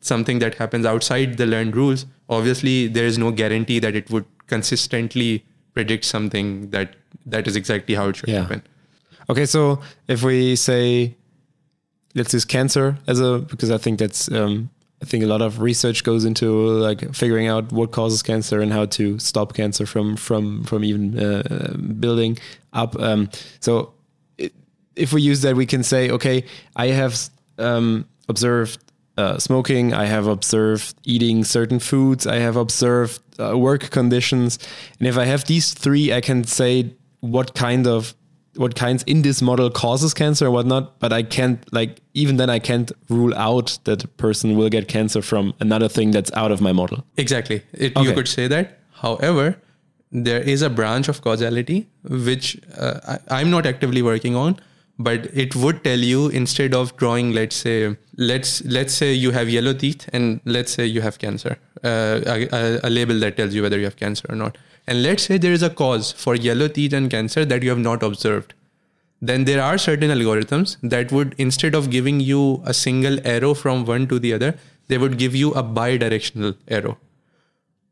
something 0.00 0.38
that 0.40 0.54
happens 0.56 0.84
outside 0.84 1.36
the 1.38 1.46
learned 1.46 1.74
rules 1.74 2.04
obviously 2.28 2.86
there 2.86 3.06
is 3.06 3.16
no 3.16 3.30
guarantee 3.30 3.78
that 3.78 3.96
it 3.96 4.10
would 4.10 4.26
consistently 4.46 5.42
predict 5.72 6.04
something 6.04 6.68
that 6.70 6.96
that 7.24 7.46
is 7.46 7.56
exactly 7.56 7.94
how 7.94 8.08
it 8.08 8.16
should 8.16 8.28
Yeah. 8.28 8.42
happen. 8.42 8.62
Okay, 9.30 9.46
so 9.46 9.80
if 10.08 10.22
we 10.22 10.56
say, 10.56 11.14
let's 12.14 12.34
use 12.34 12.44
cancer 12.44 12.98
as 13.06 13.20
a 13.20 13.38
because 13.38 13.70
I 13.70 13.78
think 13.78 13.98
that's 13.98 14.30
um, 14.30 14.70
I 15.02 15.06
think 15.06 15.24
a 15.24 15.26
lot 15.26 15.40
of 15.40 15.60
research 15.62 16.04
goes 16.04 16.24
into 16.24 16.52
like 16.68 17.14
figuring 17.14 17.46
out 17.48 17.72
what 17.72 17.90
causes 17.90 18.22
cancer 18.22 18.60
and 18.60 18.70
how 18.72 18.84
to 18.86 19.18
stop 19.18 19.54
cancer 19.54 19.86
from 19.86 20.16
from 20.16 20.64
from 20.64 20.84
even 20.84 21.18
uh, 21.18 21.74
building 21.98 22.38
up. 22.72 22.98
Um, 23.00 23.30
so 23.60 23.92
i- 24.38 24.50
if 24.96 25.12
we 25.12 25.22
use 25.22 25.40
that, 25.42 25.56
we 25.56 25.64
can 25.66 25.82
say, 25.82 26.10
okay, 26.10 26.44
I 26.76 26.88
have 26.88 27.14
um, 27.58 28.04
observed 28.28 28.78
uh, 29.16 29.38
smoking, 29.38 29.94
I 29.94 30.04
have 30.06 30.26
observed 30.26 30.94
eating 31.04 31.44
certain 31.44 31.78
foods, 31.80 32.26
I 32.26 32.36
have 32.36 32.56
observed 32.56 33.20
uh, 33.38 33.56
work 33.56 33.90
conditions, 33.90 34.58
and 34.98 35.08
if 35.08 35.16
I 35.16 35.24
have 35.24 35.44
these 35.46 35.72
three, 35.74 36.12
I 36.12 36.20
can 36.20 36.44
say 36.44 36.92
what 37.20 37.54
kind 37.54 37.86
of 37.86 38.14
what 38.56 38.74
kinds 38.74 39.02
in 39.04 39.22
this 39.22 39.40
model 39.40 39.70
causes 39.70 40.12
cancer 40.12 40.46
or 40.46 40.50
whatnot, 40.50 40.98
but 40.98 41.12
I 41.12 41.22
can't 41.22 41.72
like 41.72 42.00
even 42.14 42.36
then 42.36 42.50
I 42.50 42.58
can't 42.58 42.90
rule 43.08 43.34
out 43.34 43.78
that 43.84 44.04
a 44.04 44.08
person 44.08 44.56
will 44.56 44.68
get 44.68 44.88
cancer 44.88 45.22
from 45.22 45.54
another 45.60 45.88
thing 45.88 46.10
that's 46.10 46.32
out 46.32 46.50
of 46.50 46.60
my 46.60 46.72
model. 46.72 47.04
Exactly. 47.16 47.62
It, 47.72 47.96
Okay. 47.96 48.08
You 48.08 48.14
could 48.14 48.28
say 48.28 48.48
that. 48.48 48.78
However, 48.92 49.56
there 50.12 50.40
is 50.40 50.62
a 50.62 50.70
branch 50.70 51.08
of 51.08 51.22
causality 51.22 51.88
which 52.02 52.60
uh, 52.76 53.00
I, 53.06 53.18
I'm 53.40 53.50
not 53.50 53.66
actively 53.66 54.02
working 54.02 54.34
on, 54.34 54.58
but 54.98 55.26
it 55.32 55.54
would 55.54 55.84
tell 55.84 55.98
you 55.98 56.28
instead 56.28 56.74
of 56.74 56.96
drawing, 56.96 57.32
let's 57.32 57.56
say, 57.56 57.96
let's 58.16 58.62
let's 58.64 58.92
say 58.92 59.12
you 59.12 59.30
have 59.30 59.48
yellow 59.48 59.72
teeth 59.72 60.08
and 60.12 60.40
let's 60.44 60.72
say 60.72 60.84
you 60.86 61.00
have 61.00 61.18
cancer, 61.18 61.56
uh, 61.84 62.20
a, 62.26 62.48
a, 62.52 62.80
a 62.84 62.90
label 62.90 63.18
that 63.20 63.36
tells 63.36 63.54
you 63.54 63.62
whether 63.62 63.78
you 63.78 63.84
have 63.84 63.96
cancer 63.96 64.26
or 64.28 64.34
not. 64.36 64.58
And 64.90 65.04
let's 65.04 65.22
say 65.22 65.38
there 65.38 65.52
is 65.52 65.62
a 65.62 65.70
cause 65.70 66.10
for 66.10 66.34
yellow 66.34 66.66
teeth 66.66 66.92
and 66.92 67.10
cancer 67.10 67.44
that 67.44 67.62
you 67.62 67.70
have 67.70 67.78
not 67.78 68.02
observed. 68.02 68.54
Then 69.22 69.44
there 69.44 69.62
are 69.62 69.78
certain 69.78 70.10
algorithms 70.10 70.76
that 70.82 71.12
would 71.12 71.34
instead 71.38 71.76
of 71.76 71.90
giving 71.90 72.20
you 72.20 72.62
a 72.64 72.74
single 72.74 73.24
arrow 73.24 73.54
from 73.54 73.84
one 73.84 74.08
to 74.08 74.18
the 74.18 74.32
other 74.34 74.58
they 74.88 74.98
would 74.98 75.16
give 75.18 75.36
you 75.36 75.52
a 75.52 75.62
bidirectional 75.62 76.56
arrow. 76.68 76.98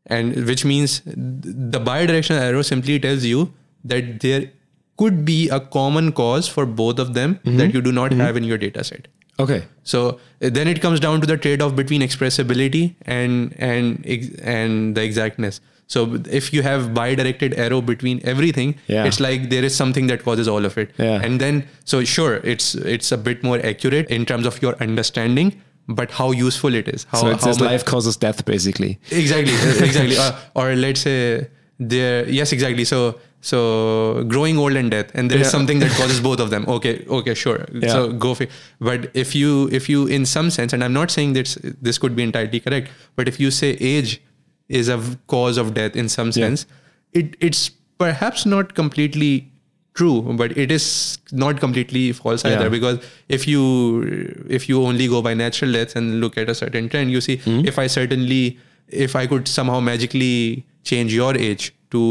And 0.07 0.45
which 0.45 0.65
means 0.65 1.01
the 1.05 1.79
bidirectional 1.79 2.41
arrow 2.41 2.61
simply 2.61 2.99
tells 2.99 3.23
you 3.23 3.53
that 3.85 4.19
there 4.19 4.51
could 4.97 5.23
be 5.23 5.47
a 5.47 5.61
common 5.61 6.11
cause 6.11 6.49
for 6.49 6.65
both 6.65 6.99
of 6.99 7.13
them 7.13 7.39
that 7.45 7.73
you 7.73 7.81
do 7.81 7.93
not 7.93 8.11
have 8.11 8.35
in 8.35 8.43
your 8.43 8.57
data 8.57 8.83
set. 8.83 9.07
Okay. 9.39 9.63
so 9.83 10.19
uh, 10.43 10.49
then 10.55 10.67
it 10.67 10.81
comes 10.81 10.99
down 10.99 11.21
to 11.21 11.27
the 11.27 11.37
trade-off 11.37 11.73
between 11.73 12.01
expressibility 12.01 12.95
and 13.03 13.55
and 13.57 14.05
and 14.55 14.95
the 14.95 15.01
exactness. 15.01 15.61
So 15.93 16.01
if 16.29 16.53
you 16.53 16.61
have 16.61 16.93
bi-directed 16.93 17.55
arrow 17.65 17.81
between 17.81 18.19
everything, 18.23 18.75
Yeah. 18.87 19.05
it's 19.11 19.19
like 19.19 19.49
there 19.53 19.63
is 19.69 19.75
something 19.75 20.07
that 20.11 20.23
causes 20.23 20.47
all 20.47 20.65
of 20.69 20.77
it. 20.77 20.91
Yeah. 20.99 21.21
And 21.27 21.41
then 21.45 21.63
so 21.93 22.03
sure, 22.03 22.35
it's 22.43 22.75
it's 22.97 23.11
a 23.11 23.17
bit 23.29 23.43
more 23.43 23.59
accurate 23.71 24.07
in 24.17 24.25
terms 24.33 24.45
of 24.51 24.61
your 24.65 24.75
understanding, 24.87 25.53
but 26.01 26.11
how 26.19 26.27
useful 26.41 26.75
it 26.81 26.87
is. 26.97 27.07
How, 27.13 27.21
So 27.21 27.29
it 27.37 27.41
says 27.47 27.59
life 27.69 27.85
causes 27.93 28.17
death 28.27 28.45
basically. 28.51 28.91
exactly 29.23 29.53
exactly 29.87 30.17
uh, 30.27 30.31
or 30.53 30.75
let's 30.75 31.01
say 31.07 31.47
there 31.79 32.29
yes 32.37 32.51
exactly 32.59 32.85
so 32.85 33.01
so 33.49 34.23
growing 34.27 34.57
old 34.59 34.75
and 34.83 34.91
death 34.91 35.11
and 35.15 35.31
there 35.31 35.39
is 35.39 35.47
Yeah. 35.47 35.51
something 35.57 35.79
that 35.79 35.91
causes 36.01 36.19
both 36.29 36.39
of 36.45 36.49
them 36.53 36.65
okay 36.77 36.95
okay 37.19 37.33
sure 37.33 37.59
Yeah. 37.73 37.93
so 37.93 37.99
go 38.25 38.33
for 38.39 38.47
but 38.89 39.05
if 39.25 39.33
you 39.41 39.69
if 39.81 39.87
you 39.93 40.05
in 40.17 40.25
some 40.31 40.49
sense 40.55 40.73
and 40.77 40.83
i'm 40.87 40.91
not 41.01 41.09
saying 41.17 41.33
that 41.37 41.53
this 41.89 41.97
could 42.05 42.17
be 42.17 42.23
entirely 42.23 42.59
correct 42.65 42.89
but 43.21 43.29
if 43.33 43.39
you 43.45 43.49
say 43.59 43.69
age 43.93 44.19
is 44.69 44.87
a 44.95 44.97
cause 45.27 45.57
of 45.57 45.73
death 45.73 45.95
in 45.95 46.09
some 46.15 46.27
Yeah. 46.27 46.45
sense 46.45 46.65
it 47.21 47.35
it's 47.49 47.61
perhaps 48.03 48.45
not 48.45 48.73
completely 48.79 49.31
true 49.99 50.33
but 50.41 50.55
it 50.63 50.71
is 50.75 50.85
not 51.43 51.59
completely 51.63 52.03
false 52.19 52.43
Yeah. 52.45 52.51
either 52.57 52.69
because 52.75 52.99
if 53.37 53.47
you 53.51 53.63
if 54.59 54.69
you 54.69 54.81
only 54.91 55.07
go 55.13 55.21
by 55.27 55.33
natural 55.33 55.73
deaths 55.77 55.95
and 56.01 56.21
look 56.21 56.37
at 56.43 56.49
a 56.55 56.55
certain 56.61 56.89
trend 56.95 57.11
you 57.17 57.21
see 57.27 57.37
Hmm? 57.47 57.61
if 57.73 57.79
i 57.83 57.87
certainly 57.97 58.41
if 59.07 59.15
i 59.21 59.25
could 59.33 59.47
somehow 59.55 59.79
magically 59.87 60.65
change 60.91 61.13
your 61.21 61.35
age 61.49 61.65
to 61.95 62.03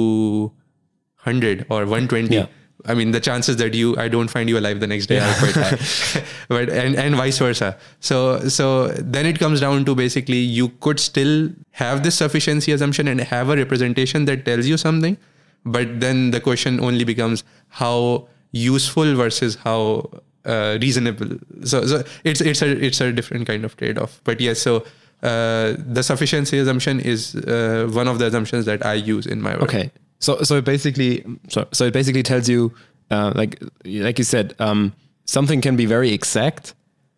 100 1.24 1.64
or 1.70 1.84
120 1.86 2.34
Yeah. 2.34 2.46
I 2.88 2.94
mean 2.94 3.10
the 3.12 3.20
chances 3.20 3.56
that 3.56 3.74
you 3.74 3.96
i 3.96 4.08
don't 4.08 4.28
find 4.28 4.48
you 4.48 4.58
alive 4.58 4.80
the 4.80 4.86
next 4.86 5.06
day 5.06 5.18
are 5.18 5.34
quite 5.38 5.54
high 5.54 6.22
but 6.48 6.68
and 6.68 6.96
and 6.96 7.14
vice 7.14 7.38
versa 7.38 7.76
so 8.00 8.40
so 8.48 8.88
then 9.16 9.26
it 9.26 9.38
comes 9.38 9.60
down 9.60 9.84
to 9.84 9.94
basically 9.94 10.38
you 10.38 10.68
could 10.86 11.00
still 11.00 11.50
have 11.70 12.02
this 12.02 12.16
sufficiency 12.16 12.72
assumption 12.72 13.08
and 13.08 13.20
have 13.20 13.50
a 13.50 13.56
representation 13.56 14.24
that 14.24 14.44
tells 14.44 14.66
you 14.66 14.76
something 14.76 15.16
but 15.64 16.00
then 16.00 16.30
the 16.30 16.40
question 16.40 16.80
only 16.80 17.04
becomes 17.04 17.44
how 17.68 18.26
useful 18.52 19.14
versus 19.14 19.56
how 19.56 20.08
uh, 20.44 20.78
reasonable. 20.80 21.38
So, 21.64 21.86
so 21.86 22.02
it's 22.24 22.40
it's 22.40 22.62
a 22.62 22.84
it's 22.84 23.00
a 23.00 23.12
different 23.12 23.46
kind 23.46 23.64
of 23.64 23.76
trade 23.76 23.98
off. 23.98 24.20
But 24.24 24.40
yes, 24.40 24.60
so 24.60 24.84
uh, 25.22 25.74
the 25.78 26.02
sufficiency 26.02 26.58
assumption 26.58 27.00
is 27.00 27.34
uh, 27.34 27.88
one 27.92 28.08
of 28.08 28.18
the 28.18 28.26
assumptions 28.26 28.64
that 28.64 28.84
I 28.84 28.94
use 28.94 29.26
in 29.26 29.40
my 29.40 29.54
work. 29.54 29.64
Okay. 29.64 29.90
So 30.20 30.42
so 30.42 30.56
it 30.56 30.64
basically 30.64 31.24
so 31.48 31.66
so 31.72 31.84
it 31.86 31.92
basically 31.92 32.22
tells 32.22 32.48
you 32.48 32.72
uh, 33.10 33.32
like 33.34 33.62
like 33.84 34.18
you 34.18 34.24
said 34.24 34.54
um, 34.58 34.92
something 35.24 35.60
can 35.60 35.76
be 35.76 35.86
very 35.86 36.12
exact, 36.12 36.74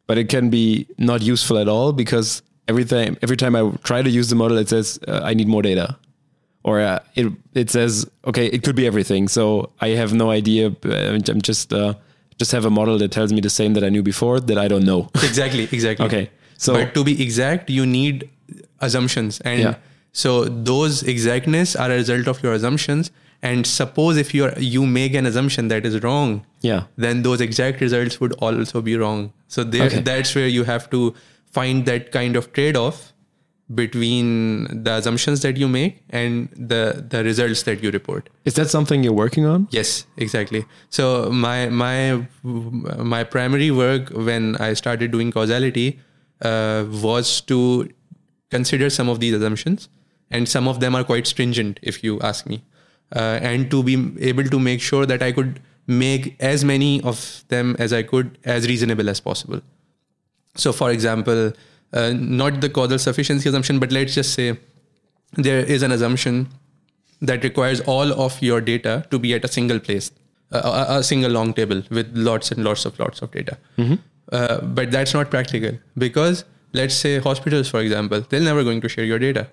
but 0.06 0.18
it 0.18 0.28
can 0.28 0.50
be 0.50 0.86
not 0.98 1.22
useful 1.22 1.58
at 1.58 1.68
all 1.68 1.92
because 1.92 2.42
every 2.68 2.84
time 2.84 3.16
every 3.22 3.36
time 3.36 3.56
I 3.56 3.70
try 3.82 4.02
to 4.02 4.10
use 4.10 4.28
the 4.28 4.36
model, 4.36 4.58
it 4.58 4.68
says 4.68 4.98
uh, 5.08 5.20
I 5.24 5.34
need 5.34 5.48
more 5.48 5.62
data, 5.62 5.96
or 6.62 6.80
uh, 6.80 6.98
it 7.14 7.32
it 7.54 7.70
says 7.70 8.06
okay 8.26 8.46
it 8.46 8.62
could 8.62 8.76
be 8.76 8.86
everything. 8.86 9.28
So 9.28 9.70
I 9.80 9.88
have 9.90 10.12
no 10.12 10.30
idea. 10.30 10.68
uh, 10.84 11.18
I'm 11.28 11.40
just 11.42 11.72
uh, 11.72 11.94
just 12.38 12.52
have 12.52 12.64
a 12.66 12.70
model 12.70 12.98
that 12.98 13.10
tells 13.12 13.32
me 13.32 13.40
the 13.40 13.50
same 13.50 13.74
that 13.74 13.84
I 13.84 13.88
knew 13.88 14.02
before 14.02 14.40
that 14.40 14.58
I 14.58 14.68
don't 14.68 14.84
know. 14.84 15.08
Exactly, 15.14 15.64
exactly. 15.72 16.06
Okay. 16.10 16.30
So 16.58 16.74
but 16.74 16.92
to 16.94 17.02
be 17.04 17.22
exact, 17.22 17.70
you 17.70 17.86
need 17.86 18.28
assumptions, 18.80 19.40
and 19.40 19.60
Yeah. 19.60 19.74
So 20.12 20.44
those 20.44 21.02
exactness 21.02 21.74
are 21.76 21.90
a 21.90 21.94
result 21.96 22.26
of 22.28 22.42
your 22.42 22.52
assumptions. 22.52 23.10
And 23.42 23.66
suppose 23.66 24.18
if 24.18 24.34
you 24.34 24.50
you 24.58 24.86
make 24.86 25.14
an 25.14 25.24
assumption 25.26 25.68
that 25.68 25.86
is 25.86 26.02
wrong, 26.02 26.44
yeah. 26.60 26.82
then 26.96 27.22
those 27.22 27.40
exact 27.40 27.80
results 27.80 28.20
would 28.20 28.32
also 28.34 28.82
be 28.82 28.96
wrong. 28.96 29.32
So 29.48 29.64
there, 29.64 29.86
Okay. 29.86 30.00
that's 30.00 30.34
where 30.34 30.46
you 30.48 30.64
have 30.64 30.90
to 30.90 31.14
find 31.50 31.86
that 31.86 32.12
kind 32.12 32.36
of 32.36 32.52
trade-off 32.52 33.12
between 33.74 34.82
the 34.84 34.92
assumptions 34.94 35.40
that 35.42 35.56
you 35.56 35.68
make 35.68 36.02
and 36.10 36.48
the 36.72 37.04
the 37.08 37.22
results 37.24 37.62
that 37.62 37.82
you 37.82 37.90
report. 37.90 38.28
Is 38.44 38.54
that 38.54 38.68
something 38.68 39.02
you're 39.04 39.12
working 39.20 39.46
on? 39.46 39.68
Yes, 39.70 40.06
exactly. 40.16 40.64
So 40.90 41.30
my 41.30 41.68
my 41.68 42.26
my 42.42 43.22
primary 43.24 43.70
work 43.70 44.10
when 44.10 44.56
I 44.56 44.74
started 44.74 45.12
doing 45.12 45.30
causality 45.32 46.00
uh, 46.42 46.84
was 47.08 47.40
to 47.52 47.88
consider 48.50 48.90
some 48.90 49.08
of 49.08 49.20
these 49.20 49.34
assumptions, 49.34 49.88
and 50.30 50.48
some 50.48 50.68
of 50.68 50.80
them 50.80 50.94
are 50.94 51.04
quite 51.04 51.26
stringent, 51.26 51.80
if 51.82 52.02
you 52.04 52.20
ask 52.20 52.46
me, 52.46 52.62
uh, 53.14 53.38
and 53.42 53.70
to 53.70 53.82
be 53.82 53.94
able 54.20 54.44
to 54.44 54.58
make 54.58 54.80
sure 54.80 55.06
that 55.06 55.22
I 55.22 55.32
could 55.32 55.60
make 55.86 56.36
as 56.40 56.64
many 56.64 57.02
of 57.02 57.44
them 57.48 57.76
as 57.78 57.92
I 57.92 58.02
could 58.02 58.38
as 58.44 58.68
reasonable 58.68 59.08
as 59.08 59.20
possible. 59.20 59.60
So, 60.56 60.72
for 60.72 60.90
example, 60.90 61.52
uh, 61.92 62.12
not 62.14 62.60
the 62.60 62.68
causal 62.68 62.98
sufficiency 62.98 63.48
assumption, 63.48 63.78
but 63.80 63.90
let's 63.92 64.14
just 64.14 64.34
say 64.34 64.58
there 65.32 65.60
is 65.60 65.82
an 65.82 65.90
assumption 65.92 66.48
that 67.20 67.42
requires 67.44 67.80
all 67.82 68.12
of 68.12 68.40
your 68.40 68.60
data 68.60 69.04
to 69.10 69.18
be 69.18 69.34
at 69.34 69.44
a 69.44 69.48
single 69.48 69.80
place, 69.80 70.10
uh, 70.52 70.84
a, 70.88 70.98
a 70.98 71.02
single 71.02 71.30
long 71.30 71.52
table 71.54 71.82
with 71.90 72.10
lots 72.16 72.50
and 72.52 72.64
lots 72.64 72.84
of 72.84 72.98
lots 72.98 73.22
of 73.22 73.30
data. 73.32 73.58
Uh, 74.32 74.60
but 74.60 74.90
that's 74.92 75.12
not 75.12 75.28
practical 75.30 75.76
because 75.98 76.44
let's 76.72 76.94
say 76.94 77.18
hospitals, 77.18 77.68
for 77.68 77.80
example, 77.80 78.20
they're 78.28 78.40
never 78.40 78.62
going 78.62 78.80
to 78.80 78.88
share 78.88 79.04
your 79.04 79.18
data, 79.18 79.48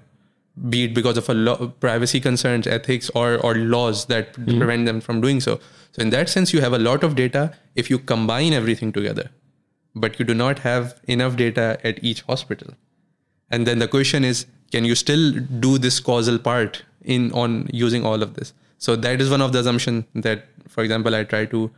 be 0.69 0.85
it 0.85 0.93
because 0.93 1.17
of 1.17 1.29
a 1.29 1.33
lo- 1.33 1.73
privacy 1.79 2.19
concerns, 2.19 2.67
ethics, 2.67 3.09
or 3.13 3.37
or 3.37 3.55
laws 3.55 4.05
that 4.07 4.33
prevent 4.33 4.85
them 4.85 5.01
from 5.01 5.21
doing 5.21 5.39
so. 5.39 5.59
So 5.91 6.01
in 6.01 6.09
that 6.11 6.29
sense, 6.29 6.53
you 6.53 6.61
have 6.61 6.73
a 6.73 6.79
lot 6.79 7.03
of 7.03 7.15
data 7.15 7.53
if 7.75 7.89
you 7.89 7.99
combine 7.99 8.53
everything 8.53 8.91
together, 8.91 9.29
but 9.95 10.19
you 10.19 10.25
do 10.25 10.33
not 10.33 10.59
have 10.59 10.99
enough 11.07 11.35
data 11.35 11.79
at 11.83 12.03
each 12.03 12.21
hospital. 12.21 12.73
And 13.49 13.65
then 13.65 13.79
the 13.79 13.87
question 13.87 14.23
is, 14.23 14.45
can 14.71 14.85
you 14.85 14.95
still 14.95 15.31
do 15.65 15.77
this 15.77 15.99
causal 15.99 16.39
part 16.39 16.83
in 17.03 17.31
on 17.31 17.67
using 17.71 18.05
all 18.05 18.21
of 18.21 18.33
this? 18.33 18.53
So 18.77 18.95
that 18.95 19.21
is 19.21 19.29
one 19.29 19.41
of 19.41 19.53
the 19.53 19.59
assumption 19.59 20.05
that, 20.13 20.45
for 20.67 20.83
example, 20.83 21.15
I 21.15 21.23
try 21.23 21.45
to, 21.45 21.71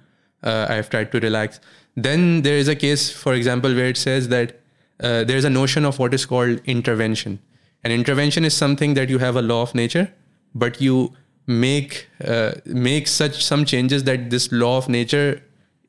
uh, 0.44 0.66
I 0.70 0.76
have 0.76 0.90
tried 0.90 1.12
to 1.14 1.20
relax. 1.20 1.60
Then 1.96 2.42
there 2.42 2.58
is 2.58 2.68
a 2.68 2.76
case, 2.76 3.12
for 3.12 3.34
example, 3.34 3.74
where 3.74 3.88
it 3.88 3.98
says 3.98 4.28
that 4.30 4.60
uh, 5.02 5.24
there 5.24 5.38
is 5.38 5.46
a 5.46 5.50
notion 5.50 5.86
of 5.86 6.00
what 6.00 6.14
is 6.14 6.26
called 6.26 6.60
intervention. 6.66 7.40
And 7.84 7.94
intervention 7.94 8.46
is 8.46 8.54
something 8.54 8.94
that 8.96 9.10
you 9.10 9.20
have 9.20 9.36
a 9.36 9.42
law 9.42 9.62
of 9.62 9.74
nature, 9.74 10.12
but 10.54 10.82
you 10.82 11.14
make 11.48 12.08
uh, 12.24 12.52
make 12.66 13.08
such 13.08 13.44
some 13.44 13.66
changes 13.66 14.04
that 14.04 14.30
this 14.30 14.52
law 14.52 14.78
of 14.78 14.90
nature 14.90 15.42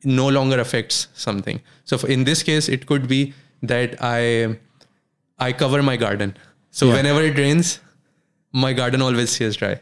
no 0.03 0.27
longer 0.29 0.59
affects 0.59 1.07
something. 1.13 1.59
So 1.85 1.97
in 2.07 2.23
this 2.23 2.43
case, 2.43 2.69
it 2.69 2.85
could 2.87 3.07
be 3.07 3.33
that 3.61 3.95
I 4.01 4.57
I 5.39 5.51
cover 5.53 5.83
my 5.83 5.97
garden. 5.97 6.35
So 6.71 6.87
Yeah. 6.87 6.95
whenever 6.95 7.21
it 7.21 7.37
rains, 7.37 7.79
my 8.53 8.73
garden 8.73 9.01
always 9.01 9.29
stays 9.31 9.55
dry. 9.57 9.79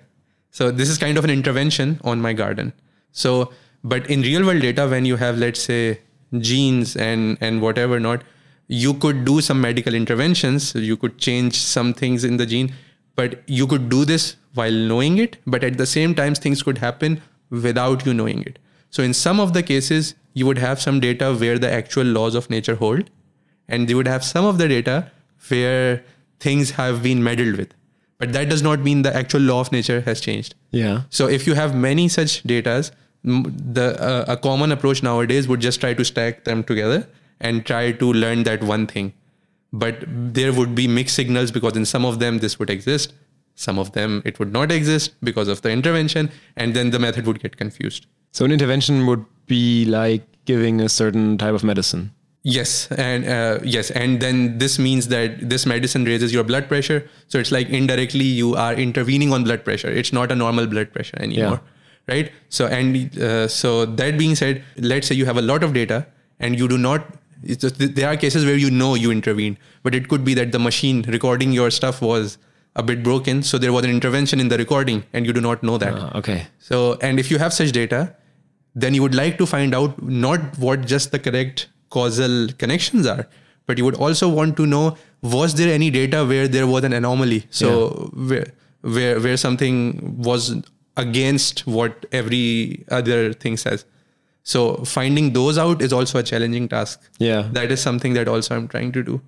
So 0.52 0.72
this 0.72 0.90
is 0.90 0.98
kind 0.98 1.18
of 1.18 1.24
an 1.24 1.30
intervention 1.30 2.00
on 2.04 2.22
my 2.22 2.34
garden. 2.34 2.74
So, 3.12 3.54
but 3.84 4.10
in 4.10 4.22
real 4.24 4.46
world 4.46 4.62
data, 4.62 4.88
when 4.88 5.06
you 5.06 5.16
have, 5.18 5.38
let's 5.38 5.62
say, 5.62 6.00
genes 6.50 6.96
and 6.96 7.38
and 7.40 7.62
whatever 7.62 8.00
not, 8.00 8.24
you 8.70 8.94
could 8.94 9.26
do 9.26 9.42
some 9.42 9.60
medical 9.60 9.96
interventions. 9.96 10.74
You 10.76 10.96
could 10.96 11.18
change 11.18 11.58
some 11.58 11.94
things 11.94 12.24
in 12.24 12.38
the 12.38 12.46
gene, 12.46 12.72
but 13.16 13.42
you 13.48 13.66
could 13.68 13.90
do 13.90 14.06
this 14.06 14.36
while 14.54 14.72
knowing 14.72 15.18
it. 15.18 15.38
But 15.46 15.64
at 15.64 15.78
the 15.78 15.88
same 15.88 16.14
time, 16.16 16.36
things 16.36 16.62
could 16.64 16.78
happen 16.78 17.22
without 17.50 18.06
you 18.06 18.14
knowing 18.14 18.44
it. 18.44 18.60
So 18.92 19.02
in 19.02 19.14
some 19.14 19.40
of 19.40 19.54
the 19.54 19.64
cases, 19.64 20.14
you 20.34 20.46
would 20.46 20.60
have 20.60 20.80
some 20.80 21.00
data 21.00 21.34
where 21.34 21.58
the 21.58 21.72
actual 21.72 22.06
laws 22.06 22.36
of 22.36 22.50
nature 22.50 22.76
hold, 22.76 23.10
and 23.68 23.90
you 23.90 23.98
would 23.98 24.08
have 24.08 24.24
some 24.24 24.46
of 24.46 24.60
the 24.60 24.68
data 24.68 25.12
where 25.48 26.04
things 26.40 26.72
have 26.72 27.02
been 27.02 27.24
meddled 27.24 27.58
with. 27.58 27.74
But 28.20 28.34
that 28.34 28.50
does 28.50 28.62
not 28.62 28.82
mean 28.82 29.02
the 29.02 29.16
actual 29.16 29.42
law 29.42 29.62
of 29.62 29.72
nature 29.72 30.02
has 30.02 30.22
changed. 30.22 30.54
Yeah. 30.72 31.04
So 31.10 31.28
if 31.28 31.48
you 31.48 31.56
have 31.56 31.76
many 31.76 32.08
such 32.08 32.44
datas, 32.44 32.92
the 33.24 33.96
uh, 34.00 34.26
a 34.28 34.38
common 34.38 34.72
approach 34.72 35.02
nowadays 35.02 35.48
would 35.48 35.60
just 35.60 35.80
try 35.80 35.94
to 35.94 36.06
stack 36.06 36.44
them 36.44 36.64
together 36.64 37.08
and 37.40 37.66
try 37.66 37.92
to 37.92 38.14
learn 38.14 38.44
that 38.44 38.64
one 38.64 38.88
thing. 38.88 39.14
But 39.72 40.04
there 40.08 40.52
would 40.52 40.76
be 40.76 40.88
mixed 40.88 41.16
signals 41.16 41.52
because 41.52 41.76
in 41.76 41.86
some 41.86 42.06
of 42.06 42.20
them 42.20 42.40
this 42.40 42.58
would 42.60 42.70
exist, 42.70 43.14
some 43.56 43.78
of 43.78 43.92
them 43.92 44.22
it 44.26 44.40
would 44.40 44.52
not 44.52 44.72
exist 44.72 45.14
because 45.24 45.48
of 45.48 45.62
the 45.62 45.70
intervention, 45.70 46.32
and 46.56 46.74
then 46.74 46.92
the 46.92 47.00
method 47.00 47.28
would 47.28 47.40
get 47.40 47.58
confused. 47.58 48.08
So 48.32 48.46
an 48.46 48.52
intervention 48.52 49.06
would 49.08 49.26
be 49.48 49.86
like 49.86 50.24
giving 50.46 50.82
a 50.82 50.90
certain 50.90 51.38
type 51.38 51.54
of 51.54 51.64
medicine. 51.64 52.12
Yes, 52.44 52.90
and 52.92 53.28
uh, 53.28 53.60
yes, 53.64 53.92
and 53.92 54.22
then 54.22 54.58
this 54.60 54.80
means 54.80 55.10
that 55.10 55.50
this 55.50 55.66
medicine 55.66 56.06
raises 56.06 56.34
your 56.34 56.46
blood 56.46 56.70
pressure. 56.70 57.08
So 57.28 57.38
it's 57.38 57.52
like 57.52 57.68
indirectly 57.68 58.24
you 58.24 58.56
are 58.56 58.74
intervening 58.74 59.34
on 59.34 59.44
blood 59.44 59.66
pressure. 59.66 59.90
It's 59.90 60.14
not 60.14 60.32
a 60.32 60.36
normal 60.36 60.66
blood 60.66 60.94
pressure 60.94 61.18
anymore, 61.22 61.60
right? 62.08 62.32
So 62.48 62.68
and 62.68 63.18
uh, 63.20 63.48
so 63.50 63.86
that 63.86 64.18
being 64.18 64.36
said, 64.36 64.64
let's 64.78 65.08
say 65.08 65.16
you 65.16 65.26
have 65.26 65.38
a 65.38 65.42
lot 65.42 65.64
of 65.64 65.74
data 65.74 66.08
and 66.40 66.58
you 66.58 66.68
do 66.68 66.78
not. 66.78 67.06
It's 67.44 67.62
just, 67.62 67.96
there 67.96 68.10
are 68.10 68.18
cases 68.18 68.46
where 68.46 68.56
you 68.56 68.70
know 68.70 68.96
you 68.96 69.12
intervened, 69.12 69.58
but 69.84 69.96
it 69.96 70.08
could 70.08 70.24
be 70.26 70.34
that 70.36 70.52
the 70.52 70.60
machine 70.60 71.04
recording 71.08 71.52
your 71.52 71.72
stuff 71.72 72.02
was 72.02 72.38
a 72.76 72.84
bit 72.84 73.04
broken, 73.04 73.44
so 73.44 73.58
there 73.58 73.74
was 73.74 73.84
an 73.84 73.92
intervention 73.92 74.40
in 74.40 74.50
the 74.50 74.58
recording, 74.58 75.04
and 75.14 75.26
you 75.26 75.34
do 75.34 75.42
not 75.42 75.64
know 75.64 75.78
that. 75.78 75.94
Uh, 75.94 76.12
okay. 76.16 76.48
So, 76.60 76.98
and 77.02 77.20
if 77.20 77.32
you 77.32 77.38
have 77.40 77.54
such 77.54 77.72
data, 77.72 78.16
then 78.76 78.94
you 78.94 79.02
would 79.02 79.16
like 79.16 79.38
to 79.38 79.46
find 79.46 79.74
out 79.74 80.02
not 80.02 80.58
what 80.58 80.86
just 80.86 81.12
the 81.12 81.20
correct 81.20 81.70
causal 81.90 82.48
connections 82.58 83.08
are, 83.08 83.28
but 83.66 83.78
you 83.78 83.86
would 83.86 83.96
also 83.96 84.30
want 84.30 84.56
to 84.58 84.66
know 84.66 84.98
was 85.22 85.56
there 85.56 85.74
any 85.74 85.90
data 85.90 86.26
where 86.26 86.48
there 86.48 86.68
was 86.68 86.84
an 86.84 86.94
anomaly? 86.94 87.46
So 87.50 88.12
where 88.14 88.48
where 88.82 89.20
where 89.20 89.38
something 89.38 90.18
was 90.18 90.56
against 90.96 91.66
what 91.68 92.06
every 92.12 92.86
other 92.90 93.34
thing 93.34 93.58
says. 93.58 93.86
So 94.52 94.62
finding 94.92 95.34
those 95.34 95.58
out 95.64 95.82
is 95.88 95.94
also 95.94 96.20
a 96.20 96.24
challenging 96.30 96.68
task. 96.74 97.02
Yeah. 97.26 97.48
That 97.58 97.72
is 97.78 97.82
something 97.88 98.14
that 98.20 98.28
also 98.36 98.56
I'm 98.58 98.68
trying 98.68 98.92
to 99.00 99.04
do. 99.10 99.22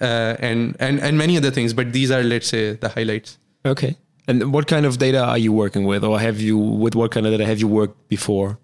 Uh, 0.00 0.36
and 0.48 0.76
and 0.88 1.00
and 1.08 1.18
many 1.20 1.36
other 1.42 1.50
things, 1.58 1.72
but 1.82 1.92
these 1.94 2.10
are 2.16 2.22
let's 2.32 2.48
say 2.54 2.64
the 2.86 2.90
highlights. 2.96 3.38
Okay. 3.74 3.96
And 4.28 4.52
what 4.56 4.66
kind 4.72 4.86
of 4.90 4.98
data 4.98 5.22
are 5.24 5.38
you 5.44 5.52
working 5.60 5.86
with, 5.92 6.04
or 6.10 6.18
have 6.24 6.40
you 6.48 6.58
with 6.58 6.94
what 7.02 7.10
kind 7.16 7.26
of 7.30 7.32
data 7.36 7.46
have 7.52 7.58
you 7.66 7.68
worked 7.82 8.08
before? 8.16 8.58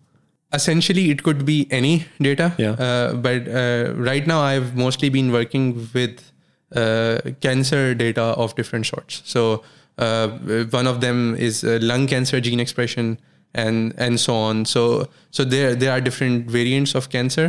essentially 0.56 1.04
it 1.12 1.22
could 1.26 1.40
be 1.46 1.54
any 1.76 2.04
data 2.24 2.44
Yeah. 2.56 2.74
uh, 2.88 3.14
but 3.14 3.48
uh, 3.48 3.92
right 4.10 4.26
now 4.32 4.36
i've 4.42 4.68
mostly 4.82 5.08
been 5.14 5.32
working 5.32 5.64
with 5.96 6.20
uh, 6.82 7.18
cancer 7.46 7.80
data 8.02 8.22
of 8.44 8.54
different 8.60 8.86
sorts 8.86 9.22
so 9.32 9.64
uh, 9.98 10.28
one 10.76 10.86
of 10.92 11.00
them 11.00 11.34
is 11.48 11.64
uh, 11.64 11.78
lung 11.82 12.06
cancer 12.12 12.40
gene 12.40 12.60
expression 12.66 13.10
and 13.64 13.94
and 14.06 14.20
so 14.20 14.34
on 14.48 14.64
so 14.64 14.82
so 15.30 15.44
there 15.44 15.74
there 15.74 15.92
are 15.92 16.00
different 16.08 16.50
variants 16.58 16.94
of 16.94 17.08
cancer 17.18 17.46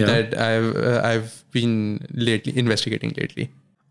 Yeah. 0.00 0.06
that 0.12 0.34
i've 0.46 0.68
uh, 0.76 1.00
i've 1.10 1.32
been 1.56 1.74
lately 2.30 2.52
investigating 2.64 3.12
lately 3.22 3.46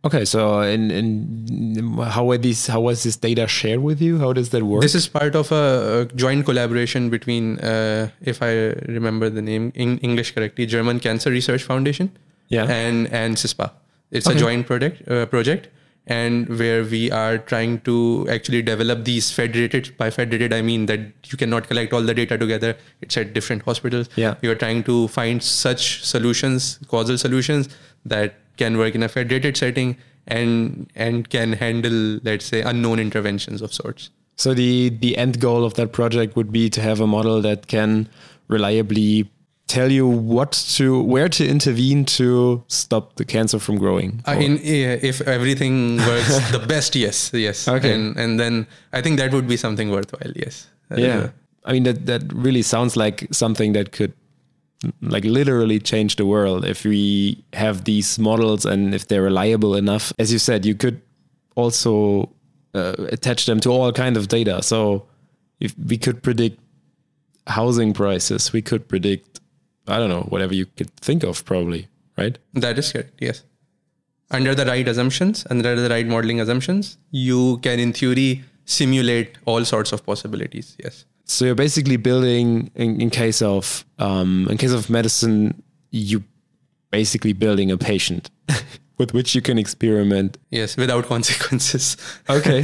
Okay, 0.07 0.25
so 0.29 0.39
and 0.59 0.91
and 0.91 1.99
how 2.15 2.23
are 2.31 2.37
these? 2.45 2.67
How 2.67 2.81
was 2.85 3.03
this 3.03 3.15
data 3.25 3.45
shared 3.47 3.79
with 3.89 4.01
you? 4.01 4.17
How 4.23 4.33
does 4.39 4.49
that 4.49 4.63
work? 4.71 4.81
This 4.85 4.95
is 4.95 5.07
part 5.07 5.33
of 5.41 5.49
a, 5.57 5.61
a 6.01 6.05
joint 6.23 6.43
collaboration 6.49 7.09
between, 7.13 7.45
uh, 7.59 8.09
if 8.31 8.41
I 8.47 8.51
remember 8.97 9.29
the 9.29 9.41
name 9.41 9.71
in 9.85 9.93
English 10.09 10.33
correctly, 10.35 10.65
German 10.73 10.99
Cancer 11.05 11.31
Research 11.31 11.63
Foundation 11.69 12.11
Yeah. 12.49 12.67
and 12.79 13.07
and 13.21 13.37
CISPA. 13.43 13.69
It's 14.11 14.27
Okay. 14.27 14.35
a 14.35 14.39
joint 14.43 14.67
project 14.73 15.07
uh, 15.07 15.25
project, 15.35 15.69
and 16.07 16.49
where 16.59 16.83
we 16.83 17.09
are 17.11 17.37
trying 17.37 17.79
to 17.81 18.27
actually 18.29 18.61
develop 18.61 19.05
these 19.05 19.31
federated 19.31 19.95
by 19.97 20.09
federated 20.09 20.51
i 20.51 20.61
mean 20.61 20.85
that 20.85 20.99
you 21.31 21.37
cannot 21.37 21.67
collect 21.67 21.93
all 21.93 22.01
the 22.01 22.13
data 22.13 22.37
together. 22.37 22.75
It's 23.01 23.15
at 23.17 23.33
different 23.33 23.63
hospitals. 23.63 24.09
Yeah. 24.15 24.35
we 24.41 24.49
are 24.49 24.55
trying 24.55 24.83
to 24.83 25.07
find 25.07 25.41
such 25.41 26.03
solutions 26.03 26.79
causal 26.87 27.17
solutions 27.17 27.69
that 28.05 28.35
can 28.57 28.77
work 28.77 28.95
in 28.95 29.03
a 29.03 29.07
federated 29.07 29.55
setting 29.57 29.97
and 30.27 30.91
and 30.95 31.29
can 31.29 31.53
handle 31.53 32.19
let's 32.23 32.45
say 32.45 32.61
unknown 32.61 32.99
interventions 32.99 33.61
of 33.61 33.73
sorts. 33.73 34.09
So 34.35 34.53
the 34.53 34.89
the 34.89 35.17
end 35.17 35.39
goal 35.39 35.63
of 35.63 35.75
that 35.75 35.93
project 35.93 36.35
would 36.35 36.51
be 36.51 36.69
to 36.71 36.81
have 36.81 36.99
a 36.99 37.07
model 37.07 37.41
that 37.41 37.67
can 37.67 38.09
reliably 38.47 39.29
tell 39.73 39.91
you 39.91 40.07
what 40.07 40.51
to 40.77 41.01
where 41.01 41.29
to 41.29 41.47
intervene 41.47 42.05
to 42.05 42.63
stop 42.67 43.15
the 43.15 43.25
cancer 43.25 43.59
from 43.59 43.77
growing. 43.77 44.21
Uh, 44.27 44.33
in 44.33 44.59
yeah, 44.61 44.99
if 45.01 45.21
everything 45.21 45.97
works 45.97 46.51
the 46.51 46.59
best, 46.59 46.95
yes, 46.95 47.31
yes. 47.33 47.67
Okay. 47.67 47.93
And 47.93 48.17
and 48.17 48.39
then 48.39 48.67
I 48.93 49.01
think 49.01 49.17
that 49.17 49.31
would 49.31 49.47
be 49.47 49.57
something 49.57 49.89
worthwhile. 49.89 50.31
Yes. 50.35 50.67
Uh, 50.91 50.97
yeah. 50.97 51.29
I 51.65 51.73
mean 51.73 51.83
that 51.83 52.05
that 52.05 52.21
really 52.33 52.61
sounds 52.61 52.95
like 52.95 53.27
something 53.31 53.73
that 53.73 53.91
could 53.91 54.13
like 55.01 55.23
literally 55.23 55.79
change 55.79 56.15
the 56.17 56.25
world 56.25 56.65
if 56.65 56.83
we 56.83 57.43
have 57.53 57.83
these 57.85 58.19
models 58.19 58.65
and 58.65 58.93
if 58.93 59.07
they're 59.07 59.23
reliable 59.23 59.75
enough. 59.75 60.13
As 60.19 60.31
you 60.31 60.39
said, 60.39 60.65
you 60.65 60.75
could 60.75 61.01
also 61.55 62.29
uh, 62.75 62.95
attach 63.09 63.45
them 63.45 63.59
to 63.61 63.69
all 63.69 63.91
kind 63.91 64.17
of 64.17 64.27
data. 64.27 64.61
So 64.61 65.07
if 65.59 65.73
we 65.77 65.97
could 65.97 66.21
predict 66.21 66.59
housing 67.47 67.93
prices, 67.93 68.53
we 68.53 68.61
could 68.61 68.87
predict 68.87 69.32
I 69.87 69.97
don't 69.97 70.09
know 70.09 70.25
whatever 70.29 70.53
you 70.53 70.65
could 70.65 70.95
think 70.97 71.23
of 71.23 71.43
probably, 71.45 71.87
right? 72.17 72.37
That 72.53 72.77
is 72.77 72.91
correct. 72.91 73.13
Yes. 73.19 73.43
Under 74.31 74.55
the 74.55 74.65
right 74.65 74.87
assumptions, 74.87 75.45
under 75.49 75.75
the 75.75 75.89
right 75.89 76.07
modeling 76.07 76.39
assumptions, 76.41 76.97
you 77.11 77.57
can, 77.57 77.79
in 77.79 77.93
theory, 77.93 78.43
simulate 78.65 79.37
all 79.45 79.65
sorts 79.65 79.91
of 79.91 80.05
possibilities. 80.05 80.75
Yes. 80.83 81.05
So 81.25 81.45
you're 81.45 81.55
basically 81.55 81.97
building 81.97 82.71
in, 82.75 83.01
in 83.01 83.09
case 83.09 83.41
of 83.41 83.85
um, 83.99 84.47
in 84.49 84.57
case 84.57 84.71
of 84.71 84.89
medicine, 84.89 85.61
you 85.91 86.23
basically 86.91 87.33
building 87.33 87.71
a 87.71 87.77
patient 87.77 88.29
with 88.97 89.13
which 89.13 89.35
you 89.35 89.41
can 89.41 89.57
experiment. 89.57 90.37
Yes, 90.49 90.77
without 90.77 91.05
consequences. 91.13 91.97
Okay. 92.29 92.63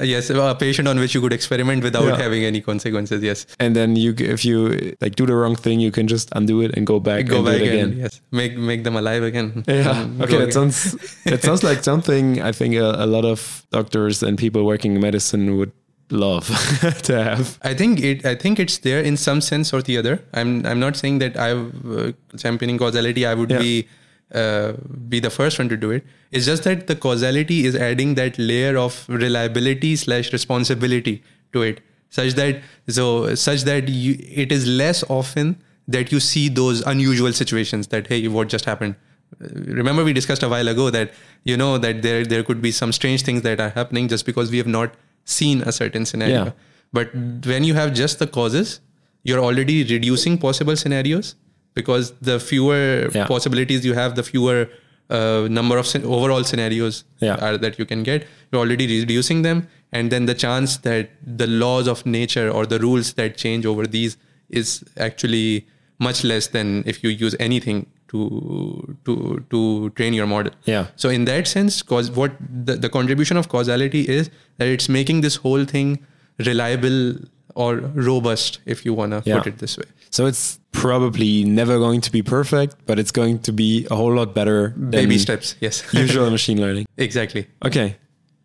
Yes, 0.00 0.30
a 0.30 0.54
patient 0.58 0.88
on 0.88 0.98
which 0.98 1.14
you 1.14 1.20
could 1.20 1.32
experiment 1.32 1.82
without 1.82 2.04
Yeah. 2.06 2.16
having 2.16 2.44
any 2.44 2.60
consequences. 2.60 3.22
Yes. 3.22 3.46
and 3.60 3.74
then 3.76 3.96
you 3.96 4.14
if 4.18 4.44
you 4.44 4.94
like 5.00 5.14
do 5.16 5.26
the 5.26 5.34
wrong 5.34 5.56
thing, 5.56 5.80
you 5.80 5.90
can 5.90 6.06
just 6.08 6.28
undo 6.32 6.60
it 6.62 6.72
and 6.76 6.86
go 6.86 6.98
back 7.00 7.26
Go 7.26 7.42
back 7.44 7.60
it 7.60 7.68
again. 7.68 7.96
Yes. 7.98 8.20
Make 8.30 8.56
make 8.56 8.82
them 8.84 8.96
alive 8.96 9.22
again. 9.22 9.64
Yeah. 9.68 10.08
Okay. 10.20 10.38
That 10.38 10.50
again. 10.50 10.52
sounds 10.52 10.96
that 11.24 11.42
sounds 11.42 11.62
like 11.62 11.82
something 11.84 12.40
I 12.42 12.52
think 12.52 12.74
a, 12.74 12.90
a 12.98 13.06
lot 13.06 13.24
of 13.24 13.66
doctors 13.70 14.22
and 14.22 14.36
people 14.38 14.64
working 14.64 14.94
in 14.96 15.00
medicine 15.00 15.56
would 15.58 15.72
love 16.10 16.46
to 17.08 17.12
have. 17.22 17.58
I 17.62 17.74
think 17.74 18.00
it. 18.00 18.26
I 18.26 18.34
think 18.34 18.58
it's 18.60 18.78
there 18.78 19.00
in 19.00 19.16
some 19.16 19.40
sense 19.40 19.72
or 19.72 19.80
the 19.82 19.96
other. 19.98 20.20
I'm. 20.34 20.64
I'm 20.66 20.78
not 20.78 20.96
saying 20.96 21.18
that 21.20 21.36
I 21.36 21.52
uh, 21.52 22.12
championing 22.36 22.78
causality. 22.78 23.24
I 23.26 23.34
would 23.34 23.50
Yeah. 23.50 23.58
be 23.58 23.88
uh, 24.32 24.72
be 25.08 25.20
the 25.20 25.30
first 25.30 25.58
one 25.58 25.68
to 25.68 25.76
do 25.76 25.90
it. 25.90 26.04
It's 26.30 26.46
just 26.46 26.64
that 26.64 26.86
the 26.86 26.96
causality 26.96 27.66
is 27.66 27.76
adding 27.76 28.14
that 28.14 28.38
layer 28.38 28.76
of 28.76 29.04
reliability 29.08 29.96
slash 29.96 30.32
responsibility 30.32 31.22
to 31.52 31.62
it, 31.62 31.80
such 32.10 32.34
that 32.34 32.62
so 32.88 33.34
such 33.34 33.62
that 33.62 33.88
you, 33.88 34.16
it 34.20 34.50
is 34.50 34.66
less 34.66 35.04
often 35.08 35.62
that 35.86 36.10
you 36.10 36.20
see 36.20 36.48
those 36.48 36.80
unusual 36.82 37.32
situations 37.32 37.88
that 37.88 38.06
hey, 38.06 38.26
what 38.28 38.48
just 38.48 38.64
happened. 38.64 38.96
Remember, 39.40 40.04
we 40.04 40.12
discussed 40.12 40.42
a 40.42 40.48
while 40.48 40.68
ago 40.68 40.90
that 40.90 41.12
you 41.44 41.56
know 41.56 41.76
that 41.78 42.02
there 42.02 42.24
there 42.24 42.42
could 42.42 42.62
be 42.62 42.72
some 42.72 42.92
strange 42.92 43.22
things 43.22 43.42
that 43.42 43.60
are 43.60 43.70
happening 43.70 44.08
just 44.08 44.26
because 44.26 44.50
we 44.50 44.58
have 44.58 44.66
not 44.66 44.94
seen 45.24 45.62
a 45.62 45.72
certain 45.72 46.06
scenario. 46.06 46.44
Yeah. 46.46 46.52
But 46.92 47.14
when 47.14 47.64
you 47.64 47.74
have 47.74 47.92
just 47.92 48.20
the 48.20 48.26
causes, 48.26 48.80
you're 49.22 49.40
already 49.40 49.82
reducing 49.84 50.38
possible 50.38 50.76
scenarios 50.76 51.34
because 51.74 52.12
the 52.20 52.38
fewer 52.40 53.10
Yeah. 53.14 53.26
possibilities 53.26 53.84
you 53.84 53.94
have, 53.94 54.14
the 54.14 54.22
fewer 54.22 54.68
uh, 55.10 55.46
number 55.50 55.76
of 55.76 55.86
overall 56.18 56.44
scenarios 56.44 57.04
Yeah. 57.20 57.34
are, 57.46 57.56
that 57.58 57.78
you 57.78 57.84
can 57.84 58.02
get. 58.02 58.26
You're 58.50 58.60
already 58.62 58.86
reducing 59.00 59.42
them, 59.42 59.66
and 59.92 60.10
then 60.10 60.24
the 60.26 60.34
chance 60.34 60.76
that 60.78 61.10
the 61.42 61.46
laws 61.46 61.86
of 61.86 62.04
nature 62.06 62.48
or 62.50 62.64
the 62.66 62.78
rules 62.78 63.12
that 63.14 63.36
change 63.36 63.66
over 63.66 63.86
these 63.86 64.16
is 64.48 64.82
actually 64.96 65.66
much 65.98 66.24
less 66.24 66.46
than 66.48 66.82
if 66.86 67.02
you 67.04 67.10
use 67.10 67.36
anything 67.38 67.84
to 68.08 68.96
to 69.04 69.44
to 69.50 69.90
train 70.00 70.14
your 70.14 70.26
model. 70.26 70.52
Yeah. 70.64 70.86
So 70.96 71.08
in 71.10 71.24
that 71.26 71.46
sense, 71.48 71.82
cause 71.82 72.10
what 72.10 72.32
the, 72.64 72.76
the 72.76 72.88
contribution 72.88 73.36
of 73.36 73.48
causality 73.48 74.02
is 74.16 74.30
that 74.58 74.68
it's 74.68 74.88
making 74.88 75.20
this 75.20 75.36
whole 75.36 75.64
thing 75.64 75.98
reliable 76.38 77.16
or 77.54 77.76
robust, 78.10 78.58
if 78.66 78.84
you 78.84 78.92
wanna 78.94 79.22
Yeah. 79.24 79.38
put 79.38 79.46
it 79.48 79.58
this 79.58 79.76
way. 79.76 79.84
So 80.10 80.26
it's 80.26 80.58
probably 80.74 81.44
never 81.44 81.78
going 81.78 82.00
to 82.02 82.10
be 82.10 82.20
perfect, 82.20 82.76
but 82.84 82.98
it's 82.98 83.12
going 83.12 83.38
to 83.38 83.52
be 83.52 83.86
a 83.90 83.94
whole 83.96 84.12
lot 84.12 84.34
better 84.34 84.74
than 84.76 84.90
Baby 84.90 85.18
steps, 85.18 85.54
yes. 85.60 85.82
usual 85.94 86.30
machine 86.30 86.60
learning. 86.60 86.84
exactly. 86.98 87.46
Okay. 87.64 87.96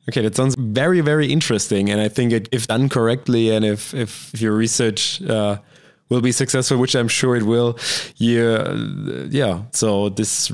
Okay, 0.08 0.22
that 0.22 0.36
sounds 0.36 0.56
very, 0.56 1.02
very 1.02 1.32
interesting. 1.32 1.90
And 1.90 2.00
I 2.00 2.08
think 2.08 2.32
it, 2.32 2.50
if 2.52 2.68
done 2.68 2.90
correctly 2.90 3.52
and 3.52 3.66
if, 3.66 3.94
if, 3.94 4.34
if 4.34 4.42
your 4.42 4.54
research 4.54 5.22
uh, 5.24 5.58
will 6.10 6.22
be 6.22 6.32
successful, 6.32 6.78
which 6.78 6.96
I'm 6.96 7.08
sure 7.08 7.36
it 7.36 7.44
will, 7.44 7.78
yeah, 8.16 8.74
yeah. 9.30 9.64
So 9.72 10.10
this 10.10 10.52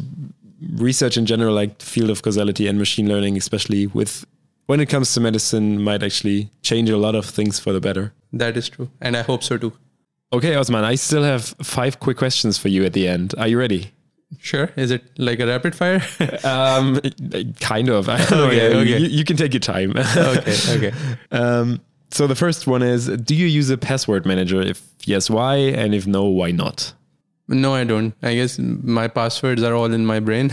research 0.74 1.16
in 1.18 1.26
general, 1.26 1.54
like 1.54 1.78
the 1.78 1.86
field 1.86 2.10
of 2.10 2.22
causality 2.22 2.68
and 2.68 2.80
machine 2.80 3.08
learning, 3.08 3.38
especially 3.38 3.88
with 3.88 4.26
when 4.66 4.80
it 4.80 4.88
comes 4.88 5.14
to 5.14 5.22
medicine, 5.22 5.82
might 5.82 6.04
actually 6.04 6.50
change 6.64 6.90
a 6.90 6.98
lot 6.98 7.16
of 7.16 7.26
things 7.26 7.60
for 7.60 7.72
the 7.72 7.80
better. 7.80 8.14
That 8.34 8.58
is 8.58 8.68
true. 8.68 8.90
And 9.00 9.16
I 9.16 9.22
hope 9.22 9.44
so 9.44 9.58
too. 9.58 9.72
Okay, 10.36 10.56
Osman, 10.56 10.84
I 10.84 10.96
still 10.96 11.24
have 11.24 11.44
five 11.62 12.00
quick 12.00 12.18
questions 12.18 12.58
for 12.58 12.68
you 12.68 12.84
at 12.84 12.92
the 12.94 13.08
end. 13.08 13.34
Are 13.38 13.48
you 13.48 13.58
ready? 13.58 13.92
Sure. 14.40 14.70
Is 14.76 14.92
it 14.92 15.04
like 15.18 15.40
a 15.40 15.46
rapid 15.48 15.76
fire? 15.76 16.02
Um, 16.44 17.00
kind 17.62 17.90
of. 17.90 18.10
Okay, 18.10 18.76
okay. 18.76 18.84
You, 19.00 19.08
you 19.20 19.24
can 19.24 19.38
take 19.38 19.54
your 19.54 19.62
time. 19.62 19.92
okay, 20.18 20.56
okay. 20.76 20.94
Um, 21.32 21.80
so 22.12 22.28
the 22.28 22.36
first 22.36 22.68
one 22.68 22.82
is: 22.84 23.08
Do 23.08 23.34
you 23.34 23.48
use 23.48 23.70
a 23.70 23.78
password 23.78 24.26
manager? 24.26 24.62
If 24.62 24.82
yes, 25.06 25.30
why? 25.30 25.56
And 25.56 25.96
if 25.96 26.06
no, 26.06 26.26
why 26.26 26.52
not? 26.52 26.94
No, 27.48 27.74
I 27.76 27.84
don't. 27.86 28.14
I 28.22 28.36
guess 28.36 28.60
my 28.60 29.08
passwords 29.08 29.64
are 29.64 29.74
all 29.74 29.94
in 29.94 30.06
my 30.06 30.20
brain. 30.20 30.52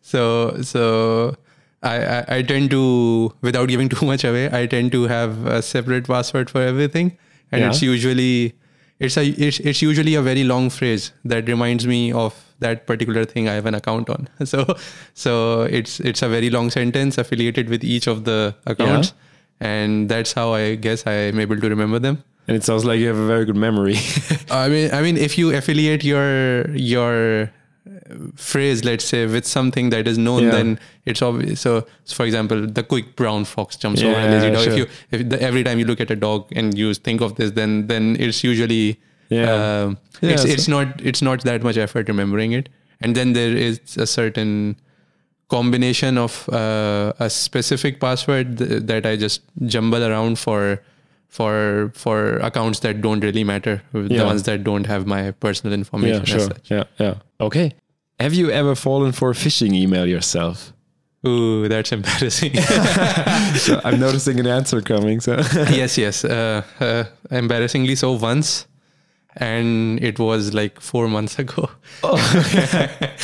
so 0.00 0.62
so 0.62 1.36
I, 1.82 1.96
I 2.16 2.24
I 2.38 2.42
tend 2.42 2.70
to 2.70 3.34
without 3.42 3.68
giving 3.68 3.88
too 3.90 4.06
much 4.06 4.24
away, 4.24 4.48
I 4.50 4.66
tend 4.66 4.92
to 4.92 5.02
have 5.04 5.44
a 5.46 5.60
separate 5.60 6.06
password 6.06 6.48
for 6.48 6.62
everything. 6.62 7.18
And 7.50 7.60
Yeah. 7.60 7.68
it's 7.70 7.82
usually 7.82 8.54
it's 8.98 9.16
a 9.16 9.26
it's, 9.26 9.60
it's 9.60 9.82
usually 9.82 10.14
a 10.14 10.22
very 10.22 10.44
long 10.44 10.70
phrase 10.70 11.12
that 11.24 11.48
reminds 11.48 11.86
me 11.86 12.12
of 12.12 12.34
that 12.60 12.86
particular 12.86 13.24
thing 13.24 13.48
I 13.48 13.54
have 13.54 13.66
an 13.66 13.74
account 13.74 14.08
on. 14.08 14.28
So 14.44 14.76
so 15.14 15.62
it's 15.62 16.00
it's 16.00 16.22
a 16.22 16.28
very 16.28 16.50
long 16.50 16.70
sentence 16.70 17.18
affiliated 17.18 17.68
with 17.68 17.84
each 17.84 18.06
of 18.06 18.24
the 18.24 18.54
accounts. 18.66 19.14
And 19.60 20.08
that's 20.08 20.32
how 20.32 20.54
I 20.54 20.74
guess 20.74 21.06
I 21.06 21.12
am 21.12 21.38
able 21.38 21.56
to 21.56 21.68
remember 21.68 22.00
them. 22.00 22.24
And 22.48 22.56
it 22.56 22.64
sounds 22.64 22.84
like 22.84 22.98
you 22.98 23.06
have 23.06 23.16
a 23.16 23.26
very 23.26 23.44
good 23.44 23.56
memory. 23.56 23.96
I 24.50 24.68
mean, 24.68 24.90
I 24.92 25.02
mean, 25.02 25.16
if 25.16 25.38
you 25.38 25.54
affiliate 25.54 26.02
your 26.02 26.68
your 26.70 27.52
phrase, 28.36 28.84
let's 28.84 29.04
say, 29.04 29.26
with 29.26 29.46
something 29.46 29.90
that 29.90 30.06
is 30.08 30.18
known, 30.18 30.44
Yeah. 30.44 30.50
then 30.50 30.78
it's 31.06 31.22
obvious. 31.22 31.60
So, 31.60 31.86
so, 32.04 32.14
for 32.14 32.24
example, 32.26 32.66
the 32.66 32.82
quick 32.82 33.16
brown 33.16 33.44
fox 33.44 33.76
jumps 33.76 34.02
over. 34.02 34.12
Yeah, 34.12 34.24
And, 34.32 34.44
you 34.44 34.50
know, 34.50 34.62
sure. 34.62 34.72
if 34.72 34.78
you 34.78 34.86
if 35.10 35.28
the, 35.28 35.40
every 35.42 35.62
time 35.64 35.78
you 35.78 35.84
look 35.84 36.00
at 36.00 36.10
a 36.10 36.16
dog 36.16 36.46
and 36.56 36.76
you 36.76 36.92
think 36.94 37.20
of 37.20 37.34
this, 37.36 37.52
then 37.52 37.86
then 37.86 38.16
it's 38.18 38.42
usually 38.44 38.98
Yeah. 39.28 39.52
um, 39.84 39.98
Yeah, 40.20 40.30
it's 40.32 40.42
so- 40.42 40.48
it's 40.48 40.68
not 40.68 41.00
it's 41.00 41.22
not 41.22 41.42
that 41.44 41.62
much 41.62 41.76
effort 41.76 42.08
remembering 42.08 42.52
it. 42.52 42.68
And 43.00 43.14
then 43.16 43.32
there 43.32 43.56
is 43.56 43.80
a 43.96 44.06
certain 44.06 44.76
combination 45.48 46.16
of 46.18 46.48
uh, 46.48 47.12
a 47.18 47.28
specific 47.28 48.00
password 48.00 48.58
th- 48.58 48.82
that 48.84 49.04
I 49.06 49.16
just 49.16 49.42
jumble 49.66 50.02
around 50.02 50.38
for 50.38 50.80
for 51.28 51.90
for 51.94 52.36
accounts 52.38 52.80
that 52.80 53.00
don't 53.00 53.20
really 53.24 53.44
matter, 53.44 53.82
Yeah. 53.94 54.18
the 54.18 54.24
ones 54.24 54.42
that 54.44 54.64
don't 54.64 54.86
have 54.86 55.06
my 55.06 55.30
personal 55.32 55.72
information. 55.74 56.16
yeah, 56.16 56.22
as 56.22 56.28
sure. 56.28 56.40
such. 56.40 56.70
Yeah, 56.70 56.84
yeah. 56.98 57.14
Okay. 57.40 57.72
Have 58.22 58.34
you 58.34 58.50
ever 58.50 58.74
fallen 58.74 59.12
for 59.12 59.30
a 59.30 59.34
phishing 59.34 59.72
email 59.74 60.06
yourself? 60.06 60.72
Ooh, 61.26 61.68
that's 61.68 61.92
embarrassing. 61.92 62.52
So 63.64 63.80
I'm 63.84 63.98
noticing 64.00 64.40
an 64.40 64.46
answer 64.46 64.80
coming. 64.80 65.20
So 65.20 65.32
yes, 65.80 65.96
yes. 65.98 66.24
Uh, 66.24 66.62
uh, 66.80 67.04
embarrassingly 67.30 67.94
so 67.96 68.12
once, 68.12 68.66
and 69.36 70.02
it 70.02 70.18
was 70.18 70.52
like 70.52 70.80
four 70.80 71.06
months 71.08 71.38
ago. 71.38 71.70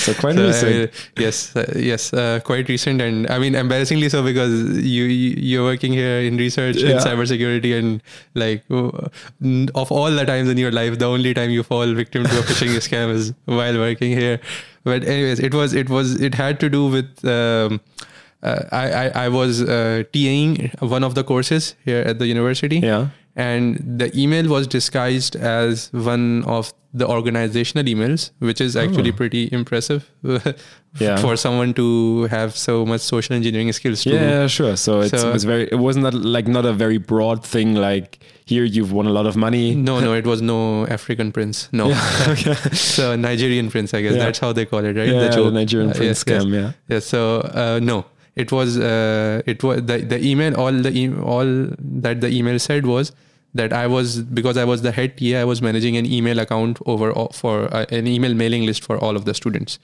so 0.05 0.14
quite 0.22 0.36
So, 0.36 0.46
recent. 0.46 0.90
uh, 0.90 1.22
yes, 1.24 1.57
uh, 1.57 1.72
yes, 1.76 2.12
uh, 2.14 2.40
quite 2.44 2.68
recent, 2.68 3.01
and 3.03 3.28
I 3.30 3.38
mean 3.38 3.55
embarrassingly 3.55 4.09
so 4.14 4.22
because 4.22 4.55
you 4.94 5.05
you- 5.05 5.36
you're 5.51 5.64
working 5.72 5.92
here 5.92 6.20
in 6.30 6.36
research 6.36 6.76
in 6.76 6.90
Yeah. 6.96 7.05
cybersecurity, 7.09 7.72
and 7.78 8.01
like 8.34 8.62
of 9.82 9.92
all 9.92 10.11
the 10.22 10.24
times 10.32 10.49
in 10.49 10.59
your 10.59 10.72
life, 10.80 10.99
the 10.99 11.07
only 11.16 11.34
time 11.34 11.51
you 11.51 11.62
fall 11.62 11.86
victim 12.05 12.24
to 12.24 12.38
a 12.38 12.42
phishing 12.42 12.74
scam 12.88 13.11
is 13.20 13.32
while 13.61 13.76
working 13.86 14.12
here. 14.24 14.40
But 14.89 15.05
anyways, 15.05 15.41
it 15.41 15.55
was 15.55 15.74
it 15.74 15.91
was 15.91 16.20
it 16.28 16.34
had 16.34 16.61
to 16.61 16.68
do 16.74 16.86
with 16.86 17.24
um, 17.24 17.80
uh, 18.43 18.62
I, 18.72 18.84
I 18.91 19.07
I 19.24 19.28
was 19.28 19.62
uh, 19.62 20.05
TAing 20.12 20.80
one 20.97 21.05
of 21.05 21.14
the 21.14 21.24
courses 21.24 21.74
here 21.84 22.03
at 22.12 22.18
the 22.18 22.26
university. 22.26 22.78
Yeah. 22.78 23.09
And 23.36 23.99
the 24.03 24.11
email 24.20 24.49
was 24.49 24.66
disguised 24.66 25.36
as 25.36 25.91
one 25.93 26.45
of 26.45 26.72
the 26.99 27.07
organizational 27.07 27.84
emails, 27.92 28.30
which 28.40 28.61
is 28.61 28.76
actually 28.76 29.12
pretty 29.12 29.49
impressive 29.53 30.11
Oh. 30.24 30.40
Yeah. 31.01 31.16
for 31.18 31.36
someone 31.36 31.74
to 31.74 32.24
have 32.30 32.57
so 32.57 32.84
much 32.90 33.03
social 33.03 33.36
engineering 33.36 33.70
skills. 33.72 34.03
To 34.05 34.11
Yeah, 34.11 34.46
sure. 34.49 34.74
So 34.76 35.01
it's, 35.03 35.11
So- 35.20 35.28
it 35.28 35.32
was 35.32 35.44
very. 35.44 35.64
It 35.70 35.78
wasn't 35.86 36.05
that, 36.07 36.14
like 36.14 36.49
not 36.49 36.64
a 36.66 36.72
very 36.72 36.99
broad 37.12 37.44
thing. 37.44 37.74
Like 37.74 38.18
here, 38.46 38.64
you've 38.64 38.90
won 38.99 39.07
a 39.07 39.14
lot 39.18 39.26
of 39.26 39.36
money. 39.36 39.74
No, 39.88 40.01
no, 40.01 40.14
it 40.14 40.26
was 40.32 40.40
no 40.42 40.86
African 40.99 41.30
prince. 41.30 41.68
No, 41.72 41.86
okay. 42.32 42.55
so 42.74 43.14
Nigerian 43.16 43.70
prince. 43.70 43.94
I 43.94 44.01
guess 44.03 44.14
Yeah. 44.16 44.24
that's 44.24 44.40
how 44.46 44.53
they 44.53 44.64
call 44.72 44.84
it, 44.90 44.96
right? 44.96 45.09
Yeah, 45.14 45.28
the 45.28 45.30
joke. 45.36 45.53
Nigerian 45.61 45.90
Uh, 45.90 45.94
prince 46.01 46.24
yes, 46.26 46.34
yes. 46.34 46.44
scam. 46.44 46.53
Yeah. 46.61 46.72
Yeah. 46.88 47.01
So 47.12 47.20
uh, 47.62 47.78
no, 47.90 47.99
it 48.34 48.51
was 48.51 48.78
uh, 48.78 49.42
it 49.55 49.62
was 49.62 49.84
the 49.92 49.99
the 50.14 50.18
email. 50.32 50.53
All 50.64 50.72
the 50.88 50.92
e- 51.03 51.14
all 51.36 51.51
that 52.09 52.20
the 52.26 52.30
email 52.40 52.59
said 52.59 52.86
was 52.94 53.12
that 53.55 53.72
I 53.72 53.86
was 53.86 54.20
because 54.22 54.57
I 54.57 54.64
was 54.64 54.82
the 54.82 54.92
head 54.92 55.16
TA. 55.18 55.36
I 55.40 55.44
was 55.44 55.61
managing 55.62 55.96
an 55.96 56.07
email 56.07 56.38
account 56.38 56.78
over 56.86 57.12
for 57.32 57.72
uh, 57.74 57.86
an 57.90 58.07
email 58.07 58.34
mailing 58.34 58.64
list 58.66 58.84
for 58.84 58.99
all 58.99 59.16
of 59.16 59.24
the 59.24 59.34
students, 59.34 59.78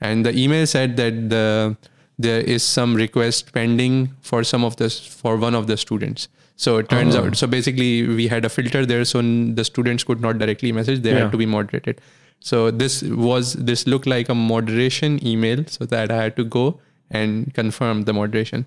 and 0.00 0.24
the 0.26 0.36
email 0.38 0.66
said 0.66 0.96
that 0.96 1.30
the 1.30 1.76
there 2.18 2.40
is 2.40 2.62
some 2.62 2.94
request 2.96 3.52
pending 3.52 4.10
for 4.20 4.42
some 4.44 4.64
of 4.64 4.76
this 4.76 4.98
for 4.98 5.36
one 5.36 5.54
of 5.54 5.66
the 5.68 5.76
students. 5.76 6.28
So 6.56 6.78
it 6.78 6.88
turns 6.88 7.14
Oh. 7.14 7.24
out. 7.24 7.36
So 7.36 7.46
basically, 7.46 8.04
we 8.06 8.26
had 8.28 8.44
a 8.44 8.48
filter 8.48 8.84
there, 8.84 9.04
so 9.04 9.22
the 9.22 9.64
students 9.64 10.02
could 10.04 10.20
not 10.20 10.38
directly 10.38 10.72
message; 10.72 11.02
they 11.02 11.10
Yeah. 11.12 11.20
had 11.24 11.32
to 11.32 11.38
be 11.38 11.46
moderated. 11.46 12.00
So 12.40 12.70
this 12.70 13.02
was 13.02 13.52
this 13.54 13.86
looked 13.86 14.06
like 14.06 14.28
a 14.28 14.34
moderation 14.34 15.20
email, 15.26 15.64
so 15.66 15.86
that 15.86 16.10
I 16.10 16.22
had 16.24 16.36
to 16.36 16.44
go 16.44 16.64
and 17.10 17.54
confirm 17.54 18.02
the 18.10 18.12
moderation. 18.12 18.66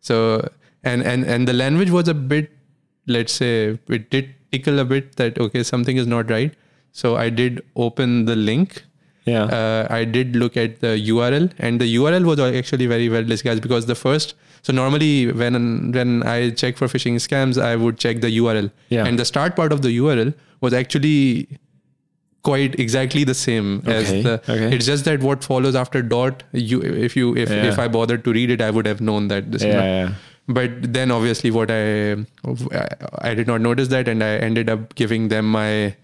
So 0.00 0.48
and 0.82 1.02
and 1.02 1.24
and 1.24 1.46
the 1.48 1.52
language 1.52 1.90
was 1.90 2.08
a 2.08 2.14
bit, 2.14 2.50
let's 3.06 3.32
say, 3.32 3.78
it 3.88 4.10
did 4.10 4.34
tickle 4.52 4.78
a 4.78 4.84
bit 4.84 5.16
that 5.16 5.38
okay 5.38 5.62
something 5.62 5.96
is 5.96 6.06
not 6.06 6.30
right. 6.30 6.52
So 6.92 7.16
I 7.16 7.28
did 7.30 7.62
open 7.76 8.24
the 8.26 8.36
link. 8.36 8.82
Yeah. 9.26 9.44
Uh, 9.44 9.86
I 9.90 10.04
did 10.04 10.36
look 10.36 10.56
at 10.56 10.80
the 10.80 10.92
URL, 11.10 11.50
and 11.58 11.80
the 11.80 11.94
URL 11.96 12.24
was 12.24 12.38
actually 12.38 12.86
very 12.86 13.08
well 13.08 13.24
disguised 13.24 13.60
because 13.62 13.86
the 13.86 13.94
first. 13.96 14.34
So 14.62 14.72
normally 14.72 15.30
when 15.32 15.92
when 15.92 16.22
I 16.22 16.50
check 16.50 16.76
for 16.76 16.86
phishing 16.86 17.16
scams, 17.16 17.60
I 17.60 17.74
would 17.76 17.98
check 17.98 18.20
the 18.20 18.30
URL, 18.38 18.70
Yeah. 18.88 19.04
and 19.06 19.18
the 19.18 19.24
start 19.24 19.56
part 19.56 19.72
of 19.72 19.82
the 19.82 19.90
URL 19.98 20.32
was 20.60 20.72
actually 20.72 21.48
quite 22.42 22.78
exactly 22.78 23.24
the 23.24 23.34
same 23.34 23.82
as 23.86 24.08
Okay, 24.08 24.22
the 24.22 24.34
okay. 24.48 24.76
it's 24.76 24.86
just 24.86 25.04
that 25.04 25.20
what 25.20 25.42
follows 25.42 25.74
after 25.74 26.00
dot 26.00 26.44
you 26.52 26.80
if 26.80 27.16
you 27.16 27.36
if, 27.36 27.50
Yeah. 27.50 27.64
if 27.70 27.78
i 27.84 27.88
bothered 27.88 28.22
to 28.26 28.32
read 28.36 28.50
it 28.56 28.60
i 28.66 28.70
would 28.70 28.86
have 28.86 29.00
known 29.00 29.26
that 29.32 29.50
this 29.50 29.62
is 29.62 29.66
yeah, 29.66 29.74
not- 29.80 29.84
yeah. 29.84 30.12
But 30.48 30.92
then 30.92 31.10
obviously 31.10 31.50
what 31.50 31.70
I, 31.70 32.12
I 33.18 33.34
did 33.34 33.46
not 33.46 33.60
notice 33.60 33.88
that 33.88 34.08
and 34.08 34.22
i 34.22 34.36
ended 34.36 34.70
up 34.70 34.94
giving 34.94 35.28
them 35.28 35.50
my 35.50 35.96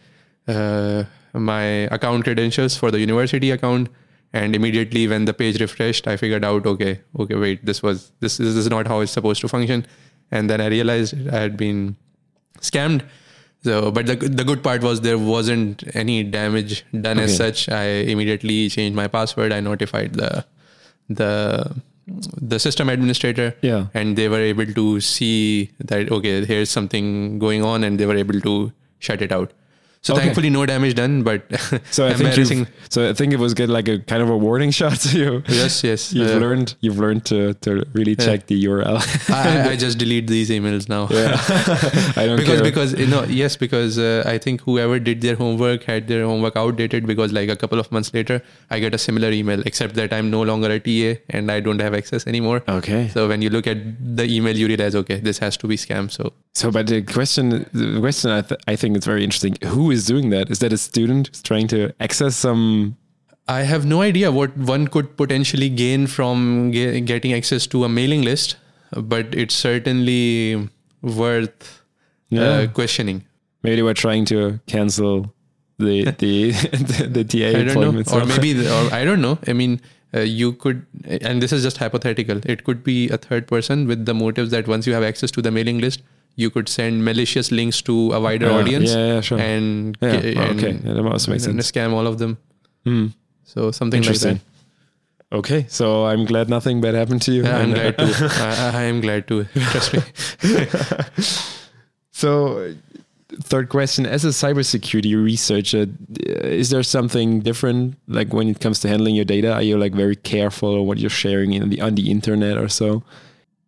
uh, 0.48 1.04
my 1.34 1.62
account 1.96 2.24
credentials 2.24 2.76
for 2.76 2.90
the 2.90 2.98
university 2.98 3.50
account. 3.50 3.88
And 4.34 4.56
immediately 4.56 5.06
when 5.06 5.26
the 5.26 5.34
page 5.34 5.60
refreshed 5.60 6.08
i 6.08 6.16
figured 6.16 6.44
out 6.44 6.66
okay 6.66 7.00
okay 7.18 7.34
wait 7.34 7.66
this 7.66 7.82
was 7.82 8.12
this, 8.20 8.38
this 8.38 8.56
is 8.56 8.68
not 8.68 8.86
how 8.86 9.00
it's 9.00 9.12
supposed 9.12 9.42
to 9.42 9.48
function. 9.48 9.86
And 10.30 10.48
then 10.48 10.60
i 10.60 10.66
realized 10.66 11.14
i 11.28 11.38
had 11.38 11.56
been 11.56 11.96
scammed. 12.60 13.02
So 13.62 13.90
but 13.90 14.06
the 14.06 14.16
the 14.16 14.42
good 14.42 14.62
part 14.62 14.82
was 14.82 15.02
there 15.02 15.18
wasn't 15.18 15.84
any 15.94 16.22
damage 16.24 16.84
done 16.98 17.18
as 17.18 17.36
such. 17.36 17.68
I 17.68 17.84
immediately 17.84 18.70
changed 18.70 18.96
my 18.96 19.06
password. 19.06 19.52
I 19.52 19.60
notified 19.60 20.14
the 20.14 20.46
the 21.10 21.76
the 22.52 22.58
system 22.58 22.88
administrator 22.88 23.54
Yeah. 23.62 23.86
and 23.94 24.16
they 24.16 24.28
were 24.28 24.40
able 24.40 24.66
to 24.66 25.00
see 25.00 25.70
that 25.78 26.10
okay 26.10 26.44
here's 26.44 26.70
something 26.70 27.38
going 27.38 27.62
on 27.62 27.84
and 27.84 27.98
they 27.98 28.06
were 28.06 28.16
able 28.16 28.40
to 28.40 28.72
shut 28.98 29.22
it 29.22 29.32
out 29.32 29.52
so 30.02 30.14
Okay. 30.14 30.22
thankfully 30.24 30.50
no 30.50 30.66
damage 30.66 30.94
done 30.94 31.22
but 31.22 31.42
So 31.96 32.06
I 32.08 32.14
think 32.14 32.68
so 32.90 33.08
I 33.08 33.12
think 33.18 33.32
it 33.32 33.38
was 33.38 33.54
get 33.54 33.68
like 33.68 33.88
a 33.88 33.98
kind 34.00 34.22
of 34.22 34.28
a 34.30 34.36
warning 34.36 34.70
shot. 34.78 34.98
to 35.06 35.18
you 35.18 35.42
yes 35.48 35.84
yes 35.84 36.12
you've 36.12 36.30
uh, 36.36 36.38
learned 36.44 36.74
you've 36.80 36.98
learned 36.98 37.24
to 37.26 37.54
to 37.66 37.84
really 37.98 38.16
check 38.16 38.46
the 38.46 38.56
URL. 38.64 38.98
I, 39.30 39.70
I- 39.72 39.76
just 39.76 39.98
delete 39.98 40.26
these 40.26 40.50
emails 40.50 40.88
now 40.88 41.02
yeah. 41.10 41.36
I 42.20 42.26
don't 42.26 42.36
because 42.36 42.60
care. 42.60 42.64
because 42.70 42.92
you 42.98 43.06
know 43.06 43.22
yes 43.42 43.56
because 43.56 43.98
uh, 43.98 44.22
I 44.26 44.38
think 44.38 44.60
whoever 44.62 44.98
did 44.98 45.20
their 45.20 45.36
homework 45.36 45.84
had 45.84 46.08
their 46.08 46.24
homework 46.24 46.56
outdated 46.56 47.06
because 47.06 47.32
like 47.32 47.48
a 47.48 47.56
couple 47.56 47.78
of 47.78 47.90
months 47.92 48.12
later 48.12 48.42
I 48.70 48.78
get 48.80 48.94
a 48.94 48.98
similar 48.98 49.30
email 49.30 49.62
except 49.66 49.94
that 49.94 50.12
I'm 50.12 50.30
no 50.30 50.42
longer 50.42 50.70
a 50.70 50.80
TA 50.80 51.20
and 51.30 51.50
I 51.50 51.60
don't 51.60 51.80
have 51.80 51.94
access 51.94 52.26
anymore. 52.26 52.62
okay. 52.68 53.08
So 53.14 53.28
when 53.28 53.40
you 53.42 53.50
look 53.50 53.66
at 53.66 53.78
the 54.16 54.24
email, 54.24 54.56
you 54.56 54.66
realize 54.66 54.94
okay, 55.04 55.20
this 55.20 55.38
has 55.38 55.56
to 55.58 55.66
be 55.68 55.76
scam. 55.76 56.10
So 56.10 56.32
So, 56.60 56.70
but 56.70 56.86
the 56.86 57.00
question, 57.02 57.48
the 57.72 57.98
question 58.00 58.30
I, 58.30 58.42
th- 58.48 58.60
I 58.72 58.76
think 58.76 58.96
is 58.98 59.06
very 59.06 59.22
interesting. 59.24 59.54
Who 59.74 59.90
is 59.92 60.06
doing 60.06 60.30
that? 60.30 60.50
Is 60.50 60.58
that 60.60 60.72
a 60.72 60.78
student 60.78 61.28
who's 61.28 61.42
trying 61.42 61.68
to 61.68 61.92
access 62.00 62.36
some? 62.36 62.96
I 63.48 63.62
have 63.62 63.84
no 63.84 64.00
idea 64.02 64.30
what 64.32 64.56
one 64.56 64.86
could 64.88 65.16
potentially 65.16 65.68
gain 65.68 66.06
from 66.06 66.72
ge- 66.72 67.04
getting 67.04 67.32
access 67.32 67.66
to 67.68 67.84
a 67.84 67.88
mailing 67.88 68.22
list, 68.22 68.56
but 69.14 69.34
it's 69.34 69.54
certainly 69.54 70.68
worth 71.02 71.82
Yeah. 72.30 72.42
uh, 72.42 72.66
questioning. 72.68 73.24
Maybe 73.62 73.76
they 73.76 73.82
were 73.82 73.94
trying 73.94 74.24
to 74.26 74.60
cancel 74.66 75.32
the 75.78 76.04
the 76.18 76.50
the, 76.90 77.08
the 77.18 77.24
TA 77.24 77.48
I 77.48 77.52
don't 77.52 77.66
know, 77.66 77.80
appointments. 77.90 78.12
or 78.12 78.24
maybe, 78.26 78.52
the, 78.52 78.68
or 78.76 78.92
I 78.94 79.04
don't 79.04 79.20
know. 79.20 79.38
I 79.46 79.52
mean, 79.52 79.80
uh, 80.14 80.20
you 80.20 80.52
could, 80.52 80.86
and 81.28 81.42
this 81.42 81.52
is 81.52 81.62
just 81.62 81.78
hypothetical. 81.78 82.40
It 82.44 82.64
could 82.64 82.82
be 82.84 83.08
a 83.08 83.18
third 83.18 83.46
person 83.46 83.86
with 83.86 84.04
the 84.06 84.14
motives 84.14 84.50
that 84.50 84.68
once 84.68 84.86
you 84.86 84.92
have 84.94 85.02
access 85.02 85.30
to 85.32 85.42
the 85.42 85.50
mailing 85.50 85.78
list, 85.78 86.02
you 86.36 86.50
could 86.50 86.68
send 86.68 87.04
malicious 87.04 87.50
links 87.50 87.82
to 87.82 88.12
a 88.12 88.20
wider 88.20 88.50
audience 88.50 88.90
yeah, 88.90 89.06
yeah, 89.06 89.20
sure. 89.20 89.38
and, 89.38 89.96
Yeah, 90.00 90.08
oh, 90.08 90.14
and, 90.14 90.58
okay. 90.58 90.72
Yeah, 90.84 90.94
that 90.94 91.02
must 91.02 91.28
make 91.28 91.44
and 91.44 91.62
sense. 91.62 91.70
scam 91.70 91.92
all 91.92 92.06
of 92.06 92.18
them. 92.18 92.38
Hmm. 92.84 93.06
So 93.44 93.70
something 93.70 94.02
like 94.02 94.18
that. 94.18 94.40
Okay, 95.30 95.66
so 95.68 96.04
I'm 96.04 96.26
glad 96.26 96.50
nothing 96.50 96.80
bad 96.80 96.94
happened 96.94 97.22
to 97.22 97.32
you. 97.32 97.42
Yeah, 97.42 97.58
I'm 97.58 97.72
uh, 97.72 97.74
glad 97.74 97.98
to. 97.98 98.28
I, 98.74 98.78
I 98.80 98.82
am 98.82 99.00
glad 99.00 99.26
to. 99.28 99.44
Trust 99.44 99.94
me. 99.94 100.02
So, 102.22 102.74
third 103.42 103.68
question: 103.68 104.06
As 104.06 104.24
a 104.24 104.28
cybersecurity 104.28 105.16
researcher, 105.20 105.86
uh, 105.88 106.46
is 106.46 106.70
there 106.70 106.82
something 106.84 107.40
different, 107.40 107.96
like 108.06 108.32
when 108.32 108.48
it 108.48 108.60
comes 108.60 108.78
to 108.80 108.88
handling 108.88 109.16
your 109.16 109.24
data? 109.24 109.52
Are 109.52 109.62
you 109.62 109.76
like 109.76 109.92
very 109.92 110.14
careful 110.14 110.78
on 110.78 110.86
what 110.86 110.98
you're 110.98 111.10
sharing 111.10 111.52
in 111.54 111.68
the 111.70 111.80
on 111.80 111.96
the 111.96 112.10
internet 112.10 112.58
or 112.58 112.68
so? 112.68 113.02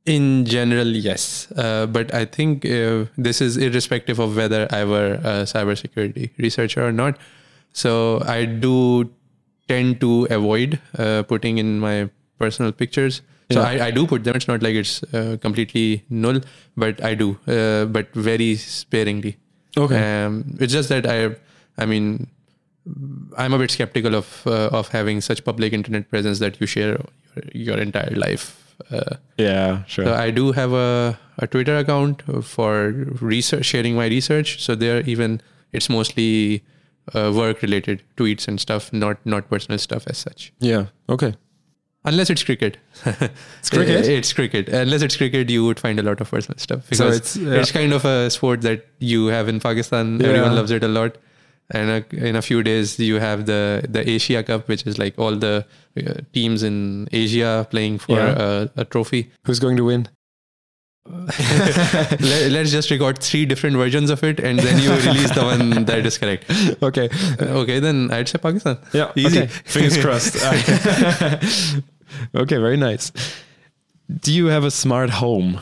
In 0.07 0.45
general, 0.45 0.87
yes. 0.89 1.51
Uh, 1.53 1.87
but 1.87 2.13
I 2.13 2.27
think 2.27 2.67
uh, 2.67 3.07
this 3.17 3.41
is 3.41 3.57
irrespective 3.57 4.19
of 4.19 4.37
whether 4.37 4.69
I 4.71 4.85
were 4.85 5.15
a 5.15 5.45
cybersecurity 5.45 6.31
researcher 6.37 6.87
or 6.87 6.93
not. 6.93 7.17
So 7.73 8.23
I 8.27 8.45
do 8.45 9.11
tend 9.67 10.01
to 10.01 10.27
avoid 10.31 10.79
uh, 10.99 11.23
putting 11.23 11.57
in 11.57 11.81
my 11.81 12.11
personal 12.39 12.73
pictures. 12.73 13.23
So 13.51 13.61
Yeah. 13.61 13.69
I, 13.69 13.87
I 13.87 13.91
do 13.91 14.07
put 14.07 14.25
them. 14.25 14.37
It's 14.37 14.47
not 14.49 14.63
like 14.63 14.75
it's 14.75 15.03
uh, 15.15 15.39
completely 15.41 16.05
null, 16.11 16.41
but 16.77 17.03
I 17.03 17.15
do, 17.15 17.39
uh, 17.47 17.87
but 17.87 18.13
very 18.15 18.57
sparingly. 18.57 19.39
Okay. 19.77 20.25
Um, 20.25 20.57
it's 20.61 20.73
just 20.73 20.91
that 20.91 21.07
I, 21.07 21.35
I 21.79 21.87
mean, 21.87 22.27
I'm 23.39 23.55
a 23.55 23.59
bit 23.59 23.71
skeptical 23.71 24.15
of 24.15 24.43
uh, 24.47 24.69
of 24.69 24.89
having 24.89 25.23
such 25.23 25.45
public 25.45 25.73
internet 25.73 26.11
presence 26.11 26.39
that 26.41 26.61
you 26.61 26.67
share 26.67 26.91
your, 26.91 27.45
your 27.55 27.79
entire 27.79 28.15
life. 28.15 28.61
Uh, 28.91 29.17
Yeah, 29.39 29.85
sure. 29.85 30.05
so 30.05 30.15
I 30.15 30.31
do 30.31 30.53
have 30.53 30.73
a, 30.73 31.19
a 31.39 31.47
Twitter 31.47 31.77
account 31.77 32.23
for 32.45 32.93
research, 33.21 33.67
sharing 33.67 33.95
my 33.95 34.07
research. 34.07 34.63
So 34.63 34.75
there, 34.75 35.01
even 35.03 35.41
it's 35.73 35.89
mostly 35.89 36.65
uh, 37.15 37.33
work 37.35 37.63
related 37.63 38.03
tweets 38.17 38.49
and 38.49 38.61
stuff, 38.61 38.93
not 38.93 39.25
not 39.25 39.49
personal 39.49 39.79
stuff 39.79 40.07
as 40.07 40.19
such. 40.19 40.53
yeah. 40.61 40.87
Okay. 41.09 41.35
Unless 42.07 42.29
it's 42.29 42.43
cricket. 42.45 42.77
It's 43.07 43.71
cricket? 43.71 44.07
it's 44.15 44.33
cricket. 44.35 44.69
Unless 44.69 45.01
it's 45.01 45.17
cricket, 45.17 45.49
you 45.49 45.65
would 45.65 45.81
find 45.81 45.99
a 45.99 46.03
lot 46.03 46.21
of 46.21 46.31
personal 46.31 46.59
stuff 46.59 46.87
because 46.91 47.17
it's, 47.17 47.37
it's, 47.37 47.71
yeah. 47.71 47.81
kind 47.81 47.95
of 47.95 48.05
a 48.05 48.29
sport 48.29 48.61
that 48.61 48.87
you 48.99 49.29
have 49.29 49.49
in 49.49 49.59
Pakistan. 49.59 50.21
Yeah. 50.21 50.27
Everyone 50.27 50.55
loves 50.55 50.71
it 50.71 50.85
a 50.85 50.89
lot. 50.89 51.17
And 51.71 51.91
uh, 51.91 52.03
in 52.27 52.37
a 52.37 52.43
few 52.43 52.63
days, 52.63 52.99
you 52.99 53.19
have 53.21 53.47
the 53.47 53.85
the 53.89 54.09
Asia 54.09 54.43
Cup, 54.43 54.69
which 54.69 54.87
is 54.87 54.99
like 54.99 55.19
all 55.19 55.35
the 55.37 55.65
uh, 55.97 56.13
teams 56.33 56.63
in 56.63 57.09
Asia 57.13 57.67
playing 57.71 57.99
for 57.99 58.17
Yeah. 58.17 58.35
a, 58.77 58.81
a 58.83 58.85
trophy. 58.85 59.31
Who's 59.47 59.59
going 59.61 59.77
to 59.79 59.85
win? 59.85 60.09
Let, 61.07 62.51
let's 62.51 62.71
just 62.71 62.91
record 62.91 63.19
three 63.19 63.45
different 63.47 63.77
versions 63.77 64.11
of 64.11 64.23
it, 64.25 64.41
and 64.41 64.59
then 64.59 64.79
you 64.83 64.91
release 65.09 65.31
the 65.35 65.43
one 65.45 65.85
that 65.85 66.05
is 66.07 66.17
correct. 66.19 66.45
Okay. 66.83 67.09
Okay, 67.41 67.79
then 67.81 68.11
I'd 68.11 68.29
say 68.29 68.39
Pakistan. 68.39 68.79
Yeah. 68.93 69.13
Easy. 69.17 69.39
Okay. 69.43 69.47
Fingers 69.65 69.99
crossed. 69.99 70.37
okay. 72.35 72.57
Very 72.59 72.77
nice. 72.77 73.13
Do 74.21 74.33
you 74.33 74.47
have 74.47 74.65
a 74.65 74.71
smart 74.71 75.11
home, 75.11 75.61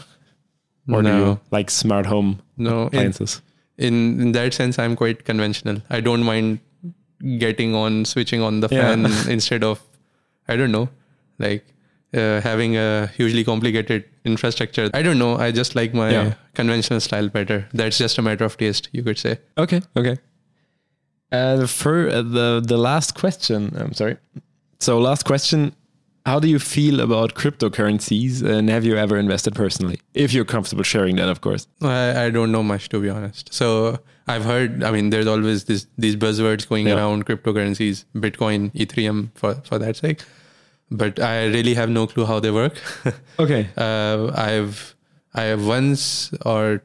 or 0.88 1.03
do 1.03 1.09
you 1.09 1.14
No. 1.14 1.40
like 1.50 1.70
smart 1.70 2.07
home 2.07 2.40
No, 2.57 2.82
appliances? 2.86 3.36
in 3.36 3.51
in 3.79 4.20
in 4.20 4.33
that 4.33 4.55
sense, 4.55 4.79
I'm 4.79 4.97
quite 4.97 5.25
conventional. 5.25 5.83
I 5.91 6.01
don't 6.01 6.23
mind 6.23 6.59
getting 7.39 7.75
on, 7.75 8.05
switching 8.05 8.43
on 8.43 8.61
the 8.61 8.68
Yeah. 8.70 8.81
fan 8.95 9.05
instead 9.31 9.62
of, 9.64 9.81
I 10.49 10.57
don't 10.57 10.73
know, 10.73 10.89
like 11.39 11.64
uh, 12.14 12.41
having 12.41 12.77
a 12.77 13.07
hugely 13.16 13.45
complicated 13.45 14.05
infrastructure. 14.25 14.91
I 14.93 15.03
don't 15.03 15.18
know. 15.18 15.37
I 15.37 15.51
just 15.53 15.75
like 15.75 15.95
my 15.95 16.11
Yeah. 16.11 16.35
conventional 16.55 17.01
style 17.01 17.29
better. 17.29 17.66
That's 17.73 17.99
just 17.99 18.18
a 18.18 18.23
matter 18.23 18.45
of 18.45 18.57
taste, 18.57 18.89
you 18.93 19.03
could 19.03 19.18
say. 19.18 19.39
Okay. 19.57 19.81
Okay. 19.97 20.18
Uh, 21.31 21.66
for 21.66 22.09
uh, 22.09 22.20
the 22.23 22.61
the 22.66 22.77
last 22.77 23.14
question, 23.14 23.73
I'm 23.77 23.95
sorry. 23.95 24.16
So 24.81 24.99
last 24.99 25.25
question: 25.25 25.73
How 26.25 26.39
do 26.39 26.49
you 26.49 26.59
feel 26.61 27.01
about 27.01 27.35
cryptocurrencies, 27.35 28.43
and 28.43 28.68
have 28.70 28.85
you 28.85 28.97
ever 28.97 29.16
invested 29.18 29.55
personally? 29.57 30.01
If 30.14 30.33
you're 30.33 30.45
comfortable 30.45 30.85
sharing 30.85 31.16
that, 31.16 31.29
of 31.29 31.41
course. 31.41 31.66
I, 31.81 32.27
I 32.27 32.31
don't 32.31 32.53
know 32.53 32.62
much 32.62 32.89
to 32.91 33.01
be 33.01 33.09
honest. 33.11 33.53
So 33.53 33.99
I've 34.29 34.45
heard. 34.45 34.85
I 34.85 34.93
mean, 34.93 35.11
there's 35.11 35.27
always 35.27 35.64
this 35.64 35.87
these 35.99 36.14
buzzwords 36.16 36.68
going 36.68 36.87
Yeah. 36.87 36.95
around 36.97 37.27
cryptocurrencies, 37.27 38.05
Bitcoin, 38.14 38.70
Ethereum, 38.75 39.31
for 39.35 39.55
for 39.64 39.79
that 39.81 39.97
sake. 39.97 40.23
But 40.91 41.18
I 41.18 41.47
really 41.47 41.75
have 41.75 41.91
no 41.91 42.07
clue 42.07 42.27
how 42.27 42.39
they 42.41 42.51
work. 42.51 42.81
Okay. 43.41 43.68
uh, 43.77 44.31
I've 44.37 44.95
I 45.35 45.43
have 45.45 45.66
once 45.66 46.31
or 46.45 46.83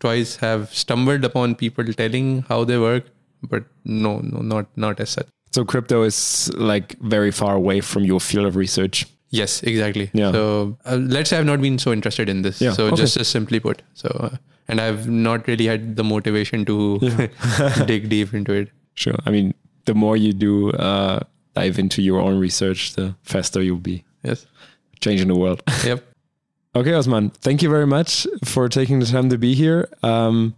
twice 0.00 0.36
have 0.36 0.74
stumbled 0.74 1.24
upon 1.24 1.54
people 1.54 1.84
telling 1.94 2.42
how 2.48 2.64
they 2.64 2.76
work, 2.78 3.04
but 3.42 3.64
no, 3.84 4.18
no, 4.18 4.40
not 4.42 4.66
not 4.76 5.00
as 5.00 5.10
such. 5.10 5.28
So 5.56 5.64
crypto 5.64 6.02
is 6.04 6.50
like 6.70 6.96
very 7.00 7.30
far 7.32 7.54
away 7.54 7.80
from 7.80 8.04
your 8.04 8.20
field 8.20 8.46
of 8.46 8.56
research. 8.56 9.06
Yes, 9.30 9.62
exactly. 9.62 10.10
Yeah. 10.12 10.32
So 10.32 10.76
uh, 10.84 10.96
let's 10.96 11.30
say 11.30 11.38
I've 11.38 11.46
not 11.46 11.60
been 11.62 11.78
so 11.78 11.92
interested 11.92 12.28
in 12.28 12.42
this. 12.42 12.60
Yeah, 12.60 12.72
So 12.72 12.86
okay. 12.88 12.96
just 12.96 13.16
just 13.18 13.30
simply 13.36 13.60
put. 13.60 13.80
So 13.94 14.08
uh, 14.26 14.36
and 14.68 14.80
I've 14.80 15.08
not 15.08 15.48
really 15.48 15.66
had 15.70 15.96
the 15.96 16.04
motivation 16.04 16.64
to 16.66 16.76
dig 17.86 18.08
deep 18.10 18.34
into 18.34 18.52
it. 18.52 18.68
Sure. 18.94 19.14
I 19.24 19.30
mean, 19.30 19.54
the 19.86 19.94
more 19.94 20.16
you 20.16 20.32
do 20.32 20.72
uh, 20.72 21.20
dive 21.54 21.78
into 21.78 22.02
your 22.02 22.20
own 22.20 22.38
research, 22.38 22.92
the 22.94 23.14
faster 23.22 23.62
you'll 23.62 23.78
be 23.88 24.04
Yes. 24.22 24.46
changing 25.00 25.28
the 25.28 25.36
world. 25.46 25.62
Yep. 25.84 26.04
Okay, 26.76 26.92
Osman, 26.92 27.30
thank 27.40 27.62
you 27.62 27.70
very 27.70 27.86
much 27.86 28.26
for 28.44 28.68
taking 28.68 28.98
the 29.00 29.06
time 29.06 29.30
to 29.30 29.38
be 29.38 29.54
here. 29.54 29.88
Um, 30.02 30.54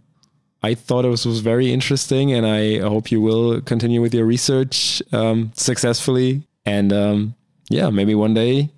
I 0.61 0.73
thought 0.73 1.05
it 1.05 1.09
was, 1.09 1.25
was 1.25 1.39
very 1.39 1.71
interesting, 1.71 2.33
and 2.33 2.45
I 2.45 2.79
hope 2.79 3.11
you 3.11 3.21
will 3.21 3.61
continue 3.61 4.01
with 4.01 4.13
your 4.13 4.25
research 4.25 5.01
um, 5.13 5.51
successfully. 5.55 6.47
And 6.65 6.91
um, 6.91 7.35
yeah, 7.69 7.89
maybe 7.89 8.13
one 8.13 8.33
day 8.33 8.69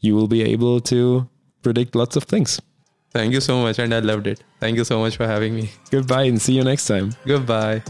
you 0.00 0.14
will 0.14 0.28
be 0.28 0.42
able 0.42 0.80
to 0.80 1.28
predict 1.62 1.94
lots 1.94 2.16
of 2.16 2.24
things. 2.24 2.60
Thank 3.12 3.32
you 3.32 3.40
so 3.40 3.60
much, 3.60 3.78
and 3.78 3.92
I 3.92 3.98
loved 3.98 4.26
it. 4.26 4.42
Thank 4.60 4.76
you 4.76 4.84
so 4.84 4.98
much 5.00 5.16
for 5.16 5.26
having 5.26 5.54
me. 5.54 5.70
Goodbye, 5.90 6.24
and 6.24 6.40
see 6.40 6.54
you 6.54 6.64
next 6.64 6.86
time. 6.86 7.12
Goodbye. 7.26 7.82